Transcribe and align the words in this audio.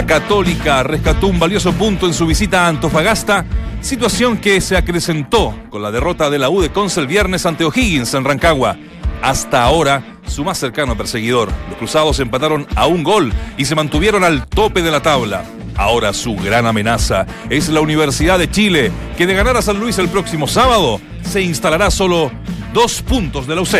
La 0.00 0.06
Católica 0.06 0.82
rescató 0.82 1.26
un 1.26 1.38
valioso 1.38 1.74
punto 1.74 2.06
en 2.06 2.14
su 2.14 2.24
visita 2.24 2.64
a 2.64 2.68
Antofagasta, 2.68 3.44
situación 3.82 4.38
que 4.38 4.62
se 4.62 4.78
acrecentó 4.78 5.54
con 5.68 5.82
la 5.82 5.90
derrota 5.90 6.30
de 6.30 6.38
la 6.38 6.48
U 6.48 6.62
de 6.62 6.72
Conce 6.72 7.00
el 7.00 7.06
viernes 7.06 7.44
ante 7.44 7.66
O'Higgins 7.66 8.14
en 8.14 8.24
Rancagua. 8.24 8.78
Hasta 9.20 9.62
ahora, 9.62 10.02
su 10.26 10.42
más 10.42 10.56
cercano 10.56 10.96
perseguidor. 10.96 11.50
Los 11.68 11.76
cruzados 11.76 12.18
empataron 12.18 12.66
a 12.76 12.86
un 12.86 13.04
gol 13.04 13.30
y 13.58 13.66
se 13.66 13.74
mantuvieron 13.74 14.24
al 14.24 14.46
tope 14.46 14.80
de 14.80 14.90
la 14.90 15.02
tabla. 15.02 15.44
Ahora 15.76 16.14
su 16.14 16.34
gran 16.34 16.66
amenaza 16.66 17.26
es 17.50 17.68
la 17.68 17.82
Universidad 17.82 18.38
de 18.38 18.50
Chile, 18.50 18.90
que 19.18 19.26
de 19.26 19.34
ganar 19.34 19.58
a 19.58 19.62
San 19.62 19.78
Luis 19.78 19.98
el 19.98 20.08
próximo 20.08 20.48
sábado 20.48 20.98
se 21.20 21.42
instalará 21.42 21.90
solo 21.90 22.32
dos 22.72 23.02
puntos 23.02 23.46
de 23.46 23.54
la 23.54 23.60
UC. 23.60 23.74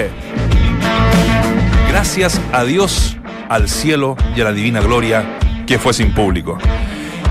Gracias 1.88 2.38
a 2.52 2.64
Dios, 2.64 3.16
al 3.48 3.70
cielo 3.70 4.18
y 4.36 4.42
a 4.42 4.44
la 4.44 4.52
divina 4.52 4.82
gloria 4.82 5.24
que 5.70 5.78
fue 5.78 5.94
sin 5.94 6.12
público. 6.12 6.58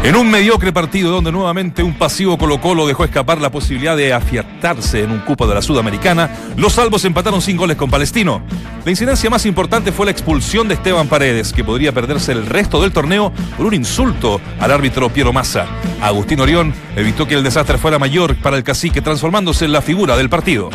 En 0.02 0.16
un 0.16 0.32
mediocre 0.32 0.72
partido 0.72 1.12
donde 1.12 1.30
nuevamente 1.30 1.84
un 1.84 1.96
pasivo 1.96 2.38
Colo 2.38 2.62
Colo 2.62 2.88
dejó 2.88 3.04
escapar 3.04 3.42
la 3.42 3.52
posibilidad 3.52 3.98
de 3.98 4.14
afiatarse 4.14 5.04
en 5.04 5.12
un 5.12 5.20
cupo 5.20 5.46
de 5.46 5.56
la 5.56 5.62
Sudamericana, 5.62 6.30
los 6.56 6.72
salvos 6.72 7.04
empataron 7.04 7.42
sin 7.42 7.58
goles 7.58 7.76
con 7.76 7.90
Palestino. 7.90 8.42
La 8.86 8.92
incidencia 8.92 9.30
más 9.30 9.46
importante 9.46 9.92
fue 9.92 10.06
la 10.06 10.14
expulsión 10.14 10.70
de 10.70 10.76
Esteban 10.76 11.10
Paredes, 11.10 11.52
que 11.52 11.66
podría 11.66 11.92
perderse 11.92 12.32
el 12.32 12.46
resto 12.46 12.82
del 12.82 12.94
torneo 12.94 13.34
por 13.58 13.66
un 13.66 13.74
insulto 13.74 14.40
al 14.62 14.72
árbitro 14.72 15.10
Piero 15.10 15.34
Massa. 15.34 15.66
Agustín 16.02 16.40
Orión 16.40 16.74
evitó 16.96 17.28
que 17.28 17.36
el 17.36 17.44
desastre 17.44 17.78
fuera 17.78 18.00
mayor 18.00 18.38
para 18.38 18.56
el 18.56 18.64
cacique, 18.64 19.02
transformándose 19.02 19.66
en 19.66 19.74
la 19.74 19.82
figura 19.82 20.16
del 20.16 20.30
partido. 20.30 20.70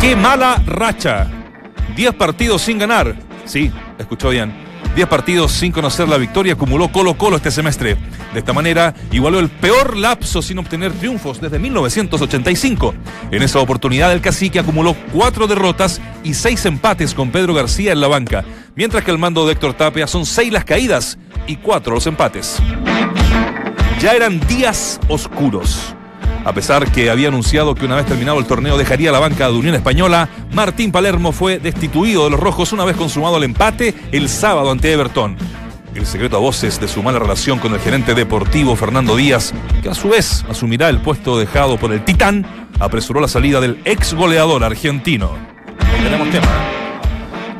¡Qué 0.00 0.14
mala 0.14 0.62
racha! 0.66 1.26
Diez 1.96 2.14
partidos 2.14 2.62
sin 2.62 2.78
ganar. 2.78 3.16
Sí, 3.44 3.72
escuchó 3.98 4.28
bien 4.28 4.67
10 4.94 5.08
partidos 5.08 5.52
sin 5.52 5.72
conocer 5.72 6.08
la 6.08 6.16
victoria 6.16 6.54
acumuló 6.54 6.90
Colo 6.90 7.16
Colo 7.16 7.36
este 7.36 7.50
semestre. 7.50 7.96
De 8.32 8.40
esta 8.40 8.52
manera, 8.52 8.94
igualó 9.12 9.38
el 9.38 9.48
peor 9.48 9.96
lapso 9.96 10.42
sin 10.42 10.58
obtener 10.58 10.92
triunfos 10.92 11.40
desde 11.40 11.58
1985. 11.58 12.94
En 13.30 13.42
esa 13.42 13.60
oportunidad, 13.60 14.12
el 14.12 14.20
cacique 14.20 14.58
acumuló 14.58 14.96
cuatro 15.12 15.46
derrotas 15.46 16.00
y 16.24 16.34
seis 16.34 16.64
empates 16.66 17.14
con 17.14 17.30
Pedro 17.30 17.54
García 17.54 17.92
en 17.92 18.00
la 18.00 18.08
banca, 18.08 18.44
mientras 18.74 19.04
que 19.04 19.10
el 19.10 19.18
mando 19.18 19.46
de 19.46 19.52
Héctor 19.52 19.74
Tapia 19.74 20.06
son 20.06 20.26
seis 20.26 20.52
las 20.52 20.64
caídas 20.64 21.18
y 21.46 21.56
cuatro 21.56 21.94
los 21.94 22.06
empates. 22.06 22.58
Ya 24.00 24.12
eran 24.12 24.40
días 24.46 25.00
oscuros. 25.08 25.94
A 26.44 26.52
pesar 26.52 26.90
que 26.90 27.10
había 27.10 27.28
anunciado 27.28 27.74
que 27.74 27.84
una 27.84 27.96
vez 27.96 28.06
terminado 28.06 28.38
el 28.38 28.46
torneo 28.46 28.78
dejaría 28.78 29.12
la 29.12 29.18
banca 29.18 29.48
de 29.48 29.56
Unión 29.56 29.74
Española, 29.74 30.28
Martín 30.52 30.92
Palermo 30.92 31.32
fue 31.32 31.58
destituido 31.58 32.24
de 32.24 32.30
los 32.30 32.40
rojos 32.40 32.72
una 32.72 32.84
vez 32.84 32.96
consumado 32.96 33.36
el 33.36 33.44
empate 33.44 33.94
el 34.12 34.28
sábado 34.28 34.70
ante 34.70 34.92
Everton. 34.92 35.36
El 35.94 36.06
secreto 36.06 36.36
a 36.36 36.40
voces 36.40 36.80
de 36.80 36.88
su 36.88 37.02
mala 37.02 37.18
relación 37.18 37.58
con 37.58 37.74
el 37.74 37.80
gerente 37.80 38.14
deportivo 38.14 38.76
Fernando 38.76 39.16
Díaz, 39.16 39.52
que 39.82 39.88
a 39.88 39.94
su 39.94 40.10
vez 40.10 40.44
asumirá 40.48 40.88
el 40.88 41.00
puesto 41.00 41.38
dejado 41.38 41.76
por 41.76 41.92
el 41.92 42.04
Titán, 42.04 42.46
apresuró 42.78 43.20
la 43.20 43.28
salida 43.28 43.60
del 43.60 43.80
ex 43.84 44.14
goleador 44.14 44.62
argentino. 44.64 45.32
Tenemos 46.02 46.30
tema. 46.30 46.48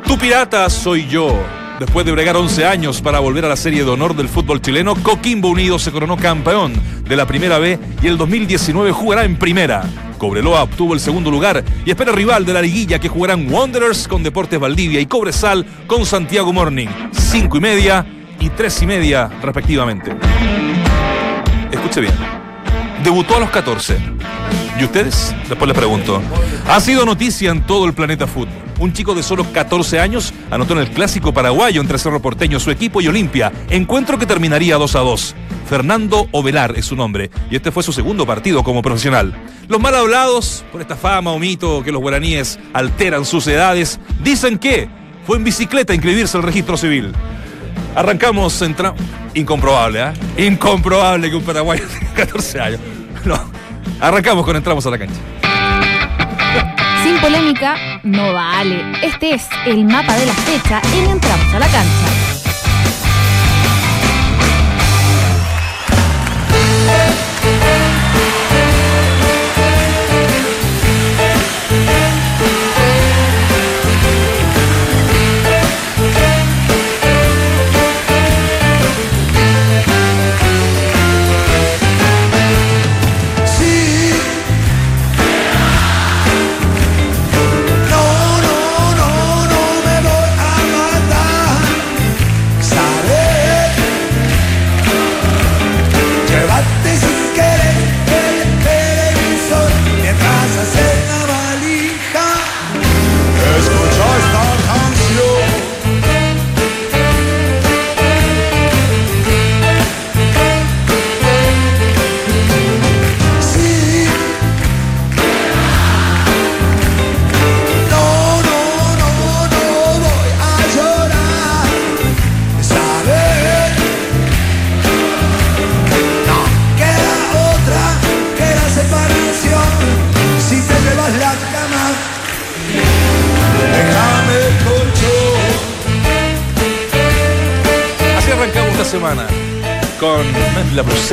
Tu 0.05 0.17
pirata 0.17 0.69
soy 0.69 1.07
yo. 1.07 1.58
Después 1.79 2.05
de 2.05 2.11
bregar 2.11 2.35
11 2.35 2.65
años 2.65 3.01
para 3.01 3.19
volver 3.19 3.45
a 3.45 3.47
la 3.47 3.55
serie 3.55 3.85
de 3.85 3.89
honor 3.89 4.13
del 4.13 4.27
fútbol 4.27 4.61
chileno, 4.61 4.95
Coquimbo 4.95 5.47
Unido 5.47 5.79
se 5.79 5.91
coronó 5.91 6.17
campeón 6.17 6.73
de 7.07 7.15
la 7.15 7.25
Primera 7.25 7.57
B 7.57 7.79
y 8.01 8.07
el 8.07 8.17
2019 8.17 8.91
jugará 8.91 9.23
en 9.23 9.37
Primera. 9.37 9.83
Cobreloa 10.17 10.63
obtuvo 10.63 10.93
el 10.93 10.99
segundo 10.99 11.31
lugar 11.31 11.63
y 11.85 11.89
espera 11.89 12.11
rival 12.11 12.45
de 12.45 12.51
la 12.51 12.61
liguilla 12.61 12.99
que 12.99 13.07
jugarán 13.07 13.49
Wanderers 13.49 14.09
con 14.09 14.23
Deportes 14.23 14.59
Valdivia 14.59 14.99
y 14.99 15.05
Cobresal 15.05 15.65
con 15.87 16.05
Santiago 16.05 16.51
Morning. 16.51 16.89
Cinco 17.13 17.55
y 17.55 17.61
media 17.61 18.05
y 18.41 18.49
tres 18.49 18.81
y 18.81 18.85
media 18.85 19.29
respectivamente. 19.41 20.13
Escuche 21.71 22.01
bien. 22.01 22.13
Debutó 23.05 23.37
a 23.37 23.39
los 23.39 23.49
14. 23.51 23.97
¿Y 24.79 24.85
ustedes? 24.85 25.35
Después 25.49 25.67
les 25.67 25.77
pregunto. 25.77 26.21
Ha 26.67 26.79
sido 26.79 27.05
noticia 27.05 27.51
en 27.51 27.61
todo 27.65 27.85
el 27.85 27.93
planeta 27.93 28.27
fútbol. 28.27 28.53
Un 28.79 28.93
chico 28.93 29.13
de 29.13 29.23
solo 29.23 29.45
14 29.51 29.99
años 29.99 30.33
anotó 30.49 30.71
en 30.73 30.79
el 30.79 30.89
clásico 30.91 31.33
paraguayo 31.33 31.81
entre 31.81 31.97
Cerro 31.97 32.21
Porteño, 32.21 32.61
su 32.61 32.71
equipo 32.71 33.01
y 33.01 33.07
Olimpia. 33.09 33.51
Encuentro 33.69 34.17
que 34.17 34.25
terminaría 34.25 34.77
2 34.77 34.95
a 34.95 34.99
2. 34.99 35.35
Fernando 35.67 36.29
Ovelar 36.31 36.75
es 36.77 36.85
su 36.85 36.95
nombre, 36.95 37.29
y 37.51 37.57
este 37.57 37.71
fue 37.71 37.83
su 37.83 37.91
segundo 37.91 38.25
partido 38.25 38.63
como 38.63 38.81
profesional. 38.81 39.35
Los 39.67 39.81
mal 39.81 39.93
hablados, 39.95 40.63
por 40.71 40.79
esta 40.79 40.95
fama 40.95 41.31
o 41.31 41.39
mito 41.39 41.83
que 41.83 41.91
los 41.91 42.01
guaraníes 42.01 42.57
alteran 42.73 43.25
sus 43.25 43.45
edades, 43.47 43.99
dicen 44.23 44.57
que 44.57 44.87
fue 45.27 45.37
en 45.37 45.43
bicicleta 45.43 45.91
a 45.91 45.95
inscribirse 45.95 46.37
al 46.37 46.43
registro 46.43 46.77
civil. 46.77 47.11
Arrancamos, 47.95 48.61
entra... 48.61 48.93
Incomprobable, 49.35 50.01
¿eh? 50.37 50.47
Incomprobable 50.47 51.29
que 51.29 51.35
un 51.35 51.43
paraguayo 51.43 51.83
tenga 51.99 52.13
14 52.13 52.61
años. 52.61 52.79
No. 53.25 53.59
Arrancamos 53.99 54.45
con 54.45 54.55
entramos 54.55 54.85
a 54.85 54.89
la 54.89 54.97
cancha. 54.97 55.19
Sin 57.03 57.19
polémica, 57.19 57.75
no 58.03 58.33
vale. 58.33 58.81
Este 59.01 59.33
es 59.33 59.47
el 59.65 59.85
mapa 59.85 60.15
de 60.17 60.25
la 60.25 60.33
fecha 60.33 60.81
en 60.95 61.09
Entramos 61.09 61.53
a 61.53 61.59
la 61.59 61.67
cancha. 61.67 62.18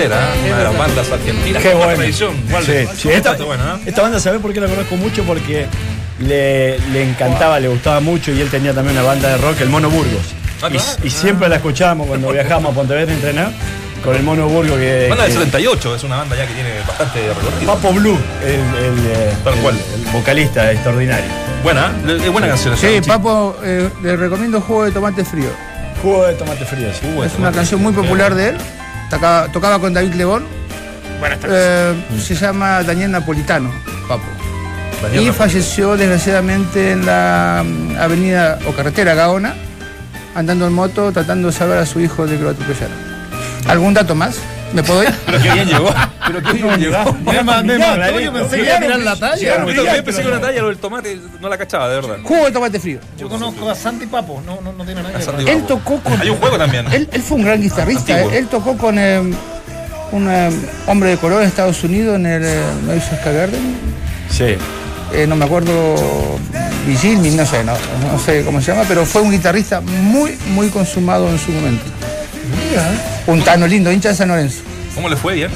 Una 0.04 0.58
de 0.58 0.64
las 0.64 0.76
bandas 0.76 1.10
argentinas. 1.10 1.62
Qué 1.62 1.75
bueno. 1.75 2.02
esta, 2.02 4.02
banda, 4.02 4.20
¿sabes 4.20 4.40
por 4.40 4.52
qué 4.52 4.60
la 4.60 4.69
conozco 4.69 4.96
mucho? 4.96 5.25
Porque 5.25 5.66
le, 6.20 7.02
encantaba, 7.02 7.58
le 7.60 7.69
gustaba 7.69 8.00
mucho 8.00 8.32
y 8.32 8.40
él 8.40 8.50
tenía 8.50 8.75
también 8.75 8.98
una 8.98 9.06
banda 9.06 9.31
de 9.31 9.38
rock, 9.38 9.60
el 9.60 9.70
Mono 9.70 9.88
Burgos. 9.88 10.34
Ah, 10.62 10.70
y, 11.02 11.10
siempre 11.10 11.48
la 11.48 11.56
escuchábamos 11.56 12.06
cuando 12.06 12.32
viajábamos 12.32 12.72
a 12.72 12.75
Pontevedra 12.75 13.12
a 13.12 13.14
entrenar 13.14 13.52
con 14.04 14.16
el 14.16 14.22
Mono 14.22 14.48
Burgos. 14.48 14.78
Que, 14.78 15.06
banda 15.08 15.25
del 15.25 15.32
78, 15.32 15.96
es 15.96 16.04
una 16.04 16.16
banda 16.16 16.37
ya 16.37 16.46
que 16.46 16.54
tiene 16.54 16.70
bastante 16.87 17.28
recorrido. 17.28 17.75
Papo 17.75 17.93
Blue, 17.93 18.19
el, 18.43 19.06
eh, 19.06 19.34
el, 19.44 20.12
vocalista 20.12 20.72
extraordinario. 20.72 21.31
Buena, 21.62 21.93
es 22.06 22.31
buena 22.31 22.48
canción. 22.48 22.76
Sí, 22.76 23.00
Papo, 23.06 23.56
eh, 23.64 23.88
le 24.02 24.16
recomiendo 24.16 24.60
Juego 24.60 24.84
de 24.84 24.93
Tomate 24.93 25.25
Frío. 25.25 25.50
Juego 26.02 26.26
de 26.26 26.34
Tomate 26.34 26.66
Frío, 26.66 26.88
sí. 26.93 27.06
es 27.25 27.38
una 27.38 27.50
canción 27.50 27.82
muy 27.82 27.94
popular 27.94 28.34
de 28.34 28.50
él 28.50 28.56
tocaba, 29.11 29.79
con 29.79 29.94
David 29.94 30.14
Lebón. 30.14 30.44
Eh, 31.49 31.94
se 32.20 32.35
llama 32.35 32.82
Daniel 32.82 33.11
Napolitano, 33.11 33.70
papo. 34.06 34.25
y 35.19 35.31
falleció 35.31 35.97
desgraciadamente 35.97 36.93
en 36.93 37.06
la 37.06 37.64
mm, 37.64 37.97
avenida 37.99 38.58
o 38.69 38.73
carretera 38.73 39.14
Gaona, 39.14 39.55
andando 40.35 40.67
en 40.67 40.75
moto, 40.75 41.12
tratando 41.12 41.49
de 41.49 41.55
saber 41.55 41.79
a 41.79 41.87
su 41.87 42.00
hijo 42.00 42.26
de 42.26 42.37
que 42.37 42.43
lo 42.43 42.50
atropellaron. 42.50 42.97
¿Algún 43.67 43.94
dato 43.94 44.14
más? 44.14 44.38
¿Me 44.72 44.82
puedo 44.82 45.02
ir? 45.02 45.14
Pero 45.26 45.42
qué 45.42 45.52
bien 45.52 45.68
llegó. 45.68 45.94
Pero 46.26 46.42
qué 46.42 46.52
bien 46.52 46.80
llegó. 46.80 47.12
Me 47.24 47.42
mandé 47.42 47.78
yo 48.22 48.32
pensé 48.32 48.56
que 48.56 48.62
iba 48.62 48.76
a 48.76 48.80
tirar 48.80 48.98
la 49.00 49.16
talla. 49.16 49.66
Yo 49.66 49.84
también 49.84 50.04
pensé 50.04 50.22
que 50.22 50.28
una 50.28 50.40
talla, 50.40 50.60
lo 50.60 50.68
del 50.68 50.78
tomate, 50.78 51.18
no 51.40 51.48
la 51.48 51.58
cachaba, 51.58 51.88
de 51.88 51.96
verdad. 51.96 52.16
Jugo 52.22 52.44
de 52.44 52.52
tomate 52.52 52.80
frío. 52.80 52.98
Yo 53.18 53.28
conozco 53.28 53.70
a 53.70 53.74
Santi 53.74 54.06
Papo, 54.06 54.42
no, 54.44 54.60
no, 54.60 54.72
no 54.72 54.84
tiene 54.84 55.02
nada 55.02 55.16
que 55.18 55.24
Santi 55.24 55.44
ver. 55.44 55.54
Él 55.54 55.62
tocó 55.66 56.00
con. 56.00 56.20
Hay 56.20 56.30
un 56.30 56.36
juego 56.36 56.58
también. 56.58 56.86
Él, 56.92 57.08
él 57.12 57.22
fue 57.22 57.38
un 57.38 57.44
gran 57.44 57.60
guitarrista. 57.60 58.20
Eh. 58.20 58.38
Él 58.38 58.48
tocó 58.48 58.76
con 58.76 58.98
eh, 58.98 59.20
un 60.12 60.30
eh, 60.30 60.50
hombre 60.86 61.10
de 61.10 61.16
color 61.16 61.42
en 61.42 61.48
Estados 61.48 61.82
Unidos 61.84 62.16
en 62.16 62.26
el 62.26 62.44
eh, 62.44 62.62
Madison 62.86 63.19
Square 63.19 63.38
Garden. 63.38 63.76
Sí. 64.30 64.56
Eh, 65.12 65.26
no 65.26 65.36
me 65.36 65.44
acuerdo. 65.44 65.94
Vigilmi, 66.86 67.30
no 67.30 67.44
sé, 67.44 67.64
no, 67.64 67.72
no 68.12 68.19
sé 68.19 68.44
cómo 68.44 68.60
se 68.60 68.70
llama, 68.70 68.84
pero 68.86 69.04
fue 69.04 69.20
un 69.20 69.32
guitarrista 69.32 69.80
muy, 69.80 70.38
muy 70.50 70.69
consumado 70.69 71.28
en 71.28 71.36
su 71.36 71.50
momento. 71.50 71.84
Un 73.26 73.43
tano 73.43 73.67
lindo, 73.67 73.90
hincha 73.90 74.11
de 74.11 74.14
San 74.14 74.28
Lorenzo. 74.28 74.62
¿Cómo 74.94 75.08
le 75.08 75.17
fue 75.17 75.34
bien? 75.34 75.50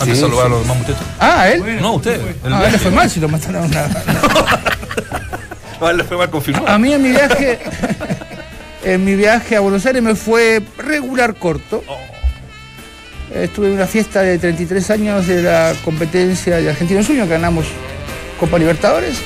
Antes 0.00 0.16
Sí, 0.16 0.20
saludar 0.20 0.46
a 0.46 0.48
los 0.50 0.62
demás 0.62 0.76
muchachos. 0.78 1.02
Ah, 1.18 1.48
él. 1.48 1.80
No, 1.80 1.94
usted. 1.94 2.20
El 2.44 2.52
Ah, 2.52 2.60
a 2.60 2.66
él 2.66 2.72
le 2.72 2.78
fue 2.78 2.90
mal 2.90 3.08
si 3.10 3.20
lo 3.20 3.28
mataron 3.28 3.62
a 3.62 3.66
una. 3.66 3.88
No, 5.80 5.86
a 5.86 5.90
él 5.90 5.98
le 5.98 6.04
fue 6.04 6.16
mal 6.16 6.30
confirmado. 6.30 6.68
A 6.68 6.78
mí 6.78 6.92
en 6.92 7.02
mi 7.02 7.10
viaje, 7.10 7.58
en 8.84 9.04
mi 9.04 9.14
viaje 9.14 9.56
a 9.56 9.60
Buenos 9.60 9.84
Aires 9.86 10.02
me 10.02 10.14
fue 10.14 10.62
regular 10.78 11.34
corto. 11.34 11.84
Estuve 13.34 13.66
en 13.68 13.74
una 13.74 13.86
fiesta 13.86 14.22
de 14.22 14.38
33 14.38 14.90
años 14.90 15.26
de 15.26 15.42
la 15.42 15.74
competencia 15.84 16.56
de 16.56 16.70
Argentino 16.70 17.02
Sueño, 17.02 17.26
ganamos 17.26 17.66
Copa 18.40 18.58
Libertadores. 18.58 19.16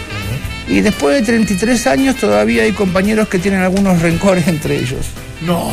Y 0.67 0.81
después 0.81 1.21
de 1.21 1.23
33 1.27 1.87
años 1.87 2.17
todavía 2.17 2.65
hay 2.65 2.73
compañeros 2.73 3.29
que 3.29 3.39
tienen 3.39 3.61
algunos 3.61 4.01
rencores 4.03 4.49
entre 4.49 4.77
ellos. 4.77 5.07
No. 5.43 5.71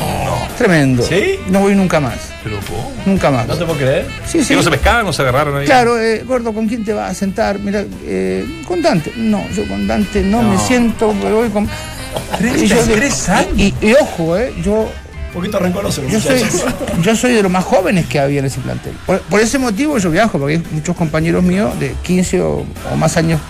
Tremendo. 0.57 1.03
¿Sí? 1.03 1.35
No 1.49 1.59
voy 1.61 1.75
nunca 1.75 1.99
más. 1.99 2.15
Pero 2.43 2.57
¿cómo? 2.67 2.91
Nunca 3.05 3.29
más. 3.31 3.47
¿No 3.47 3.55
te 3.57 3.65
puedo 3.65 3.77
creer? 3.77 4.05
Sí, 4.25 4.41
sí. 4.41 4.49
¿Que 4.49 4.55
no 4.55 4.63
se 4.63 4.69
pescaban 4.71 5.05
o 5.07 5.13
se 5.13 5.21
agarraron 5.21 5.57
ahí? 5.57 5.65
Claro, 5.65 5.99
eh, 6.01 6.23
gordo, 6.25 6.53
¿con 6.53 6.67
quién 6.67 6.85
te 6.85 6.93
vas 6.93 7.11
a 7.11 7.13
sentar? 7.13 7.59
Mira, 7.59 7.83
eh, 8.05 8.45
con 8.67 8.81
Dante. 8.81 9.11
No, 9.17 9.43
yo 9.49 9.67
con 9.67 9.85
Dante 9.87 10.21
no, 10.23 10.41
me 10.41 10.57
siento, 10.57 11.13
me 11.13 11.31
voy 11.31 11.49
con. 11.49 11.65
Y 11.65 12.65
yo 12.67 12.75
de- 12.77 12.83
33 12.83 13.29
años. 13.29 13.51
Y, 13.57 13.73
y 13.81 13.93
ojo, 13.93 14.37
eh, 14.37 14.53
yo, 14.63 14.89
Un 15.27 15.33
poquito 15.33 15.59
rencoroso. 15.59 16.01
yo, 16.07 16.19
soy, 16.21 16.41
yo 17.03 17.15
soy 17.15 17.33
de 17.33 17.43
los 17.43 17.51
más 17.51 17.65
jóvenes 17.65 18.05
que 18.07 18.19
había 18.19 18.39
en 18.39 18.45
ese 18.45 18.59
plantel. 18.61 18.93
Por, 19.05 19.19
por 19.21 19.39
ese 19.41 19.59
motivo 19.59 19.97
yo 19.97 20.09
viajo, 20.09 20.39
porque 20.39 20.55
hay 20.55 20.63
muchos 20.71 20.95
compañeros 20.95 21.43
míos 21.43 21.77
de 21.79 21.91
15 22.03 22.41
o, 22.41 22.65
o 22.91 22.95
más 22.95 23.17
años 23.17 23.41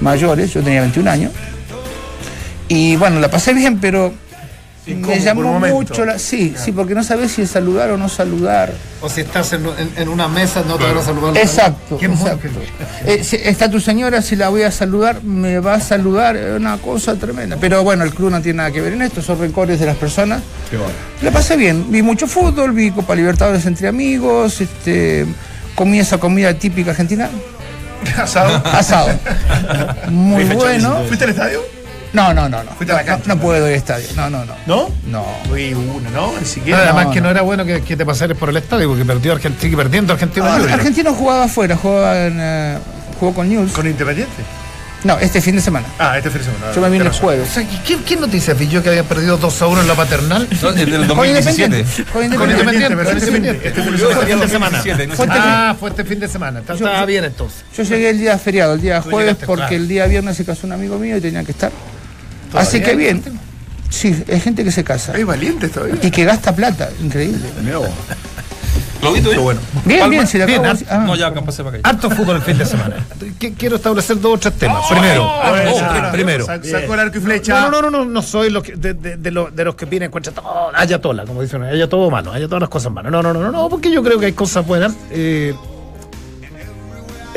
mayores, 0.00 0.52
yo 0.52 0.62
tenía 0.62 0.82
21 0.82 1.10
años. 1.10 1.32
Y 2.68 2.96
bueno, 2.96 3.20
la 3.20 3.30
pasé 3.30 3.54
bien, 3.54 3.78
pero 3.80 4.12
me 4.86 5.18
llamó 5.20 5.58
mucho 5.58 6.04
la. 6.04 6.18
Sí, 6.18 6.54
sí, 6.56 6.70
porque 6.72 6.94
no 6.94 7.02
sabes 7.02 7.32
si 7.32 7.46
saludar 7.46 7.90
o 7.90 7.96
no 7.96 8.08
saludar. 8.08 8.72
O 9.02 9.08
si 9.08 9.22
estás 9.22 9.52
en, 9.52 9.66
en- 9.66 9.90
en 9.96 10.08
una 10.08 10.28
mesa, 10.28 10.62
no 10.66 10.76
te 10.76 10.84
van 10.84 10.98
a 10.98 11.02
saludar. 11.02 11.36
Exacto, 11.36 11.98
Qué 11.98 12.06
exacto. 12.06 12.48
Eh, 13.04 13.22
si 13.24 13.36
está 13.36 13.70
tu 13.70 13.80
señora, 13.80 14.22
si 14.22 14.36
la 14.36 14.48
voy 14.48 14.62
a 14.62 14.70
saludar, 14.70 15.22
me 15.22 15.58
va 15.58 15.74
a 15.74 15.80
saludar, 15.80 16.36
es 16.36 16.56
una 16.56 16.78
cosa 16.78 17.14
tremenda. 17.16 17.56
Pero 17.60 17.82
bueno, 17.82 18.04
el 18.04 18.14
club 18.14 18.30
no 18.30 18.40
tiene 18.40 18.58
nada 18.58 18.70
que 18.70 18.80
ver 18.80 18.92
en 18.92 19.02
esto, 19.02 19.20
son 19.22 19.38
rencores 19.40 19.80
de 19.80 19.86
las 19.86 19.96
personas. 19.96 20.42
La 21.22 21.30
pasé 21.30 21.56
bien, 21.56 21.90
vi 21.90 22.02
mucho 22.02 22.26
fútbol, 22.26 22.72
vi 22.72 22.90
Copa 22.90 23.14
Libertadores 23.14 23.66
entre 23.66 23.88
amigos, 23.88 24.60
este, 24.60 25.26
comí 25.74 25.98
esa 25.98 26.18
comida 26.18 26.54
típica 26.54 26.90
argentina, 26.92 27.28
Asado. 28.16 28.62
asado. 28.66 29.08
Muy 30.10 30.44
bueno. 30.44 31.02
¿Fuiste 31.08 31.24
al 31.24 31.30
estadio? 31.30 31.60
No, 32.16 32.32
no, 32.34 32.48
no, 32.48 32.64
no. 32.64 32.70
Fuiste 32.72 32.92
a 32.92 32.96
la 32.96 33.02
No, 33.02 33.06
cancha. 33.08 33.28
no 33.34 33.38
puedo 33.40 33.58
ir 33.58 33.64
al 33.64 33.70
estadio. 33.74 34.06
No, 34.16 34.30
no, 34.30 34.44
no. 34.44 34.54
¿No? 34.66 34.88
No. 35.06 35.24
Fui 35.48 35.74
uno, 35.74 36.10
¿no? 36.10 36.32
Ni 36.40 36.46
siquiera. 36.46 36.82
Además 36.84 37.06
no, 37.06 37.10
que 37.12 37.20
no, 37.20 37.24
no. 37.26 37.30
era 37.30 37.42
bueno 37.42 37.64
que, 37.64 37.82
que 37.82 37.96
te 37.96 38.06
pasaras 38.06 38.36
por 38.38 38.48
el 38.48 38.56
estadio 38.56 38.88
porque 38.88 39.04
perdió 39.04 39.32
Argentina, 39.34 39.76
perdiendo 39.76 40.12
Argentina 40.14 40.46
Ah. 40.48 40.72
Argentino 40.74 41.12
jugaba 41.14 41.44
afuera, 41.44 41.76
jugaba 41.76 42.26
en, 42.26 42.38
eh, 42.40 42.78
jugó 43.20 43.34
con 43.34 43.48
News. 43.48 43.72
¿Con 43.72 43.86
Independiente? 43.86 44.32
No, 45.04 45.18
este 45.18 45.40
fin 45.42 45.54
de 45.54 45.60
semana. 45.62 45.86
Ah, 45.98 46.16
este 46.16 46.30
fin 46.30 46.38
de 46.40 46.44
semana. 46.46 46.72
Yo 46.74 46.80
me 46.80 46.88
vine 46.88 47.04
el. 47.04 47.10
O 47.10 47.14
jueves. 47.14 47.48
sea, 47.50 47.62
¿y 47.62 47.66
¿qué, 47.86 47.98
qué 48.02 48.16
noticias 48.16 48.58
vi 48.58 48.66
yo 48.66 48.82
que 48.82 48.88
había 48.88 49.04
perdido 49.04 49.36
2 49.36 49.62
a 49.62 49.66
1 49.66 49.80
en 49.82 49.86
la 49.88 49.94
paternal? 49.94 50.48
No, 50.62 50.70
el 50.70 50.76
del 50.90 51.06
Con 51.06 51.08
2017. 51.18 51.64
Independiente. 51.78 52.12
Con 52.12 52.24
Independiente. 52.24 52.94
Con 52.96 53.06
este 53.06 53.12
Independiente. 53.28 53.68
este 53.68 53.82
fin 53.82 53.92
de 53.92 53.98
Fue 53.98 54.08
semana. 54.08 54.26
fin 54.26 54.40
de 54.40 54.48
semana. 54.48 54.76
2017, 54.78 55.06
no 55.06 55.12
sé. 55.12 55.16
Fue 55.16 55.26
este 55.26 55.38
Ah, 55.38 55.76
fue 55.78 55.90
este 55.90 56.04
fin 56.04 56.18
de 56.20 56.28
semana. 56.28 56.60
Está- 56.60 56.72
Estaba 56.74 57.04
bien 57.04 57.24
entonces. 57.24 57.62
Yo 57.76 57.82
llegué 57.84 58.10
el 58.10 58.18
día 58.18 58.38
feriado, 58.38 58.72
el 58.74 58.80
día 58.80 59.02
jueves, 59.02 59.20
llegaste, 59.20 59.46
porque 59.46 59.60
claro. 59.62 59.76
el 59.76 59.88
día 59.88 60.06
viernes 60.06 60.36
se 60.36 60.44
casó 60.46 60.66
un 60.66 60.72
amigo 60.72 60.98
mío 60.98 61.16
y 61.18 61.20
tenía 61.20 61.44
que 61.44 61.52
estar. 61.52 61.70
Así 62.56 62.80
que 62.80 62.94
bien. 62.96 63.22
Sí, 63.88 64.24
hay 64.30 64.40
gente 64.40 64.64
que 64.64 64.72
se 64.72 64.82
casa. 64.84 65.12
Hay 65.14 65.24
valientes 65.24 65.70
todavía. 65.70 65.96
Y 66.02 66.10
que 66.10 66.24
gasta 66.24 66.54
plata, 66.54 66.90
increíble. 67.02 67.48
Claudito, 69.00 69.30
¿eh? 69.32 69.38
bueno. 69.38 69.60
Bien, 69.84 70.00
Palma. 70.00 70.10
bien, 70.10 70.26
si 70.26 70.38
la 70.38 70.46
Bien, 70.46 70.64
acabo 70.64 70.80
ah, 70.88 70.94
ah. 70.94 71.04
No, 71.06 71.14
ya, 71.16 71.32
pasé 71.32 71.62
para 71.62 71.78
acá. 71.78 71.88
Harto 71.88 72.10
fútbol 72.10 72.36
el 72.36 72.42
fin 72.42 72.58
de 72.58 72.64
semana. 72.66 72.96
Qu- 73.38 73.54
Quiero 73.56 73.76
establecer 73.76 74.18
dos 74.20 74.34
o 74.34 74.38
tres 74.38 74.54
temas. 74.54 74.84
Primero, 74.90 75.24
oh, 75.26 75.42
pri- 75.52 76.10
primero. 76.12 76.46
Sa- 76.46 76.62
Sacó 76.62 76.94
el 76.94 77.00
arco 77.00 77.18
y 77.18 77.20
flecha. 77.20 77.60
No, 77.60 77.70
no, 77.70 77.82
no, 77.82 77.90
no, 77.90 78.04
no 78.06 78.22
soy 78.22 78.52
que- 78.62 78.74
de, 78.74 78.94
de- 78.94 79.16
de 79.18 79.30
lo- 79.30 79.50
de 79.50 79.64
los 79.64 79.74
que 79.76 79.84
vienen 79.84 80.10
contra 80.10 80.32
todo, 80.32 80.70
haya 80.74 81.00
tola, 81.00 81.24
como 81.24 81.42
dicen, 81.42 81.62
haya 81.62 81.88
todo 81.88 82.10
malo, 82.10 82.32
haya 82.32 82.46
todas 82.46 82.62
las 82.62 82.70
cosas 82.70 82.90
malas. 82.90 83.12
No, 83.12 83.22
no, 83.22 83.32
no, 83.32 83.40
no, 83.40 83.52
no, 83.52 83.68
porque 83.68 83.90
yo 83.92 84.02
creo 84.02 84.18
que 84.18 84.26
hay 84.26 84.32
cosas 84.32 84.66
buenas. 84.66 84.94
Eh, 85.10 85.54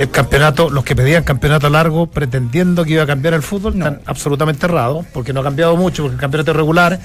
el 0.01 0.09
campeonato, 0.11 0.69
los 0.69 0.83
que 0.83 0.95
pedían 0.95 1.23
campeonato 1.23 1.69
largo 1.69 2.07
pretendiendo 2.07 2.83
que 2.85 2.93
iba 2.93 3.03
a 3.03 3.07
cambiar 3.07 3.33
el 3.33 3.41
fútbol, 3.43 3.73
están 3.75 4.01
absolutamente 4.05 4.65
errados, 4.65 5.05
porque 5.13 5.33
no 5.33 5.41
ha 5.41 5.43
cambiado 5.43 5.75
mucho, 5.75 6.03
porque 6.03 6.15
el 6.15 6.21
campeonato 6.21 6.51
es 6.51 6.57
regular, 6.57 6.99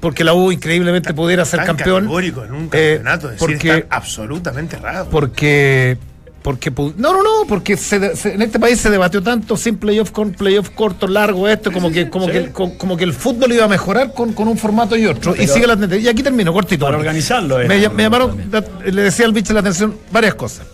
porque 0.00 0.24
la 0.24 0.34
U 0.34 0.52
increíblemente 0.52 1.12
pudiera 1.14 1.44
ser 1.44 1.58
Tan 1.60 1.66
campeón. 1.68 2.02
categórico 2.04 2.44
en 2.44 2.52
un 2.52 2.68
eh, 2.72 3.00
decir, 3.04 3.30
porque 3.38 3.86
absolutamente 3.90 4.76
errado. 4.76 5.08
porque 5.10 5.96
porque 6.42 6.70
no 6.70 6.92
no 7.14 7.22
no 7.22 7.46
porque 7.48 7.74
se 7.78 7.96
en 7.96 8.42
este 8.42 8.58
país 8.60 8.78
se 8.78 8.90
debatió 8.90 9.22
tanto 9.22 9.56
sin 9.56 9.78
playoff 9.78 10.10
con 10.10 10.32
playoff 10.32 10.68
corto 10.74 11.06
largo 11.06 11.48
esto 11.48 11.72
como 11.72 11.90
que 11.90 12.10
como 12.10 12.26
que 12.26 12.50
como, 12.52 12.76
como 12.76 12.96
que 12.98 13.04
el 13.04 13.14
fútbol 13.14 13.50
iba 13.52 13.64
a 13.64 13.68
mejorar 13.68 14.12
con, 14.12 14.34
con 14.34 14.48
un 14.48 14.58
formato 14.58 14.94
y 14.94 15.06
otro 15.06 15.34
y 15.34 15.46
sigue 15.46 15.66
la 15.66 15.74
tendencia 15.74 16.04
y 16.06 16.12
aquí 16.12 16.22
termino 16.22 16.52
cortito 16.52 16.84
Para 16.84 16.98
organizarlo 16.98 17.56
me, 17.66 17.88
me 17.88 18.02
llamaron 18.02 18.36
la- 18.52 18.62
le 18.84 19.02
decía 19.04 19.24
al 19.24 19.32
bicho 19.32 19.54
la 19.54 19.60
atención 19.60 19.96
varias 20.12 20.34
cosas 20.34 20.66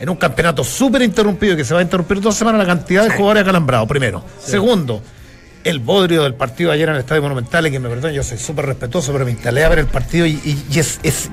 en 0.00 0.08
un 0.08 0.16
campeonato 0.16 0.64
súper 0.64 1.02
interrumpido 1.02 1.56
que 1.56 1.64
se 1.64 1.74
va 1.74 1.80
a 1.80 1.82
interrumpir 1.82 2.20
dos 2.20 2.34
semanas 2.34 2.58
la 2.60 2.66
cantidad 2.66 3.04
de 3.04 3.10
jugadores 3.10 3.42
acalambrados 3.42 3.88
primero 3.88 4.24
segundo 4.44 5.02
el 5.64 5.78
bodrio 5.78 6.22
del 6.24 6.34
partido 6.34 6.70
de 6.70 6.74
ayer 6.76 6.88
en 6.90 6.96
el 6.96 7.00
Estadio 7.00 7.22
Monumental, 7.22 7.66
y 7.66 7.70
que 7.70 7.78
me 7.80 7.88
perdonen, 7.88 8.14
yo 8.14 8.22
soy 8.22 8.36
súper 8.36 8.66
respetuoso, 8.66 9.12
pero 9.14 9.24
me 9.24 9.30
instalé 9.30 9.64
a 9.64 9.68
ver 9.70 9.78
el 9.78 9.86
partido 9.86 10.26
y, 10.26 10.32
y- 10.32 10.62
y 10.70 10.78
es, 10.78 11.00
es- 11.02 11.30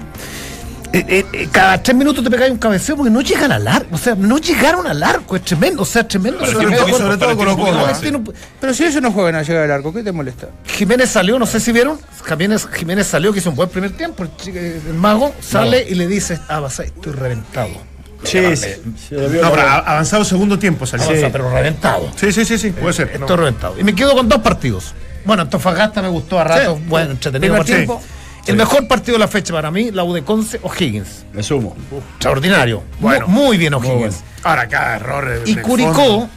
eh, 0.94 1.06
eh, 1.08 1.25
eh, 1.34 1.48
cada 1.52 1.81
tres 1.84 1.96
minutos 1.98 2.22
te 2.24 2.30
pegáis 2.30 2.50
un 2.51 2.58
cabeceo 2.58 2.96
porque 2.98 3.10
no 3.10 3.20
llegan 3.22 3.51
al 3.51 3.65
arco, 3.68 3.94
o 3.94 3.98
sea, 3.98 4.15
no 4.15 4.38
llegaron 4.38 4.88
al 4.88 5.03
arco, 5.03 5.36
es 5.36 5.41
tremendo, 5.44 5.82
o 5.84 5.86
sea, 5.86 6.06
tremendo. 6.08 6.39
Pero 6.39 6.51
Sobre 6.53 6.65
tiene 6.68 6.72
un 6.72 6.77
todo- 6.77 6.86
poquito- 6.86 6.98
sobre 6.98 7.18
todo 7.18 8.34
pero 8.62 8.74
si 8.74 8.86
ellos 8.86 9.01
no 9.01 9.12
juegan 9.12 9.36
a 9.36 9.41
llegar 9.44 9.63
al 9.65 9.72
arco, 9.72 9.94
¿qué 9.94 10.01
te 10.03 10.12
molesta? 10.13 10.48
Jiménez 10.65 11.10
salió, 11.10 11.38
no 11.38 11.46
sé 11.46 11.60
si 11.60 11.72
vieron, 11.74 11.98
Jiménez, 12.25 12.68
Jiménez 12.74 13.08
salió, 13.08 13.34
que 13.34 13.39
hizo 13.39 13.50
un 13.50 13.56
buen 13.58 13.68
primer 13.70 13.91
tiempo, 13.98 14.25
el 14.46 14.94
mago 14.94 15.34
sale 15.41 15.86
y 15.89 15.96
le 15.96 16.08
dice, 16.08 16.39
ah, 16.48 16.60
vas 16.62 16.80
a- 16.80 16.84
estoy 16.84 17.12
reventado. 17.13 17.70
Sí, 18.24 18.56
sí. 18.56 18.68
No, 19.12 19.51
pero 19.51 19.62
avanzado 19.62 20.24
segundo 20.24 20.58
tiempo 20.60 20.86
salió. 20.86 21.06
Avanza, 21.06 21.30
pero 21.32 21.51
reventado. 21.51 22.12
Sí, 22.16 22.32
sí, 22.32 22.46
sí, 22.46 22.58
sí, 22.58 22.72
puede 22.72 22.94
ser. 22.94 23.12
Estoy 23.13 23.36
reventado. 23.38 23.80
Y 23.80 23.84
me 23.84 23.94
quedo 23.96 24.13
con 24.16 24.30
dos 24.30 24.40
partidos. 24.42 24.94
Bueno, 25.25 25.44
Antofagasta 25.44 26.01
me 26.01 26.10
gustó 26.10 26.40
a 26.40 26.44
rato, 26.44 26.75
Sí. 26.78 26.84
bueno, 26.88 27.12
entretenido 27.12 27.56
partido. 27.56 27.78
tiempo. 27.78 28.01
El 28.48 28.56
mejor 28.56 28.88
partido 28.88 29.13
de 29.16 29.20
la 29.20 29.28
fecha 29.28 29.54
para 29.54 29.70
mí, 29.70 29.92
la 29.92 30.04
U 30.04 30.13
de 30.13 30.24
Conce 30.24 30.60
o 30.63 30.72
Higgins. 30.74 31.25
Me 31.32 31.44
sumo. 31.44 31.75
Extraordinario. 32.16 32.82
Bueno. 33.00 33.28
muy, 33.28 33.46
muy 33.46 33.58
bien 33.58 33.74
O'Higgins. 33.75 34.24
Ahora 34.44 34.68
cada 34.68 34.96
error. 34.96 35.42
Y 35.46 35.56
Curicó, 35.58 35.94
fondo. 35.94 36.30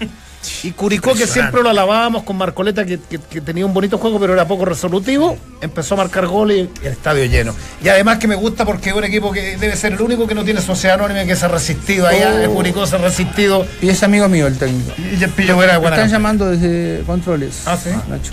Y 0.63 0.73
Curicó 0.73 1.15
que 1.15 1.27
siempre 1.27 1.63
lo 1.63 1.71
alabábamos 1.71 2.23
con 2.25 2.37
Marcoleta, 2.37 2.85
que, 2.85 2.99
que- 2.99 3.19
que 3.19 3.41
tenía 3.41 3.65
un 3.67 3.73
bonito 3.75 3.99
juego, 3.99 4.19
pero 4.21 4.33
era 4.33 4.47
poco 4.47 4.65
resolutivo, 4.65 5.37
empezó 5.61 5.95
a 5.95 5.99
marcar 5.99 6.27
goles 6.27 6.69
y 6.83 6.87
el 6.87 6.93
estadio 6.93 7.25
lleno. 7.27 7.55
Y 7.83 7.89
además 7.89 8.19
que 8.19 8.27
me 8.29 8.35
gusta 8.35 8.65
porque 8.65 8.91
es 8.91 8.95
un 8.97 9.05
equipo 9.05 9.33
que 9.33 9.57
debe 9.57 9.77
ser 9.77 9.93
el 9.95 10.01
único 10.03 10.27
que 10.27 10.35
no 10.35 10.45
tiene 10.45 10.61
sociedad 10.61 10.97
anónima 11.01 11.25
que 11.27 11.37
se 11.37 11.45
ha 11.45 11.49
resistido 11.49 12.07
allá, 12.07 12.43
el 12.43 12.51
Curicó 12.51 12.87
se 12.87 12.97
ha 12.97 12.99
resistido. 12.99 13.67
Y 13.83 13.89
es 13.89 14.03
amigo 14.03 14.29
mío 14.29 14.47
el 14.47 14.59
técnico. 14.59 14.93
Y 14.99 15.23
el 15.23 15.31
pillo 15.31 15.63
era 15.63 15.75
Me 15.75 15.79
buena. 15.79 15.97
están 15.97 16.11
llamando 16.11 16.51
desde 16.51 17.03
controles. 17.05 17.63
Ah, 17.67 17.77
¿sí? 17.83 17.91
Nacho. 18.09 18.33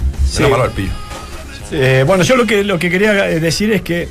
Malo 0.50 0.66
el 0.66 0.72
pillo. 0.72 0.92
Eh, 1.72 2.04
bueno, 2.06 2.24
yo 2.24 2.36
lo 2.36 2.46
que, 2.46 2.64
lo 2.64 2.78
que 2.80 2.90
quería 2.90 3.30
eh, 3.30 3.40
decir 3.40 3.72
es 3.72 3.82
que 3.82 4.10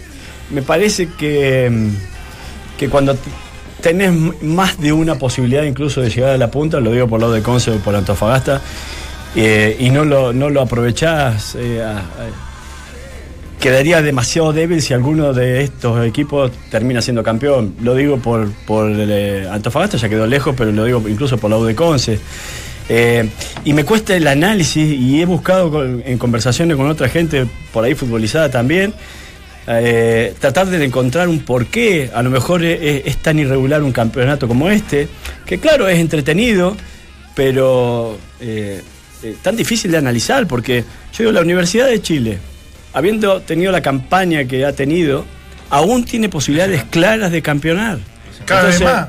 me 0.50 0.62
parece 0.62 1.08
que, 1.18 1.68
mm, 1.70 2.76
que 2.78 2.88
cuando 2.88 3.16
tenés 3.80 4.12
más 4.42 4.80
de 4.80 4.92
una 4.92 5.16
posibilidad 5.16 5.62
incluso 5.64 6.00
de 6.00 6.10
llegar 6.10 6.30
a 6.30 6.38
la 6.38 6.50
punta, 6.50 6.80
lo 6.80 6.92
digo 6.92 7.08
por 7.08 7.20
lado 7.20 7.32
de 7.32 7.42
Conce 7.42 7.70
o 7.70 7.76
por 7.78 7.94
Antofagasta, 7.94 8.60
eh, 9.34 9.76
y 9.78 9.90
no 9.90 10.04
lo, 10.04 10.32
no 10.32 10.50
lo 10.50 10.60
aprovechás, 10.60 11.56
eh, 11.58 11.84
quedaría 13.60 14.00
demasiado 14.00 14.52
débil 14.52 14.80
si 14.80 14.94
alguno 14.94 15.32
de 15.34 15.62
estos 15.62 16.04
equipos 16.06 16.50
termina 16.70 17.02
siendo 17.02 17.22
campeón. 17.22 17.74
Lo 17.82 17.94
digo 17.94 18.16
por, 18.16 18.50
por 18.66 18.90
eh, 18.90 19.46
Antofagasta, 19.50 19.98
ya 19.98 20.08
quedó 20.08 20.26
lejos, 20.26 20.54
pero 20.56 20.72
lo 20.72 20.84
digo 20.84 21.02
incluso 21.06 21.36
por 21.36 21.50
la 21.50 21.58
U 21.58 21.64
de 21.64 21.74
Conce. 21.74 22.18
Eh, 22.88 23.28
y 23.64 23.72
me 23.72 23.84
cuesta 23.84 24.16
el 24.16 24.26
análisis 24.26 24.98
y 24.98 25.20
he 25.20 25.26
buscado 25.26 25.84
en 25.84 26.18
conversaciones 26.18 26.76
con 26.76 26.88
otra 26.88 27.08
gente 27.08 27.46
por 27.72 27.84
ahí 27.84 27.94
futbolizada 27.94 28.50
también 28.50 28.92
eh, 29.78 30.34
tratar 30.38 30.66
de 30.66 30.84
encontrar 30.84 31.28
un 31.28 31.40
porqué. 31.40 32.10
A 32.14 32.22
lo 32.22 32.30
mejor 32.30 32.64
es, 32.64 33.02
es 33.06 33.16
tan 33.18 33.38
irregular 33.38 33.82
un 33.82 33.92
campeonato 33.92 34.48
como 34.48 34.68
este, 34.70 35.08
que 35.46 35.58
claro, 35.58 35.88
es 35.88 35.98
entretenido, 35.98 36.76
pero 37.34 38.18
eh, 38.40 38.82
eh, 39.22 39.36
tan 39.42 39.56
difícil 39.56 39.90
de 39.90 39.98
analizar, 39.98 40.46
porque 40.46 40.80
yo 41.12 41.18
digo, 41.24 41.32
la 41.32 41.40
Universidad 41.40 41.86
de 41.88 42.00
Chile, 42.02 42.38
habiendo 42.92 43.40
tenido 43.42 43.70
la 43.72 43.80
campaña 43.82 44.44
que 44.44 44.64
ha 44.64 44.72
tenido, 44.72 45.24
aún 45.70 46.04
tiene 46.04 46.28
posibilidades 46.28 46.84
claras 46.84 47.30
de 47.30 47.42
campeonar. 47.42 47.98
Cada 48.44 48.64
vez 48.64 48.80
más. 48.80 49.08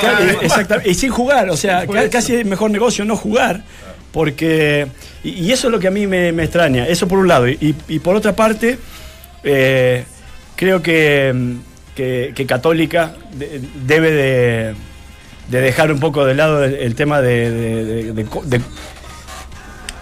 claro, 0.00 0.24
eh, 0.24 0.38
exactamente, 0.42 0.90
y 0.90 0.94
sin 0.94 1.10
jugar, 1.10 1.48
o 1.50 1.56
sea, 1.56 1.86
ca- 1.86 2.08
casi 2.10 2.34
es 2.36 2.46
mejor 2.46 2.70
negocio 2.70 3.04
no 3.04 3.16
jugar, 3.16 3.62
porque. 4.10 4.86
Y, 5.24 5.30
y 5.30 5.52
eso 5.52 5.68
es 5.68 5.72
lo 5.72 5.78
que 5.78 5.88
a 5.88 5.90
mí 5.90 6.06
me, 6.06 6.32
me 6.32 6.42
extraña, 6.44 6.86
eso 6.88 7.06
por 7.06 7.18
un 7.18 7.28
lado. 7.28 7.48
Y, 7.48 7.74
y 7.88 7.98
por 8.00 8.16
otra 8.16 8.34
parte, 8.34 8.78
eh, 9.44 10.04
creo 10.56 10.82
que, 10.82 11.34
que, 11.94 12.32
que 12.34 12.46
Católica 12.46 13.14
de- 13.32 13.60
debe 13.86 14.10
de, 14.12 14.74
de 15.48 15.60
dejar 15.60 15.90
un 15.92 16.00
poco 16.00 16.24
de 16.24 16.34
lado 16.34 16.64
el, 16.64 16.74
el 16.74 16.94
tema 16.94 17.20
de, 17.20 17.50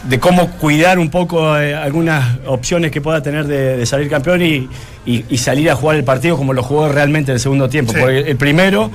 de- 0.09 0.19
cómo 0.19 0.51
cuidar 0.53 0.99
un 0.99 1.11
poco 1.11 1.59
eh, 1.59 1.75
algunas 1.75 2.39
opciones 2.47 2.91
que 2.91 3.01
pueda 3.01 3.23
tener 3.23 3.47
de, 3.47 3.77
de 3.77 3.87
salir 3.87 4.09
campeón 4.09 4.41
y, 4.43 4.69
y- 5.05 5.25
y 5.29 5.37
salir 5.39 5.71
a 5.71 5.75
jugar 5.77 5.97
el 5.97 6.05
partido 6.05 6.37
como 6.37 6.53
lo 6.53 6.63
jugó 6.63 6.89
realmente 6.89 7.31
en 7.33 7.35
el 7.37 7.41
segundo 7.41 7.69
tiempo. 7.69 7.93
Sí. 7.93 7.99
Porque 8.01 8.19
el 8.21 8.37
primero, 8.37 8.91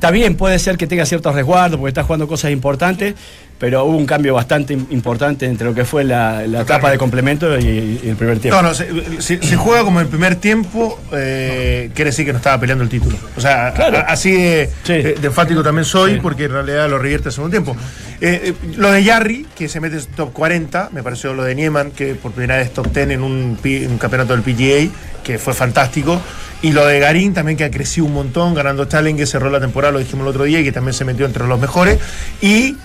está 0.00 0.10
bien, 0.10 0.34
puede 0.34 0.58
ser 0.58 0.78
que 0.78 0.86
tenga 0.86 1.04
ciertos 1.04 1.34
resguardos 1.34 1.78
porque 1.78 1.90
está 1.90 2.04
jugando 2.04 2.26
cosas 2.26 2.50
importantes, 2.52 3.14
pero 3.58 3.84
hubo 3.84 3.98
un 3.98 4.06
cambio 4.06 4.32
bastante 4.32 4.74
im- 4.74 4.86
importante 4.88 5.44
entre 5.44 5.66
lo 5.66 5.74
que 5.74 5.84
fue 5.84 6.04
la, 6.04 6.46
la 6.46 6.62
etapa 6.62 6.90
de 6.90 6.96
complemento 6.96 7.58
y, 7.58 8.00
y 8.02 8.08
el 8.08 8.16
primer 8.16 8.38
tiempo. 8.38 8.56
No, 8.62 8.68
no, 8.70 8.74
se, 8.74 8.88
se- 9.20 9.42
se 9.42 9.56
juega 9.56 9.84
como 9.84 10.00
el 10.00 10.06
primer 10.06 10.36
tiempo, 10.36 10.98
eh, 11.12 11.90
quiere 11.94 12.12
decir 12.12 12.24
que 12.24 12.32
no 12.32 12.38
estaba 12.38 12.58
peleando 12.58 12.82
el 12.82 12.88
título. 12.88 13.18
O 13.36 13.40
sea, 13.42 13.74
Claro. 13.74 13.98
a- 13.98 14.00
así 14.00 14.30
de, 14.32 14.70
Sí. 14.84 14.94
de- 14.94 15.14
de 15.16 15.26
enfático 15.26 15.62
también 15.62 15.84
soy, 15.84 16.14
Sí. 16.14 16.18
porque 16.22 16.44
en 16.44 16.52
realidad 16.52 16.88
lo 16.88 16.98
revierte 16.98 17.28
el 17.28 17.34
segundo 17.34 17.50
tiempo. 17.52 17.76
Eh, 18.22 18.40
eh, 18.42 18.54
lo 18.78 18.90
de 18.90 19.04
Yarri, 19.04 19.46
que 19.54 19.68
se 19.68 19.80
mete 19.80 19.98
en 19.98 20.04
top 20.16 20.32
40, 20.32 20.88
me 20.92 21.02
pareció 21.02 21.34
lo 21.34 21.44
de 21.44 21.54
Nieman, 21.54 21.90
que 21.90 22.14
por 22.14 22.32
primera 22.32 22.56
vez 22.56 22.72
top 22.72 22.86
10 22.90 23.10
en 23.10 23.22
un, 23.22 23.58
un 23.62 23.98
campeonato 23.98 24.34
del 24.34 24.40
PGA, 24.42 24.90
que 25.22 25.38
fue 25.38 25.52
fantástico. 25.52 26.18
Y 26.62 26.72
lo 26.72 26.84
de 26.86 27.00
Garín 27.00 27.32
también, 27.32 27.56
que 27.56 27.64
ha 27.64 27.70
crecido 27.70 28.06
un 28.06 28.12
montón, 28.14 28.54
ganando 28.54 28.84
Challenger, 28.84 29.26
cerró 29.26 29.48
la 29.50 29.60
temporada, 29.60 29.92
lo 29.92 29.98
dijimos 29.98 30.24
el 30.24 30.28
otro 30.30 30.44
día, 30.44 30.60
y 30.60 30.64
que 30.64 30.72
también 30.72 30.92
se 30.94 31.04
metió 31.04 31.24
entre 31.26 31.46
los 31.46 31.58
mejores. 31.58 31.98
Y 32.42 32.76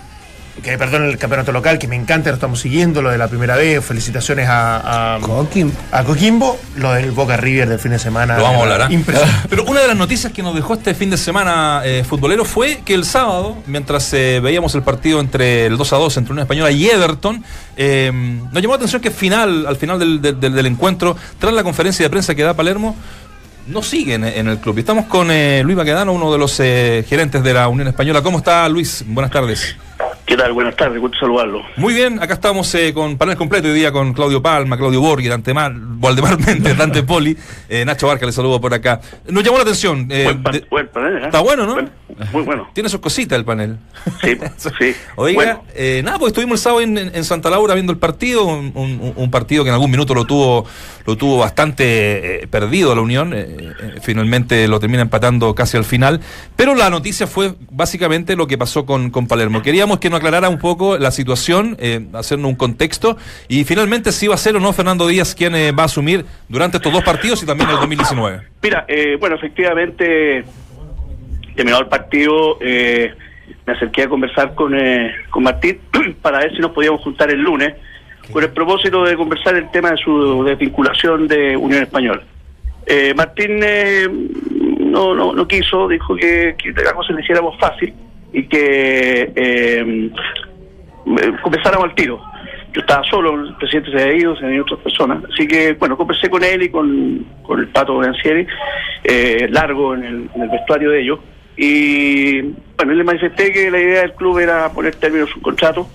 que 0.63 0.77
perdón 0.77 1.03
el 1.03 1.17
campeonato 1.17 1.51
local, 1.51 1.77
que 1.77 1.86
me 1.89 1.98
encanta, 1.98 2.29
lo 2.29 2.36
estamos 2.36 2.62
siguiendo, 2.62 3.01
lo 3.01 3.10
de 3.10 3.17
la 3.17 3.27
primera 3.27 3.58
vez, 3.58 3.84
felicitaciones 3.84 4.48
a, 4.48 5.15
a, 5.15 5.20
Coquimbo. 5.20 5.74
a 5.91 6.05
Coquimbo, 6.05 6.58
lo 6.77 6.94
del 6.94 7.12
Boca 7.12 7.36
River 7.36 7.67
del 7.67 7.77
fin 7.77 7.91
de 7.91 8.00
semana. 8.00 8.38
Lo 8.38 8.44
vamos 8.44 8.60
a 8.60 8.63
hablar, 8.63 8.82
¿ah? 8.84 8.88
Impresionante. 8.89 9.48
Pero 9.50 9.65
una 9.65 9.82
de 9.82 9.88
las 9.89 9.98
noticias 9.98 10.32
que 10.32 10.41
nos 10.41 10.55
dejó 10.55 10.75
este 10.75 10.94
fin 10.96 11.10
de 11.10 11.17
semana 11.17 11.82
eh, 11.84 12.05
futbolero 12.08 12.46
fue 12.46 12.79
que 12.86 12.94
el 12.94 13.03
sábado, 13.03 13.58
mientras 13.67 14.13
eh, 14.13 14.39
veíamos 14.41 14.74
el 14.75 14.84
partido 14.84 15.20
entre 15.20 15.65
el 15.65 15.75
2 15.75 15.91
a 15.91 15.98
2 15.98 16.15
entre 16.17 16.32
Unión 16.32 16.44
Española 16.46 16.72
y 16.72 16.88
Everton, 16.89 17.44
eh, 17.75 18.10
nos 18.13 18.53
llamó 18.62 18.75
la 18.75 18.77
atención 18.77 19.01
que 19.01 19.10
al 19.10 19.13
final, 19.13 19.67
al 19.67 19.75
final 19.75 20.00
del, 20.00 20.22
del- 20.22 20.39
del- 20.39 20.53
del 20.53 20.65
encuentro, 20.67 21.17
tras 21.38 21.53
la 21.53 21.63
conferencia 21.63 22.05
de 22.05 22.10
prensa 22.10 22.34
que 22.34 22.44
da 22.44 22.53
Palermo, 22.53 22.96
no 23.67 23.81
siguen 23.84 24.24
en 24.24 24.48
el 24.48 24.60
club. 24.60 24.77
Estamos 24.79 25.05
con 25.05 25.31
eh, 25.31 25.62
Luis 25.63 25.77
Baquedano, 25.77 26.13
uno 26.13 26.31
de 26.31 26.38
los 26.38 26.60
eh, 26.60 27.05
gerentes 27.07 27.43
de 27.43 27.53
la 27.53 27.67
Unión 27.67 27.88
Española. 27.88 28.22
¿Cómo 28.22 28.39
está 28.39 28.67
Luis? 28.69 29.03
Buenas 29.07 29.31
tardes. 29.31 29.75
¿Qué 30.25 30.36
tal? 30.36 30.53
Buenas 30.53 30.75
tardes, 30.75 31.00
gusto 31.00 31.20
saludarlo. 31.20 31.62
Muy 31.77 31.94
bien, 31.94 32.20
acá 32.20 32.34
estamos 32.34 32.74
eh, 32.74 32.96
con 32.96 33.15
panel 33.15 33.36
completo 33.38 33.67
hoy 33.67 33.75
día 33.75 33.91
con 33.91 34.12
Claudio 34.12 34.41
Palma, 34.41 34.75
Claudio 34.75 35.00
Borghi, 35.00 35.27
Dante 35.27 35.53
Mar, 35.53 35.72
Waldemar 36.01 36.39
Méndez, 36.39 36.75
Dante 36.79 37.03
Poli, 37.03 37.38
eh, 37.70 37.86
Nacho 37.86 38.08
Barca, 38.08 38.25
le 38.25 38.32
saludo 38.32 38.60
por 38.60 38.74
acá. 38.74 39.00
Nos 39.29 39.44
llamó 39.44 39.58
la 39.58 39.63
atención. 39.63 40.08
eh, 40.10 40.24
buen, 40.24 40.41
pa- 40.41 40.51
de- 40.51 40.65
buen 40.72 40.88
panel. 40.88 41.25
Está 41.25 41.41
bueno, 41.41 41.67
¿no? 41.67 41.74
Buen- 41.75 41.91
muy 42.32 42.41
bueno. 42.44 42.67
Tiene 42.74 42.89
sus 42.89 43.01
cositas 43.01 43.38
el 43.38 43.46
panel. 43.46 43.77
Sí, 44.24 44.36
sí. 44.79 44.96
Oiga, 45.15 45.62
Bueno. 45.75 46.01
nada, 46.03 46.17
pues 46.17 46.29
estuvimos 46.32 46.60
el 46.60 46.63
sábado 46.63 46.82
en, 46.82 47.24
Santa 47.24 47.51
Laura 47.51 47.75
viendo 47.75 47.91
el 47.91 48.00
partido, 48.00 48.46
un, 48.46 48.72
un- 48.74 49.13
un 49.15 49.29
partido 49.32 49.63
que 49.63 49.70
en 49.70 49.74
algún 49.75 49.91
minuto 49.91 50.15
lo 50.15 50.25
tuvo, 50.25 50.65
lo 51.05 51.17
tuvo 51.17 51.38
bastante 51.38 52.48
perdido 52.50 52.96
la 52.96 53.01
Unión, 53.01 53.36
finalmente 54.01 54.67
lo 54.67 54.79
termina 54.79 55.03
empatando 55.03 55.53
casi 55.53 55.77
al 55.77 55.84
final, 55.86 56.20
pero 56.55 56.74
la 56.74 56.89
noticia 56.89 57.27
fue 57.27 57.53
básicamente 57.70 58.36
lo 58.36 58.48
que 58.48 58.58
pasó 58.58 58.88
con, 58.88 59.12
con 59.12 59.27
Palermo. 59.27 59.62
Queríamos 59.62 60.00
que 60.00 60.10
nos 60.10 60.14
aclarara 60.15 60.50
un 60.50 60.60
poco 60.60 60.98
la 60.98 61.12
situación, 61.12 61.77
eh, 61.79 62.05
hacernos 62.13 62.50
un 62.50 62.55
contexto, 62.55 63.17
y 63.48 63.63
finalmente 63.63 64.12
si 64.12 64.27
va 64.27 64.36
a 64.36 64.38
ser 64.38 64.55
o 64.55 64.60
no 64.60 64.74
Fernando 64.74 65.07
Díaz 65.07 65.36
quien 65.36 65.55
eh, 65.55 65.72
va 65.72 65.84
a 65.84 65.86
asumir 65.86 66.25
durante 66.48 66.77
estos 66.77 66.91
dos 66.91 67.03
partidos 67.03 67.41
y 67.43 67.45
también 67.45 67.69
el 67.69 67.77
2019. 67.77 68.41
Mira, 68.62 68.86
eh, 68.88 69.17
bueno, 69.19 69.36
efectivamente, 69.36 70.43
terminado 71.55 71.84
el 71.84 71.89
partido, 71.89 72.57
eh, 72.62 73.13
me 73.65 73.74
acerqué 73.74 74.03
a 74.03 74.10
conversar 74.10 74.53
con, 74.55 74.75
eh, 74.75 75.13
con 75.29 75.43
Martín 75.43 75.79
para 76.22 76.39
ver 76.39 76.55
si 76.55 76.60
nos 76.62 76.72
podíamos 76.72 77.01
juntar 77.01 77.29
el 77.31 77.41
lunes, 77.41 77.74
con 78.31 78.43
el 78.43 78.50
propósito 78.50 79.03
de 79.03 79.15
conversar 79.15 79.55
el 79.55 79.69
tema 79.69 79.91
de 79.91 79.98
su 79.98 80.43
desvinculación 80.43 81.27
de 81.27 81.55
Unión 81.55 81.84
Española. 81.84 82.24
Eh, 82.88 83.13
Martín 83.15 83.60
eh, 83.63 84.07
no, 84.79 85.15
no, 85.15 85.34
no 85.34 85.48
quiso, 85.48 85.88
dijo 85.88 86.15
que, 86.15 86.55
que 86.57 86.72
la 86.72 86.93
cosa 86.93 87.13
le 87.13 87.22
hiciéramos 87.22 87.57
fácil 87.60 87.93
y 88.36 88.44
que 88.48 89.32
eh, 89.34 90.12
eh, 91.06 91.32
conversáramos 91.42 91.86
al 91.86 91.96
tiro. 91.96 92.22
Yo 92.74 92.82
estaba 92.82 93.01
solo, 93.06 93.42
el 93.42 93.56
presidente 93.56 93.92
se 93.92 94.04
había 94.04 94.18
ido, 94.18 94.36
se 94.36 94.39
habían 94.44 94.56
ido 94.56 94.63
otras 94.63 94.82
personas. 94.82 95.24
Así 95.32 95.48
que, 95.48 95.72
bueno, 95.74 95.96
conversé 95.96 96.30
con 96.30 96.44
él 96.44 96.63
y 96.63 96.70
con, 96.70 97.25
con 97.44 97.62
el 97.62 97.70
Pato 97.70 97.98
Gancieri, 98.00 98.46
eh, 99.06 99.48
largo 99.50 99.96
en 99.96 100.04
el, 100.04 100.50
vestuario 100.50 100.89
de 100.89 101.01
ellos. 101.01 101.20
Y, 101.56 102.42
bueno, 102.75 102.92
le 102.94 103.04
manifesté 103.06 103.54
que 103.54 103.72
la 103.72 103.80
idea 103.80 104.01
del 104.01 104.13
club 104.13 104.39
era 104.39 104.70
poner 104.70 104.96
término 104.96 105.24
a 105.24 105.27
su 105.27 105.42
contrato, 105.42 105.88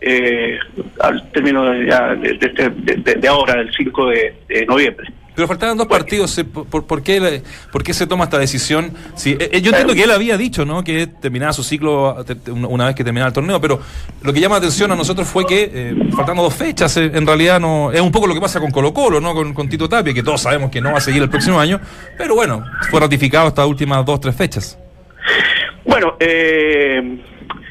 eh, 0.00 0.58
al 1.00 1.30
término 1.32 1.64
de, 1.66 1.84
de, 3.20 3.28
ahora, 3.28 3.56
del 3.56 3.70
5 3.74 4.06
de, 4.06 4.34
de 4.48 4.64
noviembre. 4.64 5.12
Pero 5.34 5.48
faltaban 5.48 5.76
dos 5.76 5.86
partidos, 5.86 6.36
eh, 6.38 6.44
¿por, 6.44 7.02
qué, 7.02 7.42
por 7.72 7.82
qué 7.82 7.92
se 7.92 8.06
toma 8.06 8.24
esta 8.24 8.38
decisión? 8.38 8.92
Sí, 9.16 9.32
eh, 9.32 9.50
eh, 9.52 9.60
yo 9.60 9.70
entiendo 9.70 9.94
que 9.94 10.04
él 10.04 10.10
había 10.10 10.36
dicho 10.36 10.64
¿no? 10.64 10.84
que 10.84 11.06
terminaba 11.06 11.52
su 11.52 11.64
ciclo 11.64 12.24
una 12.68 12.86
vez 12.86 12.94
que 12.94 13.04
terminaba 13.04 13.28
el 13.28 13.34
torneo, 13.34 13.60
pero 13.60 13.80
lo 14.22 14.32
que 14.32 14.40
llama 14.40 14.54
la 14.54 14.58
atención 14.58 14.90
a 14.92 14.96
nosotros 14.96 15.28
fue 15.28 15.46
que, 15.46 15.70
eh, 15.72 15.94
faltando 16.14 16.42
dos 16.42 16.54
fechas, 16.54 16.96
eh, 16.96 17.10
en 17.14 17.26
realidad 17.26 17.60
no 17.60 17.92
es 17.92 18.00
un 18.00 18.12
poco 18.12 18.26
lo 18.26 18.34
que 18.34 18.40
pasa 18.40 18.60
con 18.60 18.70
Colo 18.70 18.92
Colo, 18.92 19.20
¿no? 19.20 19.34
con, 19.34 19.52
con 19.52 19.68
Tito 19.68 19.88
Tapia, 19.88 20.14
que 20.14 20.22
todos 20.22 20.40
sabemos 20.40 20.70
que 20.70 20.80
no 20.80 20.92
va 20.92 20.98
a 20.98 21.00
seguir 21.00 21.22
el 21.22 21.28
próximo 21.28 21.58
año, 21.58 21.80
pero 22.16 22.34
bueno, 22.34 22.64
fue 22.90 23.00
ratificado 23.00 23.48
estas 23.48 23.66
últimas 23.66 24.04
dos, 24.04 24.20
tres 24.20 24.34
fechas. 24.36 24.78
Bueno, 25.84 26.16
eh, 26.20 27.18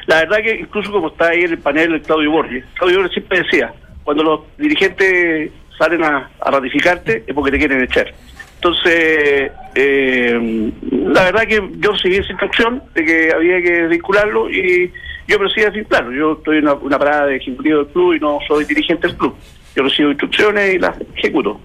la 0.05 0.17
verdad 0.17 0.37
que 0.43 0.59
incluso 0.59 0.91
como 0.91 1.07
está 1.07 1.29
ahí 1.29 1.41
en 1.41 1.51
el 1.51 1.59
panel 1.59 1.93
el 1.93 2.01
Claudio 2.01 2.31
Borges, 2.31 2.65
Claudio 2.75 2.97
Borges 2.99 3.13
siempre 3.13 3.41
decía, 3.43 3.73
cuando 4.03 4.23
los 4.23 4.41
dirigentes 4.57 5.51
salen 5.83 6.03
a, 6.03 6.29
a 6.39 6.51
ratificarte 6.51 7.23
es 7.27 7.33
porque 7.33 7.51
te 7.51 7.59
quieren 7.59 7.83
echar. 7.83 8.13
Entonces, 8.55 9.51
eh, 9.75 10.71
la 10.91 11.23
verdad 11.23 11.45
que 11.45 11.61
yo 11.79 11.95
seguí 11.97 12.15
esa 12.15 12.31
instrucción 12.31 12.81
de 12.93 13.03
que 13.03 13.31
había 13.33 13.61
que 13.61 13.87
vincularlo 13.87 14.49
y 14.49 14.91
yo 15.27 15.37
procedo 15.37 15.67
a 15.67 15.71
vincularlo. 15.71 16.11
Yo 16.13 16.33
estoy 16.33 16.59
en 16.59 16.63
una, 16.63 16.73
una 16.75 16.97
parada 16.97 17.25
de 17.25 17.35
ejecutivo 17.35 17.79
del 17.79 17.87
club 17.87 18.13
y 18.13 18.19
no 18.19 18.39
soy 18.47 18.63
dirigente 18.63 19.07
del 19.07 19.17
club. 19.17 19.35
Yo 19.75 19.83
recibo 19.83 20.11
instrucciones 20.11 20.75
y 20.75 20.79
las 20.79 20.95
ejecuto. 21.17 21.59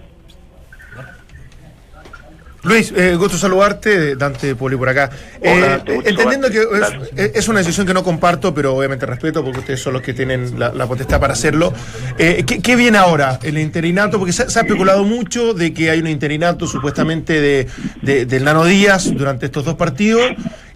Luis, 2.69 2.93
eh, 2.95 3.15
gusto 3.15 3.35
saludarte, 3.37 4.15
Dante 4.15 4.55
Poli 4.55 4.77
por 4.77 4.87
acá. 4.89 5.09
Hola, 5.41 5.51
Eh, 5.51 5.59
Dante, 5.69 5.93
gusto 5.95 6.09
entendiendo 6.09 6.49
que 6.49 6.61
saludarte. 6.61 7.31
es, 7.39 7.47
una 7.47 7.59
decisión 7.59 7.87
que 7.87 7.93
no 7.95 8.03
comparto, 8.03 8.53
pero 8.53 8.75
obviamente 8.75 9.05
respeto 9.07 9.43
porque 9.43 9.59
ustedes 9.59 9.81
son 9.81 9.93
los 9.93 10.01
que 10.03 10.13
tienen 10.13 10.59
la, 10.59 10.71
la 10.71 10.85
potestad 10.85 11.19
para 11.19 11.33
hacerlo. 11.33 11.73
Eh, 12.19 12.43
¿qué, 12.45 12.61
qué 12.61 12.75
viene 12.75 12.99
ahora? 12.99 13.39
¿El 13.41 13.57
interinato? 13.57 14.19
Porque 14.19 14.33
se, 14.33 14.49
se 14.49 14.59
ha 14.59 14.61
especulado 14.61 15.03
mucho 15.03 15.53
de 15.55 15.73
que 15.73 15.89
hay 15.89 15.99
un 15.99 16.07
interinato 16.07 16.67
supuestamente 16.67 17.41
de, 17.41 17.67
de- 18.03 18.25
del 18.27 18.43
Nano 18.43 18.63
Díaz 18.65 19.11
durante 19.15 19.47
estos 19.47 19.65
dos 19.65 19.73
partidos 19.75 20.21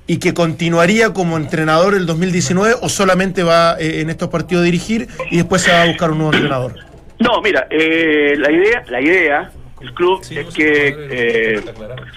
y 0.07 0.17
que 0.17 0.33
continuaría 0.33 1.11
como 1.13 1.37
entrenador 1.37 1.93
el 1.93 2.05
2019 2.07 2.75
o 2.81 2.89
solamente 2.89 3.43
va 3.43 3.77
eh, 3.79 4.01
en 4.01 4.09
estos 4.09 4.29
partidos 4.29 4.63
a 4.63 4.65
dirigir 4.65 5.07
y 5.29 5.37
después 5.37 5.61
se 5.61 5.71
va 5.71 5.83
a 5.83 5.85
buscar 5.85 6.09
un 6.11 6.17
nuevo 6.17 6.33
entrenador. 6.33 6.73
No, 7.19 7.39
mira, 7.41 7.67
eh, 7.69 8.33
la 8.37 8.51
idea, 8.51 8.83
la 8.89 8.99
idea 9.01 9.51
del 9.83 9.93
club 9.93 10.21
es 10.31 10.47
que 10.53 10.95
eh, 11.09 11.61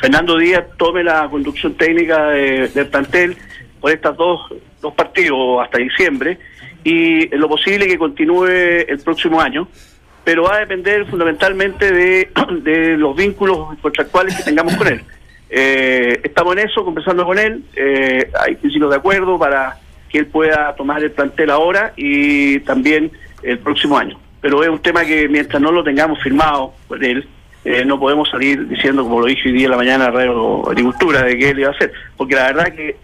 Fernando 0.00 0.38
Díaz 0.38 0.64
tome 0.76 1.02
la 1.02 1.28
conducción 1.28 1.74
técnica 1.74 2.28
de- 2.28 2.68
del 2.68 2.86
plantel 2.86 3.36
por 3.80 3.90
estas 3.90 4.16
dos, 4.16 4.40
dos 4.80 4.94
partidos 4.94 5.62
hasta 5.64 5.78
diciembre 5.78 6.38
y 6.84 7.32
en 7.34 7.40
lo 7.40 7.48
posible 7.48 7.86
que 7.88 7.98
continúe 7.98 8.46
el 8.46 8.98
próximo 9.04 9.40
año, 9.40 9.68
pero 10.24 10.44
va 10.44 10.56
a 10.56 10.60
depender 10.60 11.04
fundamentalmente 11.06 11.90
de, 11.92 12.28
de 12.62 12.96
los 12.96 13.16
vínculos 13.16 13.76
contractuales 13.80 14.36
que 14.36 14.44
tengamos 14.44 14.76
con 14.76 14.86
él. 14.88 15.02
Eh, 15.50 16.20
estamos 16.24 16.56
en 16.56 16.68
eso, 16.68 16.84
conversando 16.84 17.24
con 17.24 17.38
él, 17.38 17.62
eh, 17.76 18.30
hay 18.40 18.54
principios 18.56 18.90
de 18.90 18.96
acuerdo 18.96 19.38
para 19.38 19.78
que 20.08 20.18
él 20.18 20.26
pueda 20.26 20.74
tomar 20.76 21.02
el 21.02 21.10
plantel 21.10 21.50
ahora 21.50 21.92
y 21.96 22.60
también 22.60 23.10
el 23.42 23.58
próximo 23.58 23.98
año. 23.98 24.18
Pero 24.40 24.62
es 24.62 24.68
un 24.68 24.78
tema 24.80 25.04
que 25.04 25.28
mientras 25.28 25.60
no 25.60 25.72
lo 25.72 25.82
tengamos 25.82 26.22
firmado 26.22 26.74
con 26.86 27.02
él, 27.04 27.28
eh, 27.66 27.84
no 27.84 27.98
podemos 27.98 28.28
salir 28.30 28.66
diciendo, 28.68 29.02
como 29.02 29.20
lo 29.20 29.26
dije 29.26 29.48
hoy 29.48 29.52
día 29.54 29.64
en 29.66 29.70
la 29.72 29.76
mañana, 29.76 30.10
Radio 30.10 30.68
Agricultura, 30.68 31.22
de 31.22 31.36
que 31.36 31.50
él 31.50 31.58
iba 31.58 31.68
a 31.68 31.72
hacer, 31.72 31.92
porque 32.16 32.34
la 32.34 32.44
verdad 32.52 32.72
que, 32.74 32.96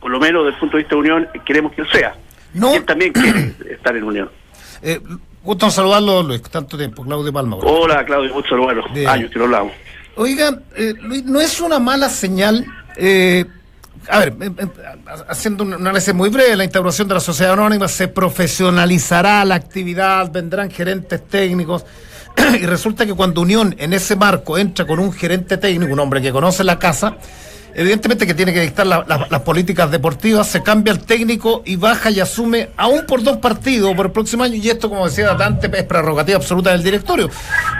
por 0.00 0.10
lo 0.10 0.20
menos 0.20 0.44
desde 0.44 0.54
el 0.54 0.60
punto 0.60 0.76
de 0.76 0.82
vista 0.84 0.94
de 0.94 1.00
Unión, 1.00 1.28
queremos 1.44 1.72
que 1.72 1.82
él 1.82 1.88
sea. 1.92 2.14
No. 2.54 2.72
Y 2.72 2.76
él 2.76 2.84
también 2.84 3.12
quiere 3.12 3.52
estar 3.70 3.96
en 3.96 4.04
Unión. 4.04 4.30
Eh, 4.82 5.00
gusto 5.42 5.66
en 5.66 5.72
saludarlo, 5.72 6.22
Luis, 6.22 6.42
tanto 6.42 6.76
tiempo, 6.78 7.04
Claudio 7.04 7.32
Palma. 7.32 7.56
Hola, 7.56 8.04
Claudio, 8.04 8.32
mucho 8.32 8.56
bueno, 8.56 8.82
Bien. 8.94 9.08
años 9.08 9.30
que 9.30 9.38
no 9.38 9.44
hablamos. 9.46 9.72
Oigan, 10.16 10.62
eh, 10.76 10.94
Luis, 11.02 11.24
no 11.24 11.40
es 11.40 11.60
una 11.60 11.78
mala 11.78 12.08
señal. 12.08 12.64
eh, 12.96 13.44
a 14.08 14.20
ver, 14.20 14.34
eh, 14.40 14.50
eh, 14.58 14.66
haciendo 15.28 15.64
un 15.64 15.72
análisis 15.74 16.14
muy 16.14 16.28
breve, 16.28 16.54
la 16.56 16.64
instauración 16.64 17.08
de 17.08 17.14
la 17.14 17.20
sociedad 17.20 17.54
anónima 17.54 17.88
se 17.88 18.06
profesionalizará 18.08 19.44
la 19.44 19.56
actividad, 19.56 20.30
vendrán 20.30 20.70
gerentes 20.70 21.26
técnicos. 21.26 21.84
Y 22.60 22.66
resulta 22.66 23.06
que 23.06 23.14
cuando 23.14 23.40
Unión 23.40 23.74
en 23.78 23.92
ese 23.92 24.16
marco 24.16 24.58
entra 24.58 24.86
con 24.86 24.98
un 24.98 25.12
gerente 25.12 25.56
técnico, 25.56 25.92
un 25.92 26.00
hombre 26.00 26.20
que 26.22 26.32
conoce 26.32 26.64
la 26.64 26.78
casa, 26.78 27.16
evidentemente 27.74 28.26
que 28.26 28.34
tiene 28.34 28.52
que 28.52 28.60
dictar 28.60 28.86
la- 28.86 29.04
la- 29.06 29.26
las 29.30 29.40
políticas 29.42 29.90
deportivas, 29.90 30.46
se 30.46 30.62
cambia 30.62 30.92
el 30.92 31.00
técnico 31.00 31.62
y 31.66 31.76
baja 31.76 32.10
y 32.10 32.20
asume 32.20 32.70
aún 32.76 33.04
por 33.06 33.22
dos 33.22 33.36
partidos 33.38 33.94
por 33.94 34.06
el 34.06 34.12
próximo 34.12 34.44
año, 34.44 34.54
y 34.54 34.68
esto, 34.68 34.88
como 34.88 35.06
decía 35.06 35.34
Dante, 35.34 35.70
es 35.76 35.84
prerrogativa 35.84 36.36
absoluta 36.38 36.70
del 36.72 36.82
directorio. 36.82 37.28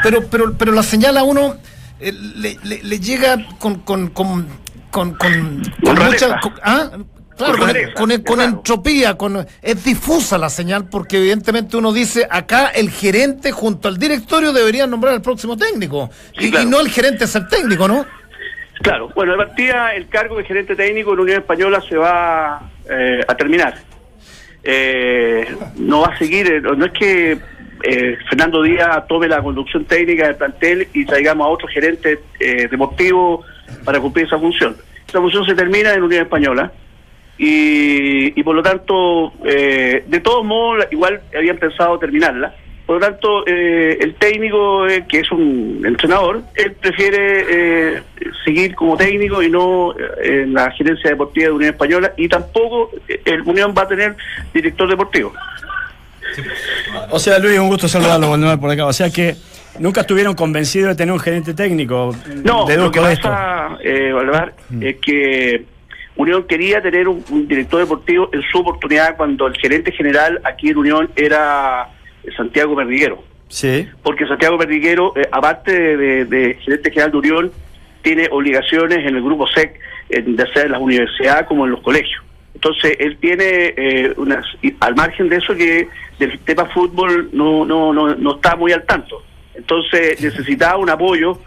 Pero, 0.02 0.26
pero, 0.28 0.54
pero 0.58 0.72
la 0.72 0.82
señal 0.82 1.16
a 1.16 1.22
uno 1.22 1.56
eh, 2.00 2.12
le, 2.12 2.58
le- 2.62 2.82
le 2.82 3.00
llega 3.00 3.38
con, 3.58 3.76
con, 3.80 4.08
con, 4.08 4.46
con, 4.90 5.14
con, 5.14 5.62
con 5.84 5.96
rareza. 5.96 6.26
mucha... 6.28 6.40
con- 6.40 6.54
¿ah? 6.62 6.90
Claro, 7.36 7.58
Con 7.94 8.10
con, 8.22 8.40
entropía, 8.40 9.14
con, 9.16 9.46
es 9.60 9.84
difusa 9.84 10.38
la 10.38 10.48
señal 10.48 10.88
porque 10.88 11.18
evidentemente 11.18 11.76
uno 11.76 11.92
dice 11.92 12.26
acá 12.30 12.68
el 12.68 12.90
gerente 12.90 13.52
junto 13.52 13.88
al 13.88 13.98
directorio 13.98 14.52
deberían 14.52 14.90
nombrar 14.90 15.12
al 15.12 15.20
próximo 15.22 15.56
técnico 15.56 16.08
Sí, 16.38 16.46
y, 16.46 16.50
claro. 16.50 16.66
y 16.66 16.70
no 16.70 16.80
el 16.80 16.88
gerente 16.88 17.26
ser 17.26 17.46
técnico, 17.48 17.86
¿no? 17.86 18.06
Claro, 18.80 19.10
bueno, 19.14 19.32
de 19.32 19.38
partida 19.38 19.94
el 19.94 20.08
cargo 20.08 20.38
de 20.38 20.44
gerente 20.44 20.74
técnico 20.76 21.10
en 21.10 21.16
la 21.16 21.22
Unión 21.22 21.38
Española 21.40 21.82
se 21.86 21.96
va 21.96 22.70
eh, 22.88 23.20
a 23.26 23.34
terminar. 23.34 23.74
Eh, 24.62 25.46
no 25.76 26.00
va 26.00 26.08
a 26.08 26.18
seguir, 26.18 26.50
eh, 26.50 26.60
no 26.60 26.84
es 26.86 26.92
que 26.92 27.38
eh, 27.82 28.18
Fernando 28.28 28.62
Díaz 28.62 29.06
tome 29.06 29.28
la 29.28 29.42
conducción 29.42 29.84
técnica 29.84 30.26
del 30.26 30.36
plantel 30.36 30.88
y 30.92 31.04
traigamos 31.04 31.46
a 31.46 31.50
otro 31.50 31.68
gerente 31.68 32.20
eh, 32.40 32.66
deportivo 32.70 33.44
para 33.84 34.00
cumplir 34.00 34.26
esa 34.26 34.38
función. 34.38 34.76
Esa 35.06 35.20
función 35.20 35.44
se 35.44 35.54
termina 35.54 35.92
en 35.92 36.00
la 36.00 36.06
Unión 36.06 36.22
Española 36.22 36.72
y, 37.38 38.38
y 38.38 38.42
por 38.42 38.54
lo 38.56 38.62
tanto, 38.62 39.32
eh, 39.44 40.04
de 40.06 40.20
todos 40.20 40.44
modos, 40.44 40.78
la- 40.78 40.88
igual 40.90 41.20
habían 41.36 41.56
pensado 41.58 41.98
terminarla. 41.98 42.54
Por 42.86 43.00
lo 43.00 43.06
tanto, 43.06 43.44
eh, 43.48 43.98
el 44.00 44.14
técnico, 44.14 44.86
eh, 44.86 45.04
que 45.08 45.18
es 45.18 45.32
un 45.32 45.82
entrenador, 45.84 46.42
él 46.54 46.70
prefiere 46.80 47.44
eh, 47.96 48.02
seguir 48.44 48.76
como 48.76 48.96
técnico 48.96 49.42
y 49.42 49.50
no 49.50 49.90
eh, 49.92 50.42
en 50.44 50.54
la 50.54 50.70
gerencia 50.70 51.10
deportiva 51.10 51.46
de 51.46 51.52
Unión 51.52 51.70
Española 51.72 52.12
y 52.16 52.28
tampoco 52.28 52.92
eh, 53.08 53.20
el 53.24 53.42
Unión 53.42 53.74
va 53.76 53.82
a 53.82 53.88
tener 53.88 54.14
director 54.54 54.88
deportivo. 54.88 55.32
O 57.10 57.18
sea, 57.18 57.38
Luis, 57.38 57.58
un 57.58 57.68
gusto 57.68 57.88
saludarlo 57.88 58.30
Manuel, 58.30 58.58
por 58.58 58.70
acá. 58.70 58.86
O 58.86 58.92
sea 58.92 59.10
que 59.10 59.34
nunca 59.78 60.02
estuvieron 60.02 60.34
convencidos 60.34 60.90
de 60.90 60.94
tener 60.94 61.12
un 61.12 61.18
gerente 61.20 61.54
técnico. 61.54 62.14
No, 62.44 62.68
lo 62.68 62.90
que 62.90 63.00
de 63.00 63.12
esto. 63.12 63.28
pasa, 63.28 63.78
eh, 63.82 64.12
Valdemar, 64.12 64.54
es 64.80 64.96
que 64.96 65.64
Unión 66.16 66.44
quería 66.46 66.80
tener 66.80 67.08
un, 67.08 67.22
un 67.30 67.46
director 67.46 67.80
deportivo 67.80 68.30
en 68.32 68.42
su 68.50 68.58
oportunidad 68.58 69.16
cuando 69.16 69.46
el 69.46 69.54
gerente 69.56 69.92
general 69.92 70.40
aquí 70.44 70.70
en 70.70 70.78
Unión 70.78 71.10
era 71.16 71.88
Santiago 72.36 72.74
Perdiguero. 72.74 73.22
Sí. 73.48 73.86
Porque 74.02 74.26
Santiago 74.26 74.58
Perdiguero, 74.58 75.12
eh, 75.16 75.28
aparte 75.30 75.72
de, 75.72 75.96
de- 75.96 76.24
de 76.24 76.54
gerente 76.54 76.90
general 76.90 77.12
de 77.12 77.18
Unión, 77.18 77.52
tiene 78.02 78.28
obligaciones 78.30 78.98
en 79.06 79.14
el 79.16 79.22
grupo 79.22 79.46
SEC, 79.48 79.78
en, 80.10 80.36
ya 80.36 80.46
sea 80.52 80.62
en 80.64 80.72
las 80.72 80.80
universidades 80.80 81.46
como 81.46 81.64
en 81.66 81.72
los 81.72 81.80
colegios. 81.82 82.22
Entonces, 82.54 82.96
él 82.98 83.18
tiene 83.20 83.74
eh, 83.76 84.12
unas, 84.16 84.44
y 84.62 84.74
al 84.80 84.94
margen 84.94 85.28
de 85.28 85.36
eso 85.36 85.54
que 85.54 85.88
del 86.18 86.38
tema 86.40 86.64
fútbol 86.66 87.28
no, 87.32 87.64
no, 87.66 87.92
no, 87.92 88.14
no 88.14 88.36
está 88.36 88.56
muy 88.56 88.72
al 88.72 88.84
tanto. 88.84 89.22
Entonces, 89.54 90.20
necesitaba 90.22 90.78
un 90.78 90.88
apoyo 90.88 91.38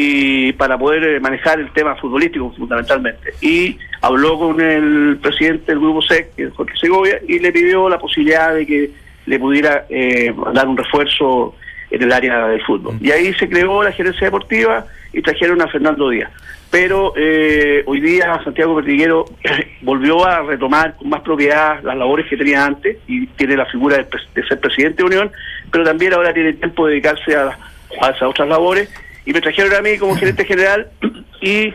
y 0.00 0.52
para 0.52 0.78
poder 0.78 1.02
eh, 1.02 1.18
manejar 1.18 1.58
el 1.58 1.72
tema 1.72 1.96
futbolístico 1.96 2.52
fundamentalmente. 2.56 3.30
Y 3.40 3.76
habló 4.00 4.38
con 4.38 4.60
el 4.60 5.18
presidente 5.20 5.72
del 5.72 5.80
grupo 5.80 6.00
SEC, 6.02 6.54
Jorge 6.54 6.78
Segovia, 6.78 7.18
y 7.26 7.40
le 7.40 7.50
pidió 7.50 7.88
la 7.88 7.98
posibilidad 7.98 8.54
de 8.54 8.64
que 8.64 8.90
le 9.26 9.38
pudiera 9.40 9.86
eh, 9.90 10.32
dar 10.54 10.68
un 10.68 10.76
refuerzo 10.76 11.56
en 11.90 12.00
el 12.00 12.12
área 12.12 12.46
del 12.46 12.62
fútbol. 12.62 12.96
Y 13.00 13.10
ahí 13.10 13.34
se 13.34 13.48
creó 13.48 13.82
la 13.82 13.90
gerencia 13.90 14.28
deportiva 14.28 14.86
y 15.12 15.20
trajeron 15.20 15.60
a 15.62 15.66
Fernando 15.66 16.10
Díaz. 16.10 16.30
Pero 16.70 17.14
eh, 17.16 17.82
hoy 17.84 18.00
día 18.00 18.40
Santiago 18.44 18.76
Perdiguero 18.76 19.24
volvió 19.82 20.24
a 20.24 20.42
retomar 20.42 20.94
con 20.94 21.08
más 21.08 21.22
propiedad 21.22 21.82
las 21.82 21.96
labores 21.96 22.26
que 22.28 22.36
tenía 22.36 22.64
antes 22.64 22.98
y 23.08 23.26
tiene 23.26 23.56
la 23.56 23.66
figura 23.66 23.96
de 23.96 24.46
ser 24.46 24.60
presidente 24.60 24.98
de 24.98 25.04
Unión, 25.08 25.32
pero 25.72 25.82
también 25.82 26.12
ahora 26.12 26.32
tiene 26.32 26.52
tiempo 26.52 26.86
de 26.86 26.92
dedicarse 26.92 27.34
a, 27.34 27.58
a 28.00 28.10
esas 28.10 28.22
otras 28.22 28.48
labores. 28.48 28.88
Y 29.28 29.32
me 29.34 29.42
trajeron 29.42 29.74
a 29.74 29.82
mí 29.82 29.98
como 29.98 30.16
gerente 30.16 30.42
general 30.46 30.88
y 31.42 31.74